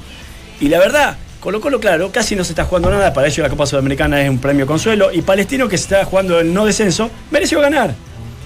y 0.60 0.68
la 0.70 0.78
verdad, 0.78 1.18
Colo 1.40 1.60
Colo, 1.60 1.80
claro, 1.80 2.12
casi 2.12 2.36
no 2.36 2.44
se 2.44 2.52
está 2.52 2.66
jugando 2.66 2.92
nada, 2.92 3.14
para 3.14 3.28
ellos 3.28 3.40
la 3.40 3.50
Copa 3.50 3.66
Sudamericana 3.66 4.22
es 4.22 4.30
un 4.30 4.38
premio 4.38 4.68
consuelo 4.68 5.12
y 5.12 5.22
Palestino 5.24 5.68
que 5.68 5.78
se 5.78 5.84
está 5.84 6.06
jugando 6.06 6.40
el 6.40 6.54
no 6.54 6.66
descenso, 6.66 7.10
mereció 7.32 7.62
ganar. 7.62 7.96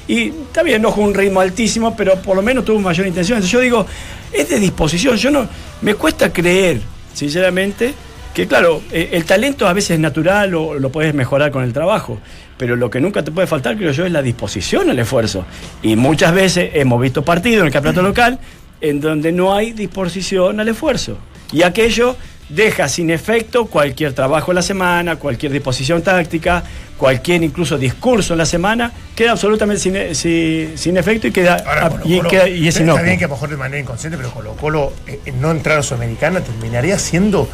Y 0.07 0.33
bien, 0.63 0.81
no 0.81 0.91
jugó 0.91 1.07
un 1.07 1.13
ritmo 1.13 1.39
altísimo, 1.39 1.95
pero 1.95 2.15
por 2.21 2.35
lo 2.35 2.41
menos 2.41 2.65
tuvo 2.65 2.79
mayor 2.79 3.07
intención. 3.07 3.37
Entonces 3.37 3.51
yo 3.51 3.59
digo, 3.59 3.85
es 4.33 4.49
de 4.49 4.59
disposición. 4.59 5.17
Yo 5.17 5.31
no, 5.31 5.47
me 5.81 5.95
cuesta 5.95 6.31
creer, 6.31 6.81
sinceramente, 7.13 7.93
que 8.33 8.47
claro, 8.47 8.81
eh, 8.91 9.09
el 9.13 9.25
talento 9.25 9.67
a 9.67 9.73
veces 9.73 9.91
es 9.91 9.99
natural 9.99 10.55
o 10.55 10.75
lo 10.75 10.91
puedes 10.91 11.13
mejorar 11.13 11.51
con 11.51 11.63
el 11.63 11.73
trabajo, 11.73 12.19
pero 12.57 12.75
lo 12.75 12.89
que 12.89 13.01
nunca 13.01 13.23
te 13.23 13.31
puede 13.31 13.47
faltar, 13.47 13.77
creo 13.77 13.91
yo, 13.91 14.05
es 14.05 14.11
la 14.11 14.21
disposición 14.21 14.89
al 14.89 14.99
esfuerzo. 14.99 15.45
Y 15.81 15.95
muchas 15.95 16.33
veces 16.33 16.71
hemos 16.73 17.01
visto 17.01 17.23
partidos 17.23 17.61
en 17.61 17.67
el 17.67 17.73
campeonato 17.73 18.01
local 18.01 18.39
en 18.81 18.99
donde 18.99 19.31
no 19.31 19.53
hay 19.55 19.71
disposición 19.71 20.59
al 20.59 20.67
esfuerzo. 20.67 21.17
Y 21.51 21.63
aquello 21.63 22.15
deja 22.49 22.89
sin 22.89 23.09
efecto 23.09 23.65
cualquier 23.65 24.13
trabajo 24.13 24.51
en 24.51 24.55
la 24.55 24.61
semana, 24.61 25.15
cualquier 25.15 25.51
disposición 25.51 26.01
táctica, 26.01 26.63
cualquier 27.01 27.41
incluso 27.43 27.79
discurso 27.79 28.33
en 28.35 28.37
la 28.37 28.45
semana, 28.45 28.91
queda 29.15 29.31
absolutamente 29.31 29.81
sin, 29.81 29.95
e- 29.95 30.13
sin- 30.13 30.77
sin 30.77 30.97
efecto 30.97 31.25
y 31.25 31.31
queda, 31.31 31.55
Ahora, 31.65 31.89
Colo 31.89 32.03
y, 32.05 32.21
queda- 32.21 32.47
y 32.47 32.67
es 32.67 32.77
está 32.79 33.01
bien 33.01 33.17
que 33.17 33.25
a 33.25 33.27
lo 33.27 33.33
mejor 33.33 33.49
de 33.49 33.57
manera 33.57 33.81
inconsciente, 33.81 34.17
pero 34.17 34.29
Colo 34.31 34.53
Colo 34.55 34.93
eh, 35.07 35.19
eh, 35.25 35.31
no 35.31 35.49
entrar 35.49 35.79
a 35.79 35.81
Sudamericana 35.83 36.41
terminaría 36.41 36.99
siendo 36.99 37.49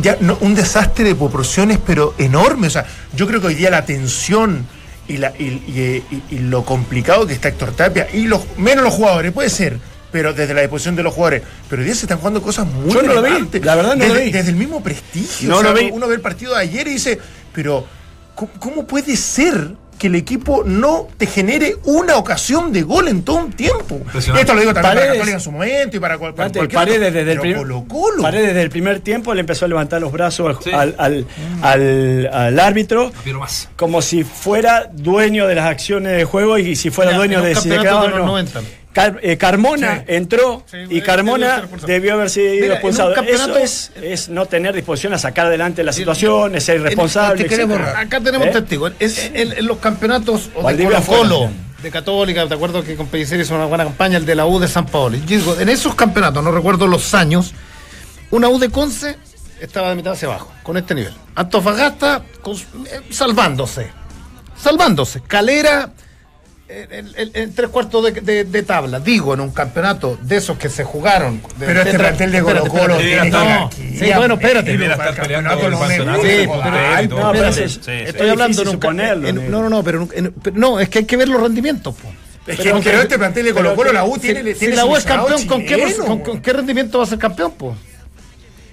ya 0.00 0.16
no, 0.20 0.38
un 0.40 0.54
desastre 0.54 1.04
de 1.04 1.14
proporciones, 1.14 1.78
pero 1.86 2.14
enorme. 2.16 2.68
O 2.68 2.70
sea, 2.70 2.86
yo 3.14 3.26
creo 3.26 3.42
que 3.42 3.48
hoy 3.48 3.54
día 3.54 3.68
la 3.70 3.84
tensión 3.84 4.66
y, 5.08 5.18
la, 5.18 5.34
y, 5.38 5.44
y- 5.44 6.04
y- 6.10 6.34
y 6.36 6.38
lo 6.38 6.64
complicado 6.64 7.26
que 7.26 7.34
está 7.34 7.48
Héctor 7.48 7.72
Tapia, 7.72 8.08
y 8.14 8.22
los 8.28 8.40
menos 8.56 8.82
los 8.82 8.94
jugadores, 8.94 9.30
puede 9.32 9.50
ser, 9.50 9.76
pero 10.10 10.32
desde 10.32 10.54
la 10.54 10.62
disposición 10.62 10.96
de 10.96 11.02
los 11.02 11.12
jugadores. 11.12 11.42
Pero 11.68 11.80
hoy 11.80 11.86
día 11.86 11.94
se 11.94 12.06
están 12.06 12.16
jugando 12.16 12.40
cosas 12.40 12.66
muy 12.66 12.94
Yo 12.94 13.02
no 13.02 13.12
lo 13.12 13.22
vi, 13.22 13.60
la 13.60 13.74
verdad 13.74 13.94
no 13.94 14.06
lo 14.06 14.14
desde, 14.14 14.24
vi. 14.24 14.32
Desde 14.32 14.50
el 14.50 14.56
mismo 14.56 14.82
prestigio. 14.82 15.50
No 15.50 15.56
o 15.58 15.60
sea, 15.60 15.70
lo 15.70 15.78
vi. 15.78 15.90
Uno 15.92 16.08
ve 16.08 16.14
el 16.14 16.22
partido 16.22 16.54
de 16.54 16.62
ayer 16.62 16.88
y 16.88 16.92
dice, 16.94 17.18
pero 17.52 17.86
¿cómo, 18.40 18.50
cómo 18.58 18.86
puede 18.86 19.16
ser? 19.16 19.72
Que 19.98 20.06
el 20.06 20.14
equipo 20.14 20.62
no 20.64 21.08
te 21.18 21.26
genere 21.26 21.76
una 21.84 22.16
ocasión 22.16 22.72
de 22.72 22.80
gol 22.80 23.08
en 23.08 23.22
todo 23.22 23.36
un 23.36 23.52
tiempo. 23.52 24.00
Esto 24.14 24.54
lo 24.54 24.60
digo 24.60 24.72
también 24.72 24.72
para 24.72 24.82
Paredes- 24.94 25.08
Católica 25.12 25.34
en 25.36 25.40
su 25.40 25.52
momento 25.52 25.96
y 25.98 26.00
para, 26.00 26.16
cual- 26.16 26.34
para 26.34 26.50
cualquier 26.50 26.74
Paredes 26.74 26.98
otro. 27.08 27.18
desde 27.18 27.20
el, 27.20 27.26
Pero 27.38 27.40
prim- 27.42 27.56
Colo-Colo. 27.58 28.22
Paredes 28.22 28.46
desde 28.46 28.62
el 28.62 28.70
primer 28.70 29.00
tiempo 29.00 29.34
le 29.34 29.40
empezó 29.40 29.66
a 29.66 29.68
levantar 29.68 30.00
los 30.00 30.10
brazos 30.10 30.56
al, 30.56 30.64
Sí. 30.64 30.70
al, 30.72 30.94
al- 30.96 31.26
al- 31.60 32.30
al 32.32 32.58
árbitro 32.60 33.12
más. 33.38 33.68
como 33.76 34.00
si 34.00 34.24
fuera 34.24 34.88
dueño 34.90 35.46
de 35.46 35.54
las 35.56 35.66
acciones 35.66 36.16
de 36.16 36.24
juego 36.24 36.56
y 36.56 36.76
si 36.76 36.88
fuera 36.88 37.12
dueño 37.12 37.42
de 37.42 37.54
si 37.54 37.68
de 37.68 37.78
o 37.78 38.08
los 38.08 38.20
no. 38.20 38.44
90. 38.90 38.92
Car- 38.92 39.20
eh, 39.22 39.36
Carmona 39.36 39.98
Sí. 39.98 40.04
entró 40.08 40.62
Sí, 40.70 40.76
y 40.76 40.80
debió 40.86 41.04
Carmona 41.04 41.56
expulsado. 41.58 41.86
debió 41.92 42.14
haber 42.14 42.30
sido 42.30 42.72
expulsado. 42.72 43.10
Eso 43.12 43.14
campeonato- 43.22 43.58
es, 43.58 43.92
es 44.02 44.28
no 44.28 44.46
tener 44.46 44.74
disposición 44.74 45.14
a 45.14 45.18
sacar 45.18 45.46
adelante 45.46 45.84
la 45.84 45.92
situación, 45.92 46.54
es 46.56 46.64
ser 46.64 46.80
irresponsable. 46.80 47.46
Acá 47.96 48.20
tenemos 48.20 48.48
¿Eh? 48.48 48.50
testigos. 48.50 48.92
En, 48.98 49.10
en- 49.36 49.52
en 49.58 49.66
los 49.66 49.78
campeonatos 49.78 50.50
o 50.54 50.58
de 50.58 50.64
Valdivia 50.64 51.00
Colo 51.02 51.18
Colo, 51.38 51.50
de 51.82 51.90
Católica, 51.90 52.46
te 52.48 52.54
acuerdo 52.54 52.82
que 52.82 52.96
con 52.96 53.06
Pellicer 53.06 53.40
hizo 53.40 53.54
una 53.54 53.66
buena 53.66 53.84
campaña, 53.84 54.16
el 54.18 54.26
de 54.26 54.34
la 54.34 54.46
U 54.46 54.58
de 54.58 54.68
San 54.68 54.86
Paolo. 54.86 55.16
Digo, 55.26 55.58
en 55.58 55.68
esos 55.68 55.94
campeonatos, 55.94 56.42
no 56.42 56.50
recuerdo 56.52 56.86
los 56.86 57.14
años, 57.14 57.52
una 58.30 58.48
U 58.48 58.58
de 58.58 58.70
Conce 58.70 59.16
estaba 59.60 59.90
de 59.90 59.94
mitad 59.94 60.12
hacia 60.14 60.28
abajo, 60.28 60.52
con 60.62 60.76
este 60.76 60.94
nivel. 60.94 61.14
Antofagasta 61.36 62.22
con- 62.42 62.56
eh, 62.56 63.00
salvándose. 63.10 63.90
Salvándose. 64.60 65.22
Calera 65.22 65.90
eh, 65.96 66.09
en, 66.70 67.12
en- 67.16 67.30
en 67.34 67.54
tres 67.54 67.68
cuartos 67.70 68.04
de, 68.04 68.12
de- 68.20 68.44
de 68.44 68.62
tabla. 68.62 69.00
Digo, 69.00 69.34
en 69.34 69.40
un 69.40 69.50
campeonato 69.50 70.18
de 70.22 70.36
esos 70.36 70.56
que 70.56 70.68
se 70.68 70.84
jugaron. 70.84 71.40
de- 71.58 71.66
Pero 71.66 71.82
este 71.82 71.98
plantel 71.98 72.32
de 72.32 72.42
Colo-Colo 72.42 72.96
espérate. 72.96 73.30
tiene 73.30 73.30
No, 73.30 73.70
sí, 73.72 74.10
bueno, 74.16 74.34
espérate. 74.34 74.78
Pero 74.78 74.92
espérate, 74.92 75.16
estoy 78.08 78.28
hablando 78.28 78.62
en 78.62 78.68
¿no? 79.34 79.42
no, 79.50 79.62
no, 79.62 79.68
no, 79.68 79.82
pero, 79.82 80.08
no, 80.54 80.80
es 80.80 80.88
que 80.88 81.00
hay 81.00 81.04
que 81.04 81.16
ver 81.16 81.28
los 81.28 81.40
rendimientos. 81.42 81.94
po. 81.94 82.08
Es 82.46 82.56
que, 82.56 82.64
Pero- 82.64 82.80
pero 82.82 83.02
este 83.02 83.18
plantel 83.18 83.44
de 83.44 83.52
Colo 83.52 83.74
Colo, 83.76 83.92
la 83.92 84.04
U 84.04 84.14
Si- 84.14 84.20
tiene, 84.22 84.54
si 84.54 84.60
tiene 84.60 84.76
la 84.76 84.86
U 84.86 84.96
es 84.96 85.04
campeón, 85.04 85.46
¿con 85.46 85.60
qué, 85.64 85.74
chileno. 85.76 86.04
con, 86.06 86.20
con 86.20 86.40
qué 86.40 86.52
rendimiento 86.52 86.98
va 86.98 87.04
a 87.04 87.06
ser 87.06 87.18
campeón? 87.18 87.52
Po? 87.52 87.76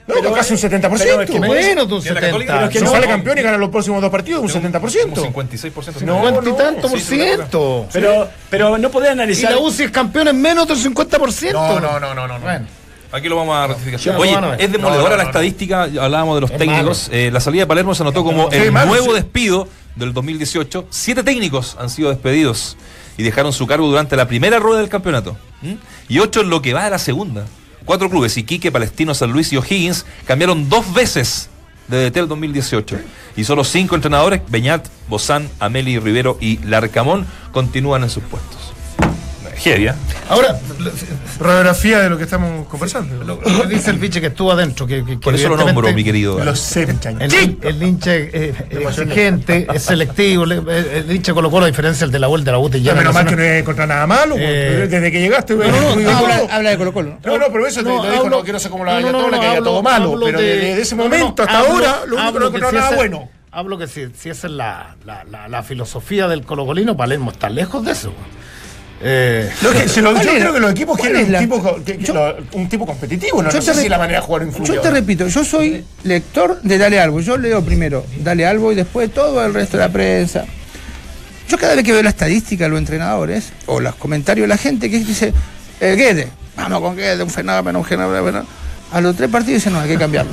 No, 0.07 0.15
con 0.23 0.33
casi 0.33 0.53
un 0.53 0.59
70%. 0.59 0.97
pero 0.97 1.21
es 1.21 1.29
que 1.29 1.39
Menos 1.39 1.87
de 1.87 1.93
un 1.95 2.01
Si 2.01 2.07
es 2.07 2.13
la 2.15 2.21
Católica, 2.21 2.53
70. 2.53 2.53
pero 2.53 2.65
es 2.67 2.73
que 2.73 2.79
no, 2.79 2.85
no 2.85 2.91
sale 2.91 3.07
campeón 3.07 3.37
y 3.37 3.41
gana 3.41 3.57
los 3.57 3.69
próximos 3.69 4.01
dos 4.01 4.09
partidos, 4.09 4.41
un 4.41 4.49
70%. 4.49 5.13
Como 5.13 5.43
56%. 5.43 6.01
No, 6.01 6.15
Cincuenta 6.23 6.49
y 6.49 6.53
tanto 6.53 6.89
por 6.89 6.99
ciento. 6.99 7.87
Pero, 7.91 8.29
pero 8.49 8.77
no 8.77 8.89
podés 8.89 9.09
Y 9.09 9.11
analizar. 9.11 9.51
la 9.51 9.57
U 9.57 9.69
si 9.69 9.83
es 9.83 9.91
campeón 9.91 10.29
en 10.29 10.41
menos 10.41 10.67
del 10.67 10.77
50%. 10.77 11.51
No, 11.51 11.79
no, 11.79 11.99
no, 11.99 12.13
no, 12.15 12.27
no. 12.27 12.39
no. 12.39 12.39
Bueno. 12.39 12.65
Aquí 13.11 13.29
lo 13.29 13.37
vamos 13.37 13.55
a 13.55 13.67
ratificar. 13.67 14.17
Oye, 14.17 14.37
es 14.59 14.71
demoledora 14.71 15.03
No, 15.03 15.09
no, 15.09 15.17
la 15.17 15.23
no, 15.23 15.29
estadística, 15.29 15.83
hablábamos 15.83 16.35
de 16.35 16.41
los 16.41 16.51
Es 16.51 16.57
técnicos. 16.57 17.09
Eh, 17.11 17.29
la 17.31 17.39
salida 17.39 17.63
de 17.63 17.67
Palermo 17.67 17.95
se 17.95 18.03
anotó 18.03 18.23
como 18.23 18.49
el 18.51 18.71
malo, 18.71 18.87
nuevo 18.87 19.07
sí. 19.07 19.13
despido 19.13 19.67
del 19.95 20.13
2018. 20.13 20.87
Siete 20.89 21.23
técnicos 21.23 21.77
han 21.79 21.89
sido 21.89 22.09
despedidos 22.09 22.75
y 23.17 23.23
dejaron 23.23 23.53
su 23.53 23.65
cargo 23.65 23.87
durante 23.87 24.15
la 24.17 24.27
primera 24.27 24.59
rueda 24.59 24.79
del 24.81 24.89
campeonato. 24.89 25.37
¿Mm? 25.61 25.73
Y 26.09 26.19
ocho 26.19 26.41
en 26.41 26.49
lo 26.49 26.61
que 26.61 26.73
va 26.73 26.83
de 26.83 26.89
la 26.91 26.99
segunda. 26.99 27.45
Cuatro 27.88 28.09
clubes, 28.09 28.35
Iquique, 28.35 28.69
Palestino, 28.69 29.13
San 29.13 29.31
Luis 29.31 29.53
y 29.53 29.57
O'Higgins, 29.57 30.05
cambiaron 30.25 30.67
dos 30.67 30.93
veces 30.93 31.49
de 31.88 32.03
DT 32.03 32.17
el 32.19 32.27
2018. 32.27 32.99
Y 33.38 33.45
solo 33.45 33.63
cinco 33.63 33.95
entrenadores, 33.95 34.41
Beñat, 34.49 34.89
Bozán, 35.07 35.49
Ameli 35.61 35.97
Rivero 35.97 36.38
y 36.41 36.57
Larcamón, 36.57 37.25
continúan 37.53 38.03
en 38.03 38.09
sus 38.09 38.23
puestos. 38.23 38.66
Ahora, 40.29 40.59
Radiografía 41.39 41.99
de 41.99 42.09
lo 42.09 42.17
que 42.17 42.23
estamos 42.23 42.67
conversando. 42.67 43.23
lo, 43.23 43.35
lo 43.41 43.61
que 43.67 43.75
dice 43.75 43.91
el 43.91 43.97
biche 43.97 44.19
que 44.21 44.27
estuvo 44.27 44.51
adentro. 44.51 44.87
Que, 44.87 45.03
que- 45.03 45.11
que 45.13 45.17
Por 45.17 45.35
eso 45.35 45.49
lo 45.49 45.57
nombro, 45.57 45.91
mi 45.93 46.03
querido. 46.03 46.43
Lo 46.43 46.55
sé. 46.55 46.83
El, 46.83 46.87
hin- 47.31 47.57
el 47.61 47.83
hincha 47.83 48.15
eh, 48.15 48.53
exigente, 48.71 49.67
es 49.73 49.83
selectivo. 49.83 50.45
le- 50.45 50.57
eh, 50.67 51.03
El 51.07 51.15
hincha 51.15 51.33
colocó 51.33 51.59
la 51.59 51.67
diferencia 51.67 52.05
el 52.05 52.11
de 52.11 52.19
la 52.19 52.27
vuelta 52.27 52.51
de 52.51 52.51
la 52.53 52.59
UTE. 52.59 52.81
Ya 52.81 52.93
menos 52.93 53.13
mal 53.13 53.25
que 53.25 53.35
no 53.35 53.41
he 53.43 53.59
encontrado 53.59 53.87
nada 53.89 54.07
malo. 54.07 54.35
Eh, 54.37 54.87
desde 54.89 55.11
que 55.11 55.19
llegaste, 55.19 55.55
no, 55.55 55.65
no, 55.65 55.95
no, 55.95 56.19
habla, 56.51 56.69
de 56.71 56.77
Colo 56.77 56.93
Colo. 56.93 57.17
No, 57.25 57.37
no, 57.37 57.45
pero 57.51 57.67
eso 57.67 57.81
te 57.83 57.89
No, 57.89 58.03
lo 58.03 58.11
dijo, 58.11 58.23
hablo- 58.25 58.37
no, 58.37 58.43
que 58.43 58.51
no 58.53 58.59
sé 58.59 58.69
cómo 58.69 58.85
la 58.85 58.99
no, 58.99 59.11
no, 59.11 59.21
no, 59.23 59.31
no, 59.31 59.39
que 59.39 59.45
haya 59.45 59.57
hablo- 59.57 59.63
todo 59.71 59.83
malo, 59.83 60.19
pero 60.23 60.39
de- 60.39 60.45
desde 60.57 60.81
ese 60.81 60.95
no, 60.95 61.03
no, 61.03 61.09
momento 61.09 61.43
hasta 61.43 61.59
hablo- 61.59 61.71
ahora, 61.73 61.99
lo 62.07 62.15
único 62.17 62.33
que 62.33 62.39
no 62.39 62.45
he 62.45 62.47
encontrado 62.49 62.73
nada 62.73 62.95
bueno. 62.95 63.29
Hablo 63.51 63.77
que 63.77 63.87
si, 63.87 64.07
si 64.15 64.29
esa 64.29 64.47
es 64.47 64.53
la, 64.53 64.95
la, 65.05 65.23
la, 65.23 65.47
la 65.47 65.63
filosofía 65.63 66.27
del 66.27 66.43
colocolino, 66.43 66.95
Palermo 66.95 67.31
está 67.31 67.49
lejos 67.49 67.83
de 67.83 67.91
eso. 67.93 68.13
Eh, 68.99 69.51
Lo 69.61 69.71
que- 69.71 69.87
si 69.89 70.01
lo- 70.01 70.09
yo 70.11 70.15
¿Cuál 70.15 70.27
es- 70.29 70.41
creo 70.41 70.53
que 70.53 70.59
los 70.59 70.71
equipos 70.71 70.97
quieren 70.99 71.25
un 71.27 71.31
la- 71.31 71.39
tipo, 71.39 71.61
co- 71.61 71.83
que- 71.83 71.97
que 71.97 72.03
yo- 72.05 72.13
lo- 72.13 72.35
un 72.53 72.67
tipo 72.69 72.85
competitivo, 72.85 73.43
no, 73.43 73.51
no 73.51 73.61
sé 73.61 73.73
si 73.73 73.87
la 73.89 73.97
manera 73.99 74.19
de 74.19 74.25
jugar 74.25 74.43
influye. 74.43 74.73
Yo 74.75 74.81
te 74.81 74.89
repito, 74.91 75.27
yo 75.27 75.43
soy 75.43 75.83
lector 76.03 76.59
de 76.61 76.77
Dale 76.77 76.99
Albo. 76.99 77.19
Yo 77.21 77.37
leo 77.37 77.61
primero 77.63 78.05
Dale 78.23 78.45
Albo 78.47 78.71
y 78.71 78.75
después 78.75 79.11
todo 79.13 79.45
el 79.45 79.53
resto 79.53 79.77
de 79.77 79.83
la 79.83 79.89
prensa. 79.91 80.45
Yo 81.47 81.57
cada 81.57 81.75
vez 81.75 81.83
que 81.85 81.93
veo 81.93 82.03
la 82.03 82.09
estadística 82.09 82.65
de 82.65 82.69
los 82.71 82.79
entrenadores 82.79 83.51
o 83.67 83.79
los 83.79 83.95
comentarios 83.95 84.43
de 84.45 84.47
la 84.49 84.57
gente 84.57 84.89
que 84.89 84.99
dice, 84.99 85.33
eh, 85.79 85.95
Guede, 85.95 86.27
vamos 86.57 86.81
con 86.81 86.95
Guede, 86.97 87.23
un 87.23 87.29
fenómeno, 87.29 87.79
un 87.79 87.85
fenómeno. 87.85 88.45
A 88.91 88.99
los 89.01 89.15
tres 89.15 89.29
partidos 89.29 89.55
dicen, 89.61 89.73
no, 89.73 89.79
hay 89.79 89.89
que 89.89 89.97
cambiarlo. 89.97 90.31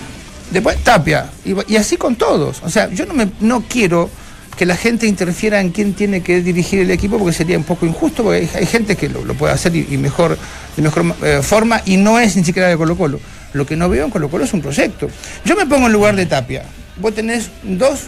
Después 0.50 0.78
Tapia. 0.82 1.26
Y, 1.44 1.54
y 1.72 1.76
así 1.76 1.96
con 1.96 2.16
todos. 2.16 2.62
O 2.64 2.70
sea, 2.70 2.88
yo 2.88 3.04
no, 3.04 3.14
me, 3.14 3.28
no 3.40 3.62
quiero 3.68 4.08
que 4.56 4.66
la 4.66 4.76
gente 4.76 5.06
interfiera 5.06 5.60
en 5.60 5.70
quién 5.70 5.94
tiene 5.94 6.22
que 6.22 6.40
dirigir 6.40 6.80
el 6.80 6.90
equipo 6.90 7.18
porque 7.18 7.34
sería 7.34 7.58
un 7.58 7.64
poco 7.64 7.84
injusto, 7.84 8.22
porque 8.22 8.38
hay, 8.38 8.50
hay 8.54 8.66
gente 8.66 8.96
que 8.96 9.08
lo, 9.08 9.24
lo 9.24 9.34
puede 9.34 9.52
hacer 9.52 9.74
y, 9.76 9.86
y 9.90 9.98
mejor, 9.98 10.38
de 10.76 10.82
mejor 10.82 11.14
eh, 11.22 11.40
forma 11.42 11.82
y 11.84 11.96
no 11.98 12.18
es 12.18 12.36
ni 12.36 12.44
siquiera 12.44 12.68
de 12.68 12.76
Colo 12.76 12.96
Colo. 12.96 13.20
Lo 13.52 13.66
que 13.66 13.76
no 13.76 13.88
veo 13.88 14.04
en 14.04 14.10
Colo 14.10 14.28
Colo 14.28 14.44
es 14.44 14.52
un 14.52 14.62
proyecto. 14.62 15.08
Yo 15.44 15.56
me 15.56 15.66
pongo 15.66 15.86
en 15.86 15.92
lugar 15.92 16.16
de 16.16 16.26
Tapia. 16.26 16.62
Vos 16.96 17.14
tenés 17.14 17.50
dos 17.62 18.00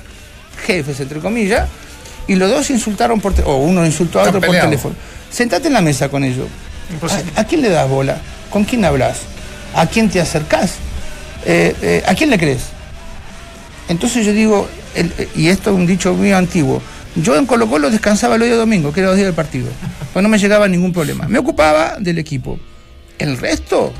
jefes, 0.66 1.00
entre 1.00 1.20
comillas, 1.20 1.68
y 2.26 2.34
los 2.34 2.50
dos 2.50 2.70
insultaron 2.70 3.20
por 3.20 3.34
o 3.44 3.56
uno 3.56 3.84
insultó 3.84 4.20
a 4.20 4.24
otro 4.24 4.40
por 4.40 4.50
teléfono. 4.50 4.94
Sentate 5.30 5.68
en 5.68 5.74
la 5.74 5.82
mesa 5.82 6.08
con 6.08 6.24
ellos. 6.24 6.46
¿A, 7.36 7.40
a 7.40 7.44
quién 7.44 7.60
le 7.60 7.68
das 7.68 7.88
bola? 7.88 8.20
¿Con 8.50 8.64
quién 8.64 8.84
hablas? 8.84 9.18
¿A 9.74 9.86
quién 9.86 10.08
te 10.08 10.20
acercás? 10.20 10.76
Eh, 11.44 11.74
eh, 11.82 12.02
¿A 12.06 12.14
quién 12.14 12.30
le 12.30 12.38
crees? 12.38 12.62
Entonces 13.88 14.24
yo 14.26 14.32
digo, 14.32 14.68
el- 14.94 15.12
eh, 15.18 15.28
y 15.36 15.48
esto 15.48 15.70
es 15.70 15.76
un 15.76 15.86
dicho 15.86 16.14
muy 16.14 16.32
antiguo, 16.32 16.82
yo 17.16 17.36
en 17.36 17.46
Colo 17.46 17.66
Colo 17.68 17.90
descansaba 17.90 18.36
el 18.36 18.42
hoy 18.42 18.50
domingo, 18.50 18.92
que 18.92 19.00
era 19.00 19.08
los 19.08 19.16
días 19.16 19.26
del 19.26 19.34
partido, 19.34 19.68
pues 20.12 20.22
no 20.22 20.28
me 20.28 20.38
llegaba 20.38 20.68
ningún 20.68 20.92
problema. 20.92 21.26
Me 21.28 21.38
ocupaba 21.38 21.96
del 21.98 22.18
equipo. 22.18 22.58
El 23.18 23.36
resto, 23.38 23.92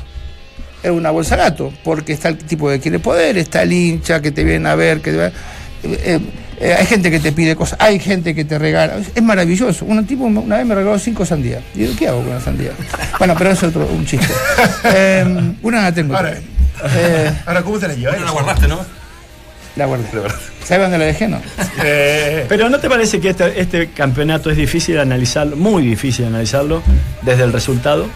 es 0.81 0.91
una 0.91 1.11
bolsa 1.11 1.35
gato, 1.35 1.73
porque 1.83 2.13
está 2.13 2.29
el 2.29 2.37
tipo 2.37 2.69
que 2.69 2.79
quiere 2.79 2.99
poder, 2.99 3.37
está 3.37 3.63
el 3.63 3.73
hincha 3.73 4.21
que 4.21 4.31
te 4.31 4.43
viene 4.43 4.69
a 4.69 4.75
ver, 4.75 5.01
que 5.01 5.11
te 5.11 5.17
va- 5.17 5.31
eh, 5.83 6.19
eh, 6.61 6.75
hay 6.77 6.85
gente 6.85 7.09
que 7.11 7.19
te 7.19 7.31
pide 7.31 7.55
cosas, 7.55 7.77
hay 7.81 7.99
gente 7.99 8.35
que 8.35 8.43
te 8.45 8.57
regala, 8.59 8.97
es, 8.97 9.07
es 9.15 9.23
maravilloso. 9.23 9.85
Un 9.85 10.05
tipo 10.05 10.25
una 10.25 10.57
vez 10.57 10.65
me 10.65 10.75
regaló 10.75 10.99
cinco 10.99 11.25
sandías. 11.25 11.61
Y 11.75 11.79
digo, 11.79 11.93
¿qué 11.97 12.07
hago 12.09 12.21
con 12.21 12.33
la 12.33 12.41
sandía? 12.41 12.71
Bueno, 13.17 13.33
pero 13.37 13.51
es 13.51 13.63
otro, 13.63 13.85
un 13.87 14.05
chiste. 14.05 14.27
Eh, 14.85 15.53
una 15.61 15.81
la 15.83 15.91
tengo. 15.93 16.15
Ahora, 16.15 16.33
Eh, 16.95 17.31
ahora, 17.45 17.61
¿cómo 17.61 17.77
te 17.79 17.87
la 17.89 17.93
llevas? 17.93 18.13
Ahora 18.15 18.25
la 18.25 18.31
guardaste, 18.31 18.67
¿no? 18.69 18.98
La 19.75 19.85
guardé. 19.85 20.05
¿Sabes 20.65 20.83
dónde 20.83 20.97
la 20.97 21.05
dejé? 21.05 21.27
No. 21.27 21.41
Eh, 21.83 22.45
Pero 22.49 22.69
¿no 22.69 22.79
te 22.79 22.89
parece 22.89 23.19
que 23.21 23.29
este, 23.29 23.59
este 23.61 23.87
campeonato 23.91 24.49
es 24.49 24.57
difícil 24.57 24.95
de 24.95 25.01
analizarlo, 25.01 25.55
muy 25.55 25.83
difícil 25.83 26.25
de 26.25 26.29
analizarlo 26.29 26.81
desde 27.21 27.43
el 27.43 27.53
resultado? 27.53 28.07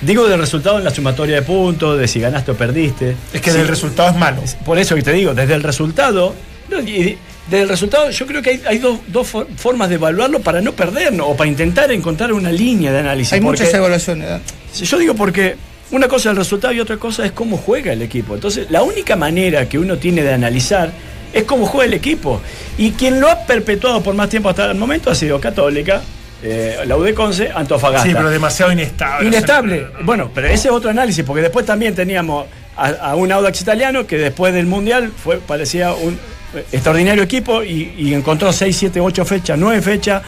Digo 0.00 0.26
del 0.28 0.40
resultado 0.40 0.78
en 0.78 0.84
la 0.84 0.90
sumatoria 0.90 1.36
de 1.36 1.42
puntos, 1.42 1.98
de 1.98 2.08
si 2.08 2.20
ganaste 2.20 2.52
o 2.52 2.54
perdiste. 2.56 3.14
es 3.34 3.40
que 3.42 3.50
Sí, 3.50 3.58
el 3.58 3.68
resultado 3.68 4.08
es 4.10 4.16
malo. 4.16 4.42
Por 4.64 4.78
eso 4.78 4.94
que 4.94 5.02
te 5.02 5.12
digo, 5.12 5.34
desde 5.34 5.52
el 5.54 5.62
resultado, 5.62 6.34
no, 6.70 6.80
y 6.80 7.18
desde 7.50 7.62
el 7.64 7.68
resultado 7.68 8.10
yo 8.10 8.26
creo 8.26 8.40
que 8.40 8.50
hay, 8.50 8.62
hay 8.66 8.78
dos, 8.78 9.00
dos 9.08 9.26
for- 9.28 9.46
formas 9.56 9.90
de 9.90 9.96
evaluarlo 9.96 10.40
para 10.40 10.62
no 10.62 10.72
perdernos 10.72 11.26
o 11.28 11.36
para 11.36 11.50
intentar 11.50 11.92
encontrar 11.92 12.32
una 12.32 12.50
línea 12.50 12.90
de 12.92 13.00
análisis. 13.00 13.34
Hay 13.34 13.40
porque- 13.42 13.60
muchas 13.62 13.74
evaluaciones. 13.74 14.26
¿eh? 14.30 14.84
yo 14.84 14.98
digo 14.98 15.14
porque 15.14 15.56
una 15.90 16.08
cosa 16.08 16.28
es 16.28 16.32
el 16.32 16.36
resultado 16.36 16.72
y 16.72 16.80
otra 16.80 16.96
cosa 16.96 17.24
es 17.24 17.32
cómo 17.32 17.56
juega 17.56 17.92
el 17.92 18.02
equipo. 18.02 18.34
Entonces, 18.34 18.70
la 18.70 18.82
única 18.82 19.16
manera 19.16 19.68
que 19.68 19.78
uno 19.78 19.98
tiene 19.98 20.22
de 20.22 20.32
analizar 20.32 20.90
es 21.32 21.44
cómo 21.44 21.66
juega 21.66 21.86
el 21.86 21.94
equipo. 21.94 22.40
Y 22.78 22.92
quien 22.92 23.20
lo 23.20 23.28
ha 23.28 23.46
perpetuado 23.46 24.02
por 24.02 24.14
más 24.14 24.28
tiempo 24.28 24.48
hasta 24.48 24.70
el 24.70 24.76
momento 24.76 25.10
ha 25.10 25.14
sido 25.14 25.40
Católica, 25.40 26.02
eh, 26.42 26.78
la 26.86 26.96
UD 26.96 27.14
Conce, 27.14 27.50
Antofagasta. 27.54 28.08
Sí, 28.08 28.14
pero 28.14 28.30
demasiado 28.30 28.72
inestable. 28.72 29.28
Inestable. 29.28 29.86
Bueno, 30.02 30.30
pero 30.34 30.46
ese 30.46 30.68
es 30.68 30.74
otro 30.74 30.90
análisis, 30.90 31.24
porque 31.24 31.42
después 31.42 31.66
también 31.66 31.94
teníamos 31.94 32.46
a, 32.76 32.88
a 32.88 33.14
un 33.14 33.30
Audax 33.30 33.60
italiano 33.60 34.06
que 34.06 34.16
después 34.16 34.54
del 34.54 34.66
Mundial 34.66 35.12
fue, 35.16 35.38
parecía 35.38 35.92
un 35.92 36.14
eh, 36.54 36.64
extraordinario 36.72 37.22
equipo 37.22 37.62
y, 37.62 37.94
y 37.98 38.14
encontró 38.14 38.52
6, 38.52 38.76
7, 38.76 39.00
8 39.00 39.24
fechas, 39.24 39.58
9 39.58 39.82
fechas, 39.82 40.22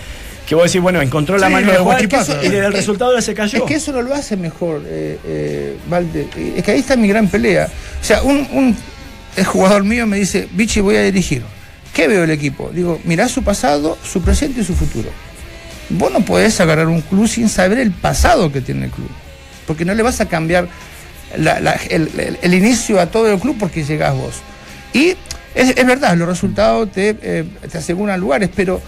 que 0.47 0.55
vos 0.55 0.65
decís, 0.65 0.81
bueno, 0.81 1.01
encontró 1.01 1.39
la 1.39 1.47
Sí, 1.47 1.53
manera 1.53 1.67
lo 1.67 1.73
de 1.73 1.79
de 1.79 1.85
jugar 1.85 2.09
Guachipato, 2.09 2.41
y 2.45 2.49
desde 2.49 2.59
el 2.67 2.73
es- 2.73 2.79
resultado 2.81 3.21
se 3.23 3.35
cayó. 3.35 3.59
Es 3.59 3.65
que 3.65 3.75
eso 3.75 3.93
no 3.93 4.03
lo 4.03 4.15
hace 4.15 4.37
mejor, 4.37 4.83
eh, 4.87 5.19
eh, 5.25 5.77
Valde. 5.89 6.27
Es 6.57 6.63
que 6.65 6.73
ahí 6.73 6.81
está 6.81 6.97
mi 6.97 7.09
gran 7.09 7.29
pelea. 7.29 7.69
O 8.01 8.05
sea, 8.05 8.23
un, 8.23 8.47
un 8.53 8.77
el 9.37 9.45
jugador 9.45 9.85
mío 9.85 10.07
me 10.07 10.19
dice, 10.19 10.49
Vichy, 10.53 10.81
voy 10.81 10.97
a 10.97 11.03
dirigir. 11.03 11.43
¿Qué 11.95 12.09
veo 12.09 12.25
el 12.25 12.31
equipo? 12.31 12.71
Digo, 12.75 13.01
mirá 13.05 13.29
su 13.29 13.43
pasado, 13.43 13.97
su 14.05 14.21
presente 14.23 14.61
y 14.61 14.65
su 14.65 14.75
futuro. 14.75 15.11
Vos 15.91 16.11
no 16.13 16.25
podés 16.25 16.59
agarrar 16.61 16.89
un 16.89 17.03
club 17.03 17.29
sin 17.29 17.49
saber 17.49 17.79
el 17.79 17.93
pasado 17.93 18.51
que 18.51 18.61
tiene 18.61 18.87
el 18.87 18.91
club. 18.91 19.09
Porque 19.67 19.85
no 19.85 19.95
le 19.95 20.03
vas 20.03 20.21
a 20.21 20.27
cambiar 20.27 20.69
la- 21.37 21.61
la- 21.61 21.79
el, 21.89 22.09
el- 22.19 22.39
el 22.43 22.55
inicio 22.55 23.01
a 23.01 23.07
todo 23.07 23.31
el 23.31 23.39
club 23.39 23.57
porque 23.61 23.85
llegás 23.85 24.15
vos. 24.15 24.35
Y 24.93 25.11
es, 25.55 25.77
es 25.77 25.87
verdad, 25.87 26.17
los 26.17 26.27
resultados 26.29 26.91
te, 26.93 27.17
eh, 27.23 27.45
te 27.71 27.79
aseguran 27.79 28.19
lugares, 28.21 28.49
pero 28.55 28.81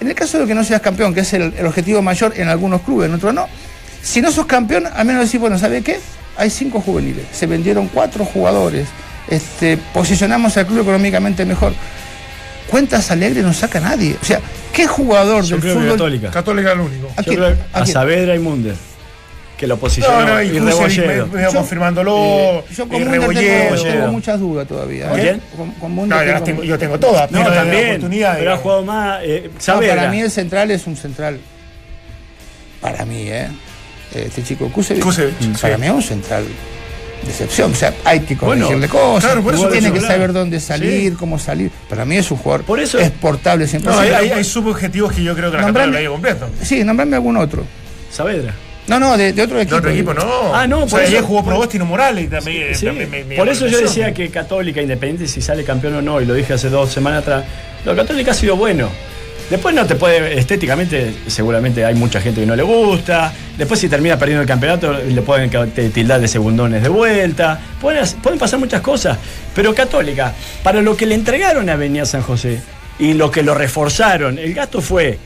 en 0.00 0.08
el 0.08 0.14
caso 0.14 0.38
de 0.38 0.46
que 0.46 0.54
no 0.54 0.64
seas 0.64 0.80
campeón, 0.80 1.14
que 1.14 1.20
es 1.20 1.32
el, 1.32 1.54
el 1.56 1.66
objetivo 1.66 2.02
mayor 2.02 2.32
en 2.36 2.48
algunos 2.48 2.82
clubes, 2.82 3.08
en 3.08 3.14
otros 3.14 3.32
no, 3.34 3.46
si 4.02 4.20
no 4.20 4.30
sos 4.30 4.46
campeón, 4.46 4.86
al 4.86 5.04
menos 5.06 5.22
decir, 5.22 5.40
bueno, 5.40 5.58
¿sabe 5.58 5.82
qué? 5.82 5.98
Hay 6.36 6.50
cinco 6.50 6.80
juveniles, 6.80 7.24
se 7.32 7.46
vendieron 7.46 7.88
cuatro 7.88 8.24
jugadores, 8.24 8.86
este, 9.28 9.76
posicionamos 9.94 10.56
al 10.56 10.66
club 10.66 10.80
económicamente 10.82 11.44
mejor. 11.44 11.72
Cuentas 12.70 13.10
alegres 13.10 13.44
no 13.44 13.52
saca 13.52 13.78
nadie. 13.80 14.16
O 14.20 14.24
sea, 14.24 14.40
¿qué 14.72 14.86
jugador 14.86 15.44
Yo 15.44 15.50
del 15.56 15.60
creo 15.60 15.74
que 15.74 15.80
fútbol? 15.80 15.92
Católica. 15.92 16.30
Católica 16.30 16.68
es 16.70 16.74
el 16.74 16.80
único. 16.80 17.08
¿A 17.16 17.22
Yo 17.22 17.24
quién? 17.24 17.36
creo 17.36 17.54
que 17.54 17.60
¿A 17.72 17.78
a 17.78 17.82
quién? 17.84 17.92
Saavedra 17.94 18.34
y 18.34 18.38
Munder, 18.40 18.74
que 19.56 19.66
lo 19.66 19.78
posicionó. 19.78 20.20
No, 20.20 20.34
no, 20.34 20.42
y 20.42 20.50
me- 20.60 20.60
me 20.60 21.42
Yo- 21.42 21.52
confirmándolo. 21.54 22.16
Eh, 22.16 22.64
Yo 22.76 22.84
y 22.84 22.88
con 22.88 23.04
tengo, 23.04 24.08
muchas 24.12 24.38
dudas 24.38 24.68
todavía. 24.68 25.08
¿Con 25.08 25.18
¿eh? 25.18 25.22
quién? 25.22 25.42
Con, 25.56 25.70
con 25.72 25.92
Munder 25.92 26.18
No, 26.18 26.32
tengo- 26.32 26.44
tengo, 26.44 26.62
yo 26.64 26.78
tengo 26.78 26.98
todas. 27.00 27.30
No, 27.30 27.42
pero 27.42 27.54
también. 27.54 27.86
oportunidad, 27.88 28.36
Pero 28.38 28.52
ha 28.52 28.56
jugado 28.58 28.84
más. 28.84 29.20
eh, 29.24 29.50
No, 29.66 29.80
para 29.80 30.10
mí 30.10 30.20
el 30.20 30.30
central 30.30 30.70
es 30.70 30.86
un 30.86 30.96
central. 30.96 31.38
Para 32.80 33.04
mí, 33.04 33.28
¿eh? 33.28 33.48
Este 34.14 34.42
chico 34.42 34.68
Kusevich. 34.70 35.02
Kusevich, 35.02 35.40
mm, 35.40 35.54
sí. 35.54 35.62
Para 35.62 35.78
mí 35.78 35.86
es 35.86 35.92
un 35.92 36.02
central 36.02 36.44
de 37.24 37.30
excepción. 37.30 37.72
O 37.72 37.74
sea, 37.74 37.92
hay 38.04 38.20
que 38.20 38.34
Bueno, 38.36 38.66
corregirle 38.66 38.88
cosas. 38.88 39.24
claro, 39.24 39.42
por 39.42 39.54
eso 39.54 39.68
tiene 39.68 39.92
que 39.92 40.00
saber 40.00 40.32
dónde 40.32 40.60
salir, 40.60 41.14
cómo 41.16 41.38
salir. 41.38 41.70
Para 41.88 42.04
mí 42.04 42.16
es 42.16 42.30
un 42.30 42.36
jugador 42.38 42.64
Por 42.64 42.78
eso- 42.78 42.98
exportable 42.98 43.66
100%. 43.66 43.84
No, 43.90 43.98
hay, 43.98 44.10
hay, 44.10 44.30
hay 44.32 44.44
subobjetivos 44.44 45.12
que 45.12 45.22
yo 45.22 45.34
creo 45.34 45.50
que 45.50 45.56
la 45.56 45.64
Nombrame- 45.64 45.96
había 45.96 46.10
completo. 46.10 46.48
Sí, 46.62 46.84
nombrame 46.84 47.16
algún 47.16 47.36
otro. 47.38 47.64
Saavedra. 48.12 48.54
No, 48.88 49.00
no, 49.00 49.16
de, 49.16 49.32
de 49.32 49.42
otro 49.42 49.56
De 49.56 49.62
equipo. 49.64 49.76
otro 49.78 49.90
equipo 49.90 50.14
no. 50.14 50.54
Ah, 50.54 50.66
no, 50.66 50.78
O 50.78 50.80
por 50.82 50.90
sea, 50.90 51.00
eso- 51.00 51.08
ayer 51.08 51.22
jugó 51.22 51.40
por- 51.42 51.52
Proboste 51.52 51.76
y 51.76 51.80
no 51.80 51.86
Morales 51.86 52.24
y 52.24 52.28
también, 52.28 52.74
Sí, 52.74 52.86
también 52.86 53.10
me- 53.10 53.24
me 53.24 53.36
por 53.36 53.48
eso 53.48 53.66
yo 53.66 53.80
decía 53.80 54.14
que 54.14 54.28
Católica, 54.30 54.80
independiente 54.80 55.26
si 55.26 55.40
sale 55.40 55.64
campeón 55.64 55.94
o 55.96 56.02
no, 56.02 56.20
y 56.20 56.24
lo 56.24 56.34
dije 56.34 56.52
hace 56.52 56.68
dos 56.68 56.92
semanas 56.92 57.22
atrás, 57.22 57.44
lo 57.84 57.96
Católica 57.96 58.30
ha 58.30 58.34
sido 58.34 58.56
bueno. 58.56 58.88
Después 59.50 59.72
no 59.76 59.86
te 59.86 59.94
puede, 59.94 60.36
estéticamente, 60.38 61.14
seguramente 61.28 61.84
hay 61.84 61.94
mucha 61.94 62.20
gente 62.20 62.40
que 62.40 62.46
no 62.46 62.56
le 62.56 62.64
gusta. 62.64 63.32
Después, 63.56 63.78
si 63.78 63.88
termina 63.88 64.18
perdiendo 64.18 64.42
el 64.42 64.48
campeonato, 64.48 64.92
le 64.92 65.22
pueden 65.22 65.48
tildar 65.92 66.20
de 66.20 66.26
segundones 66.26 66.82
de 66.82 66.88
vuelta. 66.88 67.60
Pueden, 67.80 68.04
pueden 68.22 68.40
pasar 68.40 68.58
muchas 68.58 68.80
cosas. 68.80 69.16
Pero 69.54 69.72
Católica, 69.72 70.32
para 70.64 70.82
lo 70.82 70.96
que 70.96 71.06
le 71.06 71.14
entregaron 71.14 71.68
a 71.70 71.74
Avenida 71.74 72.04
San 72.06 72.22
José 72.22 72.60
y 72.98 73.14
lo 73.14 73.30
que 73.30 73.44
lo 73.44 73.54
reforzaron, 73.54 74.36
el 74.38 74.52
gasto 74.52 74.80
fue 74.80 75.16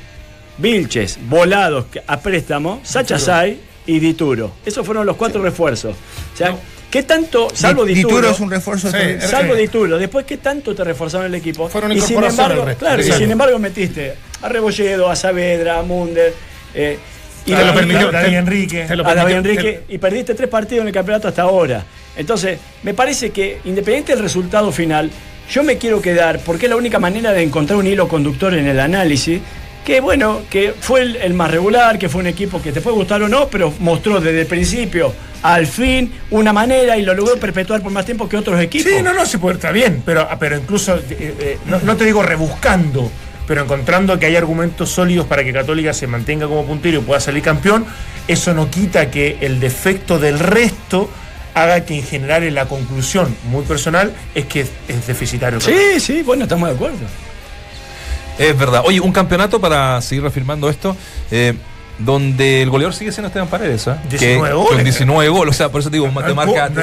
Vilches, 0.60 1.18
Volados 1.28 1.86
a 2.06 2.20
préstamo, 2.20 2.80
Sachasay 2.82 3.58
y 3.86 3.98
Dituro. 3.98 4.52
Esos 4.64 4.84
fueron 4.84 5.06
los 5.06 5.16
cuatro 5.16 5.42
refuerzos. 5.42 5.94
O 6.34 6.36
sea, 6.36 6.54
¿qué 6.90 7.02
tanto, 7.02 7.48
salvo 7.54 7.84
Di- 7.84 7.94
Dituro, 7.94 8.16
Dituro 8.16 8.30
es 8.34 8.40
un 8.40 8.50
refuerzo. 8.50 8.90
Sí. 8.90 8.98
Salvo 9.20 9.54
Sí. 9.54 9.60
Dituro, 9.62 9.98
después 9.98 10.24
qué 10.26 10.36
tanto 10.36 10.74
te 10.74 10.84
reforzaron 10.84 11.26
el 11.26 11.34
equipo. 11.34 11.68
Fueron 11.68 11.92
y 11.92 12.00
sin 12.00 12.22
embargo, 12.22 12.66
claro, 12.78 13.02
y 13.02 13.10
sin 13.12 13.30
embargo 13.30 13.58
metiste 13.58 14.14
a 14.42 14.48
Rebolledo, 14.48 15.08
a 15.10 15.16
Saavedra, 15.16 15.78
a 15.78 15.82
Munder, 15.82 16.32
eh, 16.74 16.98
y 17.46 17.52
Te 17.52 17.64
lo 17.64 17.72
permitió 17.74 18.12
David 18.12 18.34
Enrique. 18.36 18.84
te 18.86 18.96
lo 18.96 19.06
a 19.06 19.14
David 19.14 19.34
Enrique 19.36 19.80
y 19.88 19.96
perdiste 19.98 20.34
tres 20.34 20.48
partidos 20.50 20.82
en 20.82 20.88
el 20.88 20.94
campeonato 20.94 21.26
hasta 21.28 21.42
ahora. 21.42 21.82
Entonces, 22.16 22.58
me 22.82 22.92
parece 22.92 23.30
que 23.30 23.60
independiente 23.64 24.12
del 24.12 24.22
resultado 24.22 24.70
final, 24.72 25.10
yo 25.50 25.62
me 25.62 25.78
quiero 25.78 26.02
quedar, 26.02 26.38
porque 26.40 26.66
es 26.66 26.70
la 26.70 26.76
única 26.76 26.98
manera 26.98 27.32
de 27.32 27.42
encontrar 27.42 27.78
un 27.78 27.86
hilo 27.86 28.08
conductor 28.08 28.52
en 28.54 28.66
el 28.66 28.78
análisis, 28.78 29.40
que 29.84 30.00
bueno, 30.00 30.42
que 30.50 30.74
fue 30.78 31.02
el, 31.02 31.16
el 31.16 31.34
más 31.34 31.50
regular, 31.50 31.98
que 31.98 32.08
fue 32.08 32.20
un 32.20 32.26
equipo 32.26 32.60
que 32.60 32.72
te 32.72 32.80
puede 32.80 32.96
gustar 32.96 33.22
o 33.22 33.28
no, 33.28 33.48
pero 33.48 33.72
mostró 33.80 34.20
desde 34.20 34.42
el 34.42 34.46
principio 34.46 35.12
al 35.42 35.66
fin 35.66 36.12
una 36.30 36.52
manera 36.52 36.96
y 36.96 37.02
lo 37.02 37.14
logró 37.14 37.36
perpetuar 37.36 37.82
por 37.82 37.92
más 37.92 38.04
tiempo 38.04 38.28
que 38.28 38.36
otros 38.36 38.60
equipos. 38.60 38.90
Sí, 38.90 39.02
no, 39.02 39.12
no, 39.12 39.24
se 39.24 39.38
puede, 39.38 39.56
está 39.56 39.72
bien, 39.72 40.02
pero, 40.04 40.26
ah, 40.28 40.36
pero 40.38 40.56
incluso, 40.56 40.96
eh, 40.96 41.02
eh, 41.10 41.58
no, 41.66 41.80
no 41.80 41.96
te 41.96 42.04
digo 42.04 42.22
rebuscando, 42.22 43.10
pero 43.46 43.62
encontrando 43.62 44.18
que 44.18 44.26
hay 44.26 44.36
argumentos 44.36 44.90
sólidos 44.90 45.26
para 45.26 45.42
que 45.42 45.52
Católica 45.52 45.92
se 45.92 46.06
mantenga 46.06 46.46
como 46.46 46.64
puntero 46.66 46.98
y 46.98 47.02
pueda 47.02 47.20
salir 47.20 47.42
campeón, 47.42 47.86
eso 48.28 48.54
no 48.54 48.70
quita 48.70 49.10
que 49.10 49.38
el 49.40 49.60
defecto 49.60 50.18
del 50.18 50.38
resto 50.38 51.10
haga 51.54 51.84
que 51.84 51.96
en 51.96 52.04
general 52.04 52.44
en 52.44 52.54
la 52.54 52.66
conclusión 52.66 53.34
muy 53.50 53.64
personal 53.64 54.12
es 54.34 54.44
que 54.44 54.60
es 54.60 55.06
deficitario. 55.06 55.60
Sí, 55.60 55.98
sí, 55.98 56.22
bueno, 56.22 56.44
estamos 56.44 56.68
de 56.68 56.74
acuerdo. 56.76 56.98
Es 58.40 58.58
verdad. 58.58 58.82
Oye, 58.84 59.00
un 59.00 59.12
campeonato 59.12 59.60
para 59.60 60.00
seguir 60.02 60.22
reafirmando 60.22 60.68
esto. 60.68 60.96
eh, 61.30 61.54
donde 61.98 62.62
el 62.62 62.70
goleador 62.70 62.94
sigue 62.94 63.12
siendo 63.12 63.26
Esteban 63.26 63.48
Paredes, 63.48 63.86
¿ah? 63.86 63.98
19 64.08 64.48
Que- 64.48 64.54
goles. 64.54 64.72
Con 64.74 64.84
19 64.84 65.28
goles, 65.28 65.54
o 65.54 65.58
sea, 65.58 65.68
por 65.70 65.82
eso 65.82 65.90
te 65.90 65.96
digo, 65.98 66.06
te 66.06 66.32
marca. 66.32 66.70
te 66.70 66.80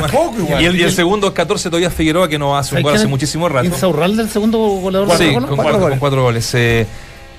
y, 0.61 0.65
el, 0.65 0.75
y 0.79 0.83
el 0.83 0.91
segundo 0.91 1.25
es 1.25 1.33
14 1.33 1.69
todavía 1.71 1.89
Figueroa, 1.89 2.27
que 2.27 2.37
no 2.37 2.55
hace 2.55 2.75
un 2.75 2.83
gol 2.83 2.93
hace 2.93 3.07
muchísimo 3.07 3.49
rato. 3.49 3.65
Insaurralde, 3.65 4.21
el 4.21 4.29
segundo 4.29 4.59
goleador 4.59 5.09
Sí, 5.17 5.33
con 5.33 5.45
cuatro, 5.45 5.55
Colo-Colo. 5.63 5.89
con 5.89 5.97
cuatro 5.99 6.21
goles. 6.21 6.53
eh, 6.53 6.85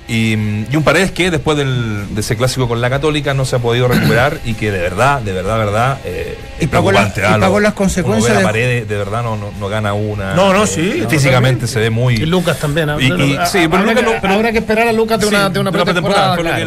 y, 0.09 0.33
y 0.69 0.75
un 0.75 0.83
Paredes 0.83 1.11
que 1.11 1.29
después 1.31 1.55
del, 1.57 2.13
de 2.13 2.21
ese 2.21 2.35
clásico 2.35 2.67
con 2.67 2.81
la 2.81 2.89
Católica 2.89 3.33
no 3.33 3.45
se 3.45 3.55
ha 3.55 3.59
podido 3.59 3.87
recuperar 3.87 4.39
y 4.43 4.55
que 4.55 4.71
de 4.71 4.79
verdad, 4.79 5.21
de 5.21 5.31
verdad, 5.31 5.57
verdad, 5.59 5.97
eh, 6.03 6.37
Y 6.59 6.63
es 6.65 6.69
pagó 6.69 6.91
la- 6.91 7.03
y 7.15 7.19
¿ah? 7.21 7.37
pagó 7.39 7.59
Lo- 7.59 7.59
las 7.61 7.73
consecuencias 7.73 8.37
de- 8.37 8.43
Paredes, 8.43 8.87
de 8.89 8.97
verdad, 8.97 9.21
no, 9.23 9.37
no, 9.37 9.51
no 9.59 9.69
gana 9.69 9.93
una. 9.93 10.33
No, 10.33 10.51
no, 10.53 10.63
eh, 10.63 10.67
sí, 10.67 11.03
Físicamente 11.09 11.67
se 11.67 11.79
ve 11.79 11.89
muy. 11.89 12.15
Y 12.15 12.25
Lucas 12.25 12.57
también. 12.59 12.89
¿eh? 12.89 12.95
Y- 12.99 13.05
y- 13.05 13.09
Pero, 13.09 13.23
sí, 13.27 13.33
ah, 13.37 13.47
pero 13.51 13.63
habrá, 13.77 13.79
Lucas 13.81 13.95
que, 13.95 14.01
no- 14.15 14.21
pero- 14.21 14.33
habrá 14.33 14.51
que 14.51 14.57
esperar 14.57 14.87
a 14.87 14.93
Lucas 14.93 15.19
de 15.19 15.27
una, 15.27 15.47
Sí, 15.47 15.53
de 15.53 15.59
una 15.59 15.71
de 15.71 15.77
pretemporada. 15.83 16.35
pretemporada, 16.35 16.59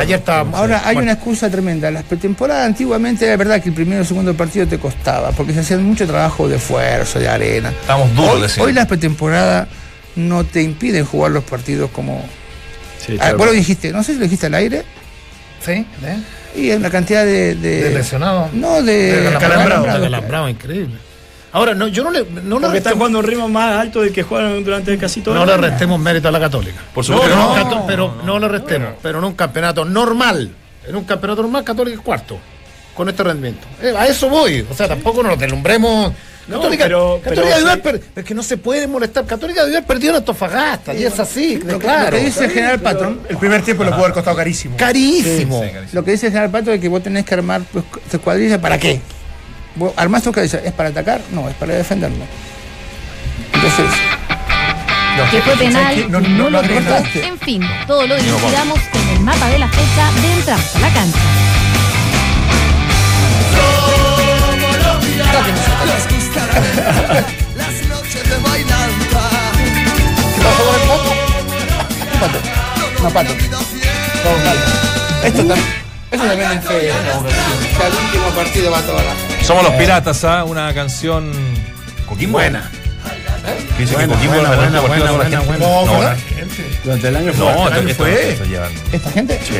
ayer 0.00 0.18
estábamos. 0.18 0.58
Ahora, 0.58 0.82
hay 0.84 0.96
una 0.96 1.12
excusa 1.12 1.50
tremenda. 1.50 1.90
Las 1.90 2.02
pretemporadas 2.04 2.66
antiguamente 2.66 3.26
era 3.26 3.36
verdad 3.36 3.62
que 3.62 3.68
el 3.68 3.74
primero 3.74 3.98
y 3.98 4.00
el 4.02 4.06
segundo 4.06 4.34
partido 4.34 4.66
te 4.66 4.78
costaba, 4.78 5.30
porque 5.32 5.52
se 5.54 5.60
hacían 5.60 5.82
mucho 5.84 6.06
trabajo 6.06 6.48
de 6.48 6.56
esfuerzo, 6.56 7.18
de 7.18 7.28
arena. 7.28 7.70
Estamos 7.70 8.14
duros, 8.14 8.58
Hoy, 8.58 8.64
hoy 8.66 8.72
las 8.72 8.86
pretemporadas 8.86 9.68
no 10.16 10.44
te 10.44 10.62
impiden 10.62 11.04
jugar 11.04 11.32
los 11.32 11.44
partidos 11.44 11.90
como. 11.90 12.24
Sí, 13.04 13.16
Ah, 13.20 13.32
vos 13.36 13.46
lo 13.46 13.52
dijiste, 13.52 13.90
no 13.92 14.02
sé 14.04 14.12
si 14.12 14.18
lo 14.18 14.24
dijiste 14.24 14.46
al 14.46 14.54
aire, 14.54 14.84
Sí, 15.64 15.72
¿eh? 15.72 15.86
y 16.56 16.70
en 16.70 16.82
la 16.82 16.90
cantidad 16.90 17.24
de. 17.24 17.54
De, 17.54 17.82
De 17.84 17.90
lesionados. 17.94 18.52
No, 18.52 18.82
de. 18.82 19.20
De 19.22 19.28
acalambrado, 19.28 20.48
increíble. 20.48 20.96
Ahora, 21.54 21.74
no, 21.74 21.86
yo 21.88 22.02
no 22.02 22.10
le, 22.10 22.24
no 22.44 22.58
Porque 22.60 22.78
está 22.78 22.92
jugando 22.92 23.18
un 23.18 23.24
ritmo 23.26 23.46
más 23.48 23.78
alto 23.78 24.00
del 24.00 24.10
que 24.12 24.22
jugaron 24.22 24.64
durante 24.64 24.96
casi 24.96 25.20
todo 25.20 25.34
no 25.34 25.42
el 25.42 25.48
le 25.48 25.52
año. 25.52 25.62
restemos 25.62 26.00
mérito 26.00 26.28
a 26.28 26.30
la 26.30 26.40
Católica. 26.40 26.80
Por 26.94 27.04
supuesto 27.04 27.28
no, 27.36 27.52
que 27.54 27.60
no, 27.60 27.64
no. 27.64 27.70
Cató- 27.70 27.86
pero 27.86 28.22
no 28.24 28.38
le 28.38 28.48
restemos. 28.48 28.94
Pero 29.02 29.18
en 29.18 29.24
un 29.24 29.34
campeonato 29.34 29.84
normal, 29.84 30.50
en 30.88 30.96
un 30.96 31.04
campeonato 31.04 31.42
normal, 31.42 31.62
Católica 31.62 31.96
es 31.98 32.02
cuarto. 32.02 32.38
con 32.94 33.08
este 33.08 33.22
rendimiento. 33.22 33.66
Eh, 33.82 33.92
a 33.96 34.06
eso 34.06 34.28
voy. 34.30 34.66
O 34.70 34.74
sea, 34.74 34.88
tampoco 34.88 35.22
nos 35.22 35.38
deslumbremos. 35.38 36.12
No, 36.48 36.56
Católica, 36.56 36.84
pero- 36.84 37.20
Católica 37.22 37.56
pero 37.62 37.74
sí. 37.74 37.80
per- 37.82 38.02
es 38.16 38.24
que 38.24 38.34
no 38.34 38.42
se 38.42 38.56
puede 38.56 38.86
molestar. 38.88 39.24
Católica 39.26 39.62
debió 39.62 39.78
haber 39.78 39.86
perdido 39.86 40.10
en 40.12 40.16
Antofagasta, 40.18 40.92
y 40.92 41.04
es 41.04 41.18
así, 41.20 41.56
de 41.56 41.72
Lo 41.72 41.78
que, 41.78 41.84
claro. 41.84 42.10
lo 42.10 42.16
que 42.18 42.24
dice 42.24 42.44
el 42.46 42.50
general 42.50 42.80
Patton, 42.80 43.20
El 43.28 43.36
primer 43.36 43.62
tiempo 43.62 43.84
le 43.84 43.90
pudo 43.90 44.00
haber 44.02 44.12
costado 44.14 44.36
carísimo. 44.36 44.76
Carísimo. 44.76 45.62
lo 45.92 46.04
que 46.04 46.10
dice 46.10 46.26
el 46.26 46.32
general 46.32 46.50
Patton 46.50 46.74
es 46.74 46.80
que 46.80 46.88
vos 46.88 47.02
tenés 47.02 47.24
que 47.24 47.34
armar 47.34 47.62
pues, 47.72 47.84
tu 48.10 48.16
escuadrilla, 48.16 48.60
¿para 48.60 48.76
qué? 48.78 49.00
Vos 49.76 49.92
armás 49.96 50.22
tu 50.22 50.30
escuadrilla, 50.30 50.60
¿es 50.64 50.72
para 50.72 50.88
atacar? 50.88 51.20
No, 51.30 51.48
es 51.48 51.54
para 51.54 51.74
defenderlo. 51.74 52.24
Entonces, 53.54 53.86
que 55.30 55.42
fue 55.42 55.56
penal? 55.56 56.10
No, 56.10 56.20
no, 56.20 56.28
no, 56.28 56.50
lo 56.50 56.62
no 56.62 56.68
cortó. 56.74 57.18
En 57.20 57.38
fin, 57.38 57.62
todo 57.86 58.04
lo 58.06 58.16
dilucidamos 58.16 58.80
en 58.94 59.08
el 59.16 59.20
mapa 59.20 59.48
de 59.48 59.58
la 59.60 59.68
fecha 59.68 60.10
de 60.20 60.32
entramos 60.32 60.74
a 60.76 60.78
la 60.80 60.88
cancha. 60.92 61.18
Las 67.56 67.88
noches 67.88 68.30
de 68.30 68.38
bailanza. 68.38 69.20
Pato. 72.20 72.38
No, 73.02 73.10
Pato. 73.10 73.32
Esto 75.24 75.38
también. 75.44 75.82
Esto 76.10 76.26
también 76.26 76.52
es 76.52 76.64
feo. 76.64 76.94
El 77.86 78.04
último 78.04 78.28
partido 78.34 78.70
va 78.70 78.78
a 78.78 78.82
toda 78.82 79.02
la 79.02 79.44
Somos 79.44 79.64
los 79.64 79.72
piratas, 79.74 80.24
¿ah? 80.24 80.44
Una 80.44 80.72
canción. 80.74 81.32
Coquimbo. 82.06 82.38
Buena. 82.38 82.70
Que 83.76 83.82
dice 83.82 83.94
Buena, 83.94 84.08
que 84.08 84.14
Coquimbo 84.14 84.34
buena, 84.34 84.54
el. 84.54 85.58
No, 85.58 85.86
No, 85.86 86.16
Durante 86.84 87.08
el 87.08 87.16
año 87.16 87.32
fue. 87.32 87.44
no, 87.52 87.66
año 87.66 87.88
esto- 87.88 88.04
fue. 88.04 88.38
¿Esta 88.92 89.10
gente? 89.10 89.40
Sí. 89.42 89.54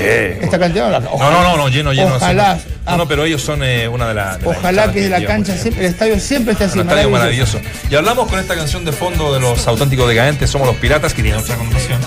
Esta 0.45 0.59
cantidad 0.59 0.91
la 0.91 1.01
No, 1.01 1.18
no, 1.18 1.43
no, 1.43 1.57
no, 1.57 1.68
lleno, 1.68 1.93
lleno. 1.93 2.16
Ojalá. 2.16 2.59
sí. 2.59 2.64
No, 2.87 2.97
no, 2.97 3.07
pero 3.09 3.24
ellos 3.24 3.41
son 3.41 3.62
eh, 3.62 3.87
una 3.89 4.09
de 4.09 4.14
las. 4.14 4.39
Ojalá 4.45 4.93
que 4.93 5.09
la 5.09 5.24
cancha 5.24 5.57
siempre, 5.57 5.87
el 5.87 5.93
estadio 5.93 6.18
siempre 6.18 6.53
esté 6.53 6.64
así. 6.64 6.78
Un 6.80 6.89
estadio 6.89 7.11
maravilloso. 7.11 7.59
maravilloso. 7.59 7.89
Y 7.91 7.95
hablamos 7.95 8.28
con 8.28 8.41
esta 8.41 8.57
canción 8.57 8.85
de 8.85 8.91
fondo 8.93 9.33
de 9.33 9.39
los 9.41 9.66
auténticos 9.68 10.09
decadentes, 10.09 10.51
somos 10.51 10.66
los 10.66 10.76
piratas, 10.76 11.14
que 11.14 11.22
tiene 11.22 11.39
otra 11.39 11.55
connotación. 11.57 12.01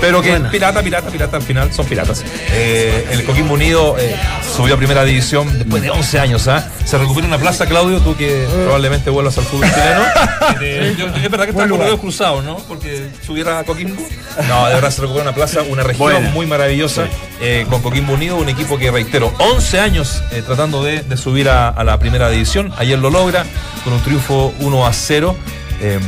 Pero 0.00 0.22
que 0.22 0.40
pirata, 0.50 0.82
pirata, 0.82 1.10
pirata, 1.10 1.36
al 1.36 1.42
final 1.42 1.70
son 1.70 1.84
piratas. 1.84 2.24
Eh, 2.50 3.06
el 3.10 3.24
Coquimbo 3.24 3.52
Unido 3.54 3.96
eh, 3.98 4.16
subió 4.56 4.74
a 4.74 4.78
primera 4.78 5.04
división 5.04 5.52
después 5.58 5.82
de 5.82 5.90
11 5.90 6.18
años. 6.18 6.48
¿ah? 6.48 6.66
Se 6.86 6.96
recupera 6.96 7.26
una 7.26 7.36
plaza, 7.36 7.66
Claudio, 7.66 8.00
tú 8.00 8.16
que 8.16 8.46
probablemente 8.64 9.10
vuelvas 9.10 9.36
al 9.36 9.44
fútbol 9.44 9.68
chileno. 9.70 10.00
Es 11.14 11.30
verdad 11.30 11.44
que 11.44 11.50
está 11.50 11.62
con 11.68 11.70
los 11.70 11.78
dedos 11.86 12.00
cruzados, 12.00 12.44
¿no? 12.44 12.56
Porque 12.68 13.08
subiera 13.24 13.58
a 13.60 13.64
Coquimbo. 13.64 14.02
No, 14.48 14.66
de 14.68 14.74
verdad 14.74 14.90
se 14.90 15.00
recupera 15.02 15.22
una 15.22 15.34
plaza, 15.34 15.62
una 15.62 15.82
región 15.82 16.10
Buena. 16.12 16.30
muy 16.30 16.46
maravillosa 16.46 17.06
eh, 17.40 17.66
con 17.70 17.82
Coquimbo 17.82 18.14
Unido, 18.14 18.36
un 18.36 18.48
equipo 18.48 18.78
que 18.78 18.90
reitero, 18.90 19.32
11 19.38 19.80
años 19.80 20.22
eh, 20.32 20.42
tratando 20.44 20.82
de, 20.82 21.02
de 21.02 21.16
subir 21.16 21.48
a, 21.48 21.68
a 21.68 21.84
la 21.84 21.98
primera 21.98 22.28
división. 22.30 22.72
Ayer 22.78 22.98
lo 22.98 23.10
logra 23.10 23.44
con 23.84 23.92
un 23.92 24.00
triunfo 24.02 24.52
1 24.60 24.86
a 24.86 24.92
0. 24.92 25.36
Eh, 25.80 25.98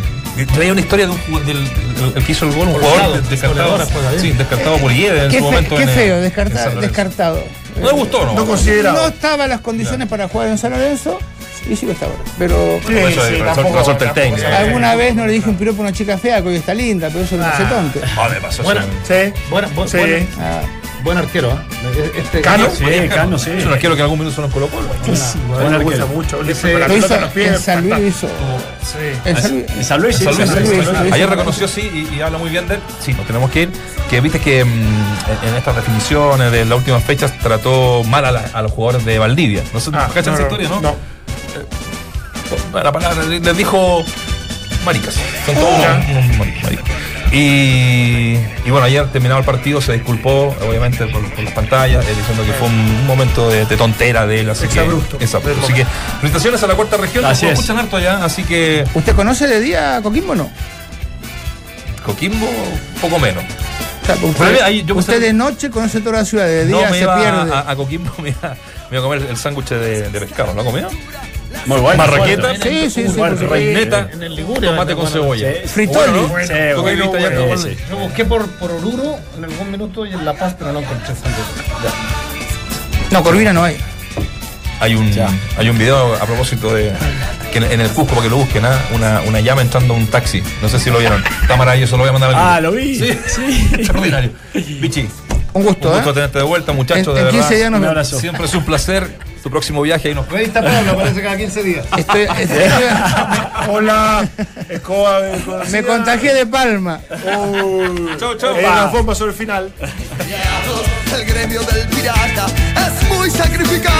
traía 0.54 0.72
una 0.72 0.80
historia 0.80 1.06
de 1.06 1.12
un 1.12 1.18
jugador, 1.18 1.46
del, 1.46 1.56
el, 1.58 2.12
el 2.16 2.24
que 2.24 2.32
hizo 2.32 2.44
el 2.46 2.52
gol, 2.54 2.68
un 2.68 2.74
jugador 2.74 3.22
de- 3.22 3.28
descartado, 3.28 3.78
sí, 4.18 4.30
descartado 4.32 4.76
por 4.78 4.92
Guedes 4.94 5.24
en 5.24 5.30
Qué, 5.30 5.38
su 5.38 5.44
fe- 5.44 5.50
momento. 5.50 5.76
qué 5.76 5.82
en, 5.82 5.88
feo, 5.88 6.16
en 6.18 6.22
descarta- 6.22 6.54
San 6.56 6.64
Lorenzo. 6.74 6.80
descartado. 6.80 7.44
No 7.80 7.86
le 7.86 7.92
gustó, 7.92 8.24
¿no? 8.26 8.34
No 8.34 8.46
considerado. 8.46 9.02
No 9.02 9.08
estaban 9.08 9.48
las 9.48 9.60
condiciones 9.60 10.08
para 10.08 10.28
jugar 10.28 10.48
en 10.48 10.58
San 10.58 10.72
Lorenzo 10.72 11.18
y 11.68 11.76
sí 11.76 11.86
lo 11.86 11.92
está 11.92 12.06
ahora. 12.06 12.18
Pero 12.38 12.76
eso 12.76 12.88
Sí, 13.28 13.38
tampoco- 13.42 13.90
el 13.90 14.12
técnico. 14.12 14.46
alguna 14.46 14.94
vez 14.94 15.14
no 15.14 15.26
le 15.26 15.32
dije 15.32 15.48
un 15.48 15.56
piropo 15.56 15.82
a 15.82 15.86
una 15.86 15.92
chica 15.92 16.18
fea 16.18 16.42
que 16.42 16.48
hoy 16.48 16.56
está 16.56 16.74
linda, 16.74 17.08
pero 17.08 17.24
eso 17.24 17.36
no 17.36 17.44
hace 17.46 17.64
tonto. 17.64 18.00
Ah, 18.16 18.28
me 18.32 18.40
pasó 18.40 18.62
Bueno. 18.62 18.80
Sí. 19.06 19.32
Buena- 19.50 19.68
bu- 19.74 19.88
Sí. 19.88 19.96
buena- 19.96 20.26
Ah, 20.40 20.60
Buen 21.04 21.16
arquero, 21.16 21.52
¿eh? 21.52 22.12
Este, 22.16 22.40
Cano. 22.40 22.66
Sí, 22.76 22.84
Cano, 23.08 23.38
sí. 23.38 23.50
Es 23.56 23.64
un 23.64 23.72
arquero 23.72 23.94
que 23.94 24.00
en 24.00 24.02
algún 24.02 24.18
minuto 24.18 24.34
se 24.34 24.42
nos 24.42 24.52
colocó. 24.52 24.78
Me 25.70 25.78
gusta 25.78 26.06
mucho. 26.06 26.42
Le 26.42 26.52
Ese- 26.52 26.76
la 26.76 26.92
hizo 26.92 27.14
en 27.14 27.20
los 27.20 27.30
pies, 27.30 27.52
en 27.52 27.60
San 27.60 27.88
Luis, 27.88 28.16
hizo. 28.16 28.26
Sí. 28.26 29.12
En 29.24 29.36
San 29.36 29.52
Luis. 30.02 30.20
En 30.20 30.24
San 30.46 30.64
Luis. 30.66 31.12
Ayer 31.12 31.30
reconoció 31.30 31.68
sí 31.68 32.08
y, 32.12 32.16
y 32.16 32.20
habla 32.20 32.38
muy 32.38 32.50
bien 32.50 32.66
de 32.66 32.74
él. 32.74 32.80
Sí, 33.00 33.12
nos 33.14 33.26
tenemos 33.28 33.48
que 33.52 33.62
ir. 33.62 33.70
Que 34.10 34.20
viste 34.20 34.40
que 34.40 34.64
mm, 34.64 34.68
en, 34.68 35.48
en 35.50 35.54
estas 35.54 35.76
definiciones 35.76 36.50
de 36.50 36.64
las 36.64 36.78
últimas 36.78 37.04
fechas 37.04 37.32
trató 37.38 38.02
mal 38.04 38.24
a, 38.24 38.32
la- 38.32 38.50
a 38.52 38.62
los 38.62 38.72
jugadores 38.72 39.06
de 39.06 39.18
Valdivia. 39.20 39.62
No 39.72 39.78
sé, 39.80 39.90
Ah, 39.94 40.08
¿cachan 40.12 40.32
no, 40.34 40.38
esa 40.40 40.42
historia, 40.48 40.68
no? 40.68 40.80
no. 40.80 40.96
La 42.72 42.92
palabra 42.92 43.22
les 43.24 43.56
dijo 43.56 44.04
maricas. 44.84 45.14
Son 45.46 45.54
todos 45.54 45.74
unos, 45.78 46.08
unos 46.26 46.36
mari- 46.38 46.60
maricas. 46.62 46.84
Y, 47.30 48.36
y 48.64 48.70
bueno, 48.70 48.86
ayer 48.86 49.06
terminado 49.08 49.38
el 49.40 49.44
partido 49.44 49.82
se 49.82 49.92
disculpó, 49.92 50.56
obviamente, 50.66 51.06
por, 51.08 51.22
por 51.34 51.44
las 51.44 51.52
pantallas, 51.52 52.02
eh, 52.06 52.14
diciendo 52.16 52.42
que 52.44 52.52
fue 52.54 52.68
un, 52.68 52.74
un 52.74 53.06
momento 53.06 53.50
de, 53.50 53.66
de 53.66 53.76
tontera 53.76 54.26
de 54.26 54.40
él. 54.40 54.48
Así 54.50 54.62
que, 54.66 54.78
Exabrupto. 54.80 55.16
Exabrupto. 55.20 55.64
Así 55.64 55.74
que 55.74 55.84
felicitaciones 56.20 56.62
a 56.62 56.66
la 56.68 56.74
cuarta 56.74 56.96
región. 56.96 57.24
Así 57.26 57.44
nos 57.44 57.52
es. 57.52 57.58
escuchan 57.58 57.78
harto 57.84 57.98
allá, 57.98 58.24
así 58.24 58.44
que 58.44 58.84
¿Usted 58.94 59.14
conoce 59.14 59.46
de 59.46 59.60
día 59.60 59.96
a 59.98 60.02
Coquimbo 60.02 60.32
o 60.32 60.36
no? 60.36 60.50
Coquimbo, 62.04 62.46
poco 63.00 63.18
menos. 63.18 63.44
O 63.44 64.06
sea, 64.06 64.16
usted, 64.22 64.60
ahí 64.62 64.82
yo 64.86 64.94
usted 64.94 65.20
de 65.20 65.34
noche 65.34 65.68
conoce 65.68 66.00
toda 66.00 66.20
la 66.20 66.24
ciudad, 66.24 66.46
de 66.46 66.64
No, 66.64 66.78
día 66.78 66.86
me 66.88 66.96
se 66.96 67.02
iba 67.02 67.16
pierde. 67.20 67.52
a, 67.54 67.70
a 67.70 67.76
Coquimbo, 67.76 68.10
me 68.22 68.30
iba, 68.30 68.56
me 68.90 68.96
iba 68.96 69.00
a 69.00 69.02
comer 69.02 69.26
el 69.28 69.36
sándwich 69.36 69.68
de, 69.68 70.08
de 70.08 70.20
pescado. 70.20 70.54
¿Lo 70.54 70.62
ha 70.62 70.64
comido? 70.64 70.88
Muy 71.66 71.80
bueno. 71.80 71.98
Marraqueta, 71.98 72.54
Sí, 72.56 72.90
sí, 72.90 73.06
sí. 73.08 73.20
Reineta, 73.20 74.08
en 74.12 74.22
el 74.22 74.34
Liguria, 74.34 74.70
tomate 74.70 74.94
con 74.94 75.04
bueno, 75.04 75.20
cebolla. 75.20 75.52
sí. 75.62 75.68
Fritoli. 75.68 76.20
Yo 77.90 77.96
busqué 77.98 78.24
por, 78.24 78.46
por 78.52 78.70
Oruro 78.70 79.16
en 79.36 79.44
algún 79.44 79.70
minuto 79.70 80.04
y 80.06 80.12
en 80.12 80.24
La 80.24 80.34
Paz, 80.34 80.54
pero 80.58 80.72
no 80.72 80.80
encontré. 80.80 81.14
No, 83.10 83.22
Corvina 83.22 83.52
no 83.52 83.64
hay. 83.64 83.76
Hay 84.80 84.94
un, 84.94 85.10
hay 85.56 85.68
un 85.68 85.76
video 85.78 86.14
a 86.14 86.24
propósito 86.24 86.72
de 86.72 86.92
que 87.52 87.58
en, 87.58 87.80
el 87.80 87.88
Cusco, 87.88 88.10
para 88.14 88.22
que 88.22 88.28
lo 88.30 88.36
busquen, 88.36 88.64
¿ah? 88.64 88.78
una, 88.94 89.22
una 89.22 89.40
llama 89.40 89.62
entrando 89.62 89.94
a 89.94 89.96
un 89.96 90.06
taxi. 90.06 90.40
No 90.62 90.68
sé 90.68 90.78
si 90.78 90.90
lo 90.90 90.98
vieron. 90.98 91.24
Está 91.42 91.56
maravilloso, 91.56 91.96
lo 91.96 92.02
voy 92.04 92.10
a 92.10 92.12
mandar 92.12 92.30
al 92.30 92.36
Ah, 92.36 92.60
lo 92.60 92.70
vi. 92.72 92.94
Sí, 92.96 93.18
Sí. 93.26 93.70
extraordinario. 93.74 94.30
Bichi, 94.54 95.08
Un 95.54 95.64
gusto, 95.64 95.88
un 95.88 95.94
gusto 95.94 96.10
¿eh? 96.10 96.14
tenerte 96.14 96.38
de 96.38 96.44
vuelta, 96.44 96.70
En, 96.72 96.76
muchachos, 96.76 97.12
de 97.14 97.22
en 97.22 97.28
15 97.30 97.38
verdad. 97.38 97.56
días 97.56 97.70
nos 97.70 97.78
Un 97.78 97.82
vemos. 97.82 97.88
abrazo. 97.88 98.20
Siempre 98.20 98.44
es 98.46 98.54
un 98.54 98.64
placer. 98.64 99.08
Tu 99.42 99.50
próximo 99.50 99.82
viaje 99.82 100.08
ahí 100.08 100.14
nos 100.14 100.28
Revista 100.28 100.60
Pablo 100.62 100.92
aparece 100.92 101.22
cada 101.22 101.36
15 101.36 101.62
días. 101.62 101.86
Estoy- 101.96 102.22
estoy- 102.40 103.68
Hola, 103.70 104.28
escoba. 104.68 105.20
de- 105.20 105.70
me 105.70 105.82
contagié 105.82 106.34
de 106.34 106.46
Palma. 106.46 107.00
Chau, 108.18 108.34
chau. 108.36 108.56
Eh, 108.56 108.62
la 108.62 108.86
bomba 108.86 109.14
sobre 109.14 109.32
el 109.32 109.36
final. 109.38 109.72
El 111.14 111.24
gremio 111.24 111.62
del 111.62 111.86
pirata 111.88 112.46
es 112.76 113.08
muy 113.16 113.30
sacrificado. 113.30 113.96